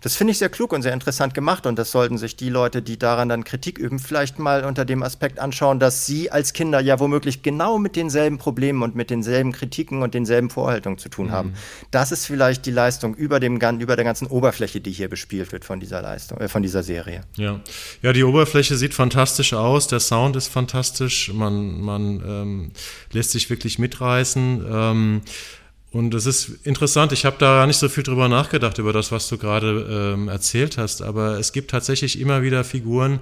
Das 0.05 0.15
finde 0.15 0.33
ich 0.33 0.37
sehr 0.37 0.49
klug 0.49 0.71
und 0.71 0.83
sehr 0.83 0.93
interessant 0.93 1.33
gemacht 1.33 1.65
und 1.65 1.79
das 1.79 1.89
sollten 1.89 2.19
sich 2.19 2.35
die 2.35 2.49
Leute, 2.49 2.83
die 2.83 2.99
daran 2.99 3.27
dann 3.27 3.43
Kritik 3.43 3.79
üben, 3.79 3.97
vielleicht 3.97 4.37
mal 4.37 4.63
unter 4.63 4.85
dem 4.85 5.01
Aspekt 5.01 5.39
anschauen, 5.39 5.79
dass 5.79 6.05
sie 6.05 6.29
als 6.29 6.53
Kinder 6.53 6.79
ja 6.79 6.99
womöglich 6.99 7.41
genau 7.41 7.79
mit 7.79 7.95
denselben 7.95 8.37
Problemen 8.37 8.83
und 8.83 8.95
mit 8.95 9.09
denselben 9.09 9.51
Kritiken 9.51 10.03
und 10.03 10.13
denselben 10.13 10.51
Vorhaltungen 10.51 10.99
zu 10.99 11.09
tun 11.09 11.29
mhm. 11.29 11.31
haben. 11.31 11.53
Das 11.89 12.11
ist 12.11 12.27
vielleicht 12.27 12.67
die 12.67 12.71
Leistung 12.71 13.15
über, 13.15 13.39
dem, 13.39 13.55
über 13.79 13.95
der 13.95 14.05
ganzen 14.05 14.27
Oberfläche, 14.27 14.79
die 14.79 14.91
hier 14.91 15.09
bespielt 15.09 15.51
wird 15.51 15.65
von 15.65 15.79
dieser 15.79 16.03
Leistung, 16.03 16.37
äh, 16.37 16.49
von 16.49 16.61
dieser 16.61 16.83
Serie. 16.83 17.21
Ja. 17.35 17.61
ja, 18.03 18.13
die 18.13 18.23
Oberfläche 18.23 18.77
sieht 18.77 18.93
fantastisch 18.93 19.53
aus, 19.53 19.87
der 19.87 20.01
Sound 20.01 20.35
ist 20.35 20.49
fantastisch, 20.49 21.33
man, 21.33 21.81
man 21.81 22.21
ähm, 22.23 22.71
lässt 23.11 23.31
sich 23.31 23.49
wirklich 23.49 23.79
mitreißen. 23.79 24.65
Ähm, 24.69 25.21
und 25.95 26.13
es 26.13 26.25
ist 26.25 26.49
interessant, 26.65 27.13
ich 27.13 27.23
habe 27.23 27.37
da 27.39 27.65
nicht 27.65 27.77
so 27.77 27.87
viel 27.87 28.03
drüber 28.03 28.27
nachgedacht, 28.27 28.79
über 28.79 28.91
das, 28.91 29.13
was 29.13 29.29
du 29.29 29.37
gerade 29.37 30.13
ähm, 30.13 30.27
erzählt 30.27 30.77
hast, 30.77 31.01
aber 31.01 31.39
es 31.39 31.53
gibt 31.53 31.71
tatsächlich 31.71 32.19
immer 32.19 32.41
wieder 32.41 32.65
Figuren, 32.65 33.21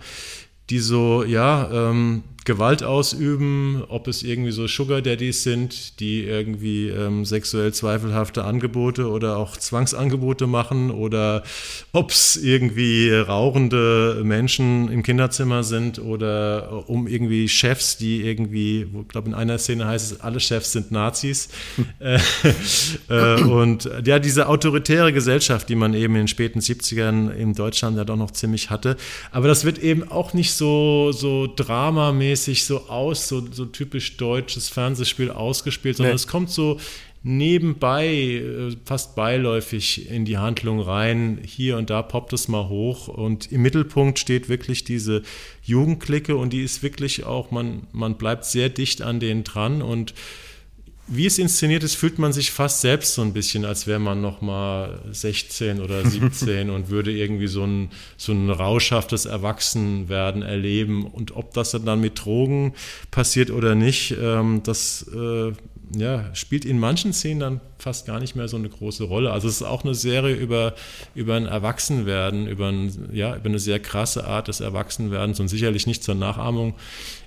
die 0.71 0.79
so, 0.79 1.23
ja, 1.23 1.69
ähm, 1.71 2.23
Gewalt 2.45 2.83
ausüben, 2.83 3.83
ob 3.87 4.07
es 4.07 4.21
irgendwie 4.21 4.51
so 4.51 4.67
Sugar 4.67 5.01
Daddies 5.01 5.43
sind, 5.43 5.99
die 6.01 6.23
irgendwie 6.23 6.89
ähm, 6.89 7.23
sexuell 7.23 7.73
zweifelhafte 7.73 8.43
Angebote 8.43 9.09
oder 9.09 9.37
auch 9.37 9.55
Zwangsangebote 9.55 10.45
machen 10.45 10.91
oder 10.91 11.43
ob 11.93 12.11
es 12.11 12.35
irgendwie 12.35 13.11
rauchende 13.11 14.21
Menschen 14.25 14.91
im 14.91 15.03
Kinderzimmer 15.03 15.63
sind 15.63 15.99
oder 15.99 16.89
um 16.89 17.07
irgendwie 17.07 17.47
Chefs, 17.47 17.95
die 17.95 18.21
irgendwie, 18.23 18.81
ich 18.81 19.07
glaube 19.07 19.29
in 19.29 19.35
einer 19.35 19.57
Szene 19.57 19.87
heißt 19.87 20.11
es, 20.11 20.19
alle 20.19 20.41
Chefs 20.41 20.73
sind 20.73 20.91
Nazis. 20.91 21.47
äh, 21.99 22.19
äh, 23.09 23.41
und 23.43 23.89
ja, 24.05 24.19
diese 24.19 24.49
autoritäre 24.49 25.13
Gesellschaft, 25.13 25.69
die 25.69 25.75
man 25.75 25.93
eben 25.93 26.15
in 26.15 26.23
den 26.23 26.27
späten 26.27 26.59
70ern 26.59 27.31
in 27.31 27.53
Deutschland 27.53 27.95
ja 27.95 28.03
doch 28.03 28.17
noch 28.17 28.31
ziemlich 28.31 28.69
hatte. 28.69 28.97
Aber 29.31 29.47
das 29.47 29.63
wird 29.63 29.77
eben 29.79 30.11
auch 30.11 30.33
nicht 30.33 30.51
so, 30.51 31.13
so 31.13 31.47
dramamäßig 31.47 32.32
mäßig 32.33 32.65
so 32.65 32.87
aus, 32.87 33.27
so, 33.27 33.45
so 33.51 33.65
typisch 33.65 34.17
deutsches 34.17 34.69
Fernsehspiel 34.69 35.29
ausgespielt, 35.29 35.97
sondern 35.97 36.13
nee. 36.13 36.15
es 36.15 36.27
kommt 36.27 36.49
so 36.49 36.79
nebenbei, 37.21 38.07
äh, 38.07 38.75
fast 38.85 39.15
beiläufig 39.15 40.09
in 40.09 40.25
die 40.25 40.37
Handlung 40.37 40.79
rein. 40.81 41.39
Hier 41.45 41.77
und 41.77 41.89
da 41.89 42.01
poppt 42.01 42.33
es 42.33 42.47
mal 42.47 42.67
hoch 42.69 43.07
und 43.07 43.51
im 43.51 43.61
Mittelpunkt 43.61 44.19
steht 44.19 44.49
wirklich 44.49 44.83
diese 44.83 45.21
Jugendklicke 45.63 46.35
und 46.35 46.51
die 46.51 46.63
ist 46.63 46.81
wirklich 46.81 47.23
auch, 47.23 47.51
man, 47.51 47.87
man 47.91 48.17
bleibt 48.17 48.45
sehr 48.45 48.69
dicht 48.69 49.01
an 49.01 49.19
denen 49.19 49.43
dran 49.43 49.81
und 49.81 50.13
wie 51.07 51.25
es 51.25 51.37
inszeniert 51.37 51.83
ist, 51.83 51.95
fühlt 51.95 52.17
man 52.17 52.31
sich 52.31 52.51
fast 52.51 52.81
selbst 52.81 53.13
so 53.13 53.21
ein 53.21 53.33
bisschen, 53.33 53.65
als 53.65 53.87
wäre 53.87 53.99
man 53.99 54.21
noch 54.21 54.41
mal 54.41 55.01
16 55.11 55.81
oder 55.81 56.05
17 56.09 56.69
und 56.69 56.89
würde 56.89 57.11
irgendwie 57.11 57.47
so 57.47 57.63
ein, 57.63 57.89
so 58.17 58.31
ein 58.31 58.49
rauschhaftes 58.49 59.25
Erwachsenwerden 59.25 60.41
erleben. 60.41 61.05
Und 61.05 61.35
ob 61.35 61.53
das 61.53 61.71
dann 61.71 61.99
mit 61.99 62.23
Drogen 62.23 62.73
passiert 63.11 63.51
oder 63.51 63.75
nicht, 63.75 64.15
ähm, 64.19 64.61
das 64.63 65.05
äh, 65.13 65.51
ja, 65.95 66.33
spielt 66.33 66.65
in 66.65 66.79
manchen 66.79 67.13
Szenen 67.13 67.39
dann 67.39 67.61
fast 67.77 68.07
gar 68.07 68.19
nicht 68.19 68.35
mehr 68.35 68.47
so 68.47 68.57
eine 68.57 68.69
große 68.69 69.03
Rolle. 69.03 69.31
Also 69.31 69.47
es 69.47 69.55
ist 69.55 69.63
auch 69.63 69.83
eine 69.83 69.93
Serie 69.93 70.35
über, 70.35 70.73
über 71.13 71.35
ein 71.35 71.45
Erwachsenwerden, 71.45 72.47
über, 72.47 72.69
ein, 72.69 73.09
ja, 73.11 73.35
über 73.35 73.45
eine 73.45 73.59
sehr 73.59 73.79
krasse 73.79 74.25
Art 74.25 74.47
des 74.47 74.59
Erwachsenwerdens 74.59 75.39
und 75.39 75.49
sicherlich 75.49 75.85
nicht 75.85 76.03
zur 76.03 76.15
Nachahmung 76.15 76.75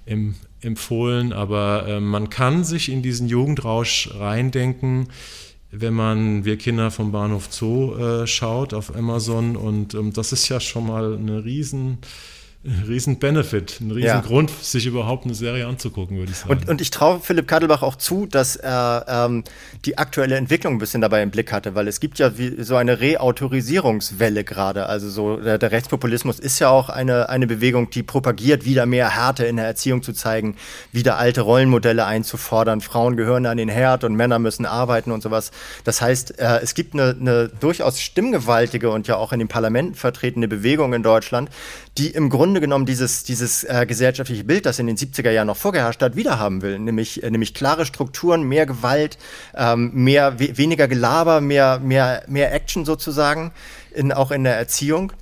im, 0.05 0.35
empfohlen, 0.66 1.32
aber 1.32 1.86
äh, 1.88 2.00
man 2.00 2.28
kann 2.28 2.64
sich 2.64 2.90
in 2.90 3.00
diesen 3.00 3.28
Jugendrausch 3.28 4.10
reindenken, 4.18 5.08
wenn 5.70 5.94
man 5.94 6.44
Wir 6.44 6.58
Kinder 6.58 6.90
vom 6.90 7.12
Bahnhof 7.12 7.48
Zoo 7.50 7.94
äh, 7.94 8.26
schaut 8.26 8.74
auf 8.74 8.94
Amazon 8.94 9.56
und 9.56 9.94
ähm, 9.94 10.12
das 10.12 10.32
ist 10.32 10.48
ja 10.48 10.60
schon 10.60 10.86
mal 10.86 11.14
eine 11.14 11.44
riesen 11.44 11.98
riesen 12.86 13.18
Benefit, 13.18 13.80
ein 13.80 13.90
riesen 13.90 14.06
ja. 14.06 14.20
Grund, 14.20 14.50
sich 14.50 14.86
überhaupt 14.86 15.24
eine 15.24 15.34
Serie 15.34 15.66
anzugucken, 15.66 16.18
würde 16.18 16.32
ich 16.32 16.38
sagen. 16.38 16.52
Und, 16.52 16.68
und 16.68 16.80
ich 16.80 16.90
traue 16.90 17.20
Philipp 17.20 17.46
Kadelbach 17.48 17.82
auch 17.82 17.96
zu, 17.96 18.26
dass 18.26 18.56
er 18.56 19.06
ähm, 19.08 19.44
die 19.84 19.98
aktuelle 19.98 20.36
Entwicklung 20.36 20.74
ein 20.74 20.78
bisschen 20.78 21.00
dabei 21.00 21.22
im 21.22 21.30
Blick 21.30 21.52
hatte, 21.52 21.74
weil 21.74 21.88
es 21.88 22.00
gibt 22.00 22.18
ja 22.18 22.38
wie, 22.38 22.62
so 22.62 22.76
eine 22.76 23.00
Reautorisierungswelle 23.00 24.44
gerade. 24.44 24.86
Also 24.86 25.08
so 25.08 25.36
der, 25.36 25.58
der, 25.58 25.70
Rechtspopulismus 25.70 26.38
ist 26.38 26.58
ja 26.58 26.68
auch 26.68 26.88
eine, 26.88 27.28
eine 27.28 27.46
Bewegung, 27.46 27.90
die 27.90 28.02
propagiert, 28.02 28.64
wieder 28.64 28.86
mehr 28.86 29.14
Härte 29.14 29.46
in 29.46 29.56
der 29.56 29.66
Erziehung 29.66 30.02
zu 30.02 30.12
zeigen, 30.12 30.56
wieder 30.92 31.18
alte 31.18 31.42
Rollenmodelle 31.42 32.04
einzufordern. 32.04 32.80
Frauen 32.80 33.16
gehören 33.16 33.46
an 33.46 33.56
den 33.56 33.68
Herd 33.68 34.04
und 34.04 34.14
Männer 34.14 34.38
müssen 34.38 34.66
arbeiten 34.66 35.12
und 35.12 35.22
sowas. 35.22 35.50
Das 35.84 36.00
heißt, 36.00 36.38
äh, 36.38 36.60
es 36.62 36.74
gibt 36.74 36.94
eine, 36.94 37.16
eine 37.18 37.48
durchaus 37.48 38.00
stimmgewaltige 38.00 38.90
und 38.90 39.06
ja 39.06 39.16
auch 39.16 39.32
in 39.32 39.38
den 39.38 39.48
Parlamenten 39.48 39.94
vertretene 39.94 40.48
Bewegung 40.48 40.92
in 40.92 41.02
Deutschland, 41.02 41.50
die 41.99 42.11
im 42.11 42.28
Grunde 42.28 42.61
genommen 42.61 42.86
dieses, 42.86 43.24
dieses 43.24 43.64
äh, 43.64 43.86
gesellschaftliche 43.86 44.44
Bild, 44.44 44.66
das 44.66 44.78
in 44.78 44.86
den 44.86 44.97
70er 44.97 45.30
Jahren 45.30 45.47
noch 45.47 45.57
vorgeherrscht 45.57 46.03
hat, 46.03 46.16
wiederhaben 46.16 46.62
will. 46.62 46.78
Nämlich, 46.78 47.22
äh, 47.22 47.30
nämlich 47.30 47.55
klare 47.55 47.86
Strukturen, 47.86 48.42
mehr 48.42 48.66
Gewalt, 48.66 49.18
ähm, 49.55 49.92
mehr, 49.94 50.38
we 50.38 50.57
weniger 50.57 50.88
Gelaber, 50.88 51.40
mehr, 51.40 51.78
mehr, 51.78 52.22
mehr 52.26 52.53
Action 52.53 52.84
sozusagen, 52.84 53.53
in, 53.94 54.12
auch 54.12 54.30
in 54.30 54.44
der 54.44 54.57
Erziehung. 54.57 55.12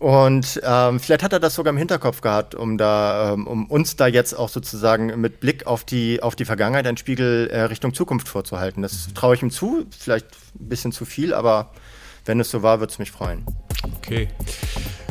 Und 0.00 0.62
ähm, 0.64 0.98
vielleicht 0.98 1.22
hat 1.22 1.34
er 1.34 1.40
das 1.40 1.54
sogar 1.54 1.72
im 1.72 1.76
Hinterkopf 1.76 2.22
gehabt, 2.22 2.54
um 2.54 2.78
da, 2.78 3.34
ähm, 3.34 3.46
um 3.46 3.66
uns 3.66 3.96
da 3.96 4.06
jetzt 4.06 4.32
auch 4.32 4.48
sozusagen 4.48 5.20
mit 5.20 5.40
Blick 5.40 5.66
auf 5.66 5.84
die, 5.84 6.22
auf 6.22 6.36
die 6.36 6.46
Vergangenheit 6.46 6.86
einen 6.86 6.96
Spiegel 6.96 7.48
äh, 7.48 7.62
Richtung 7.62 7.92
Zukunft 7.92 8.26
vorzuhalten. 8.26 8.80
Das 8.80 9.08
traue 9.14 9.34
ich 9.34 9.42
ihm 9.42 9.50
zu, 9.50 9.84
vielleicht 9.98 10.26
ein 10.58 10.68
bisschen 10.70 10.92
zu 10.92 11.04
viel, 11.04 11.34
aber 11.34 11.70
wenn 12.24 12.40
es 12.40 12.50
so 12.50 12.62
war, 12.62 12.80
würde 12.80 12.92
es 12.92 12.98
mich 12.98 13.10
freuen. 13.10 13.44
Okay. 13.96 14.28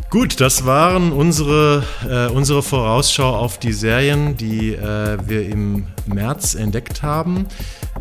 Gut, 0.09 0.41
das 0.41 0.65
waren 0.65 1.11
unsere, 1.11 1.83
äh, 2.09 2.31
unsere 2.31 2.63
Vorausschau 2.63 3.35
auf 3.35 3.59
die 3.59 3.73
Serien, 3.73 4.35
die 4.35 4.73
äh, 4.73 5.17
wir 5.23 5.47
im 5.47 5.85
März 6.07 6.55
entdeckt 6.55 7.03
haben. 7.03 7.45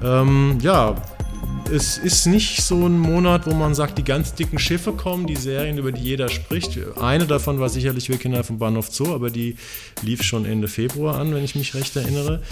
Ähm, 0.03 0.57
ja, 0.63 0.95
es 1.71 1.99
ist 1.99 2.27
nicht 2.27 2.63
so 2.63 2.87
ein 2.87 2.99
Monat, 2.99 3.47
wo 3.47 3.55
man 3.55 3.75
sagt, 3.75 3.99
die 3.99 4.05
ganz 4.05 4.35
dicken 4.35 4.59
Schiffe 4.59 4.93
kommen, 4.93 5.27
die 5.27 5.37
Serien, 5.37 5.79
über 5.79 5.93
die 5.93 6.03
jeder 6.03 6.29
spricht. 6.29 6.79
Eine 7.01 7.27
davon 7.27 7.61
war 7.61 7.69
sicherlich 7.69 8.09
Wir 8.09 8.17
Kinder 8.17 8.43
vom 8.45 8.59
Bahnhof 8.59 8.89
Zoo, 8.91 9.15
aber 9.15 9.31
die 9.31 9.57
lief 10.03 10.23
schon 10.23 10.45
Ende 10.45 10.69
Februar 10.69 11.17
an, 11.17 11.35
wenn 11.35 11.45
ich 11.45 11.55
mich 11.55 11.75
recht 11.75 11.95
erinnere. 11.97 12.43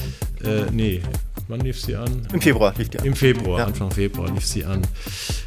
Äh, 0.45 0.71
nee, 0.73 1.01
wann 1.49 1.61
lief 1.61 1.81
sie 1.81 1.97
an? 1.97 2.27
Im 2.33 2.41
Februar 2.41 2.75
lief 2.77 2.91
die 2.91 2.99
an. 2.99 3.05
Im 3.07 3.17
Februar, 3.17 3.61
ja. 3.61 3.67
Anfang 3.67 3.91
Februar 3.91 4.31
lief 4.31 4.45
sie 4.47 4.65
an. 4.65 4.83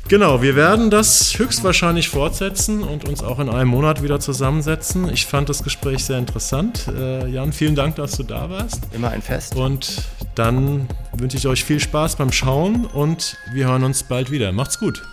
Genau, 0.08 0.42
wir 0.42 0.56
werden 0.56 0.90
das 0.90 1.38
höchstwahrscheinlich 1.38 2.10
fortsetzen 2.10 2.84
und 2.84 3.08
uns 3.08 3.22
auch 3.22 3.40
in 3.40 3.50
einem 3.50 3.70
Monat 3.70 4.02
wieder 4.02 4.20
zusammensetzen. 4.20 5.10
Ich 5.14 5.26
fand 5.26 5.50
das 5.50 5.64
Gespräch 5.64 6.04
sehr 6.04 6.18
interessant. 6.18 6.88
Äh, 6.88 7.30
Jan, 7.30 7.54
vielen 7.54 7.76
Dank, 7.76 7.96
dass 7.96 8.14
du 8.14 8.24
da 8.24 8.50
warst. 8.50 8.82
Immer 8.94 9.12
ein 9.12 9.22
Fest. 9.22 9.56
Und 9.56 10.04
dann 10.36 10.88
wünsche 11.14 11.38
ich 11.38 11.48
euch 11.48 11.64
viel 11.64 11.80
Spaß 11.80 12.16
beim 12.16 12.32
Schauen 12.32 12.86
und 12.86 13.38
wir 13.60 13.68
hören 13.68 13.84
uns 13.84 14.04
bald 14.04 14.32
wieder. 14.32 14.54
Macht's 14.54 14.80
gut. 14.80 15.04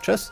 Tschüss. 0.00 0.30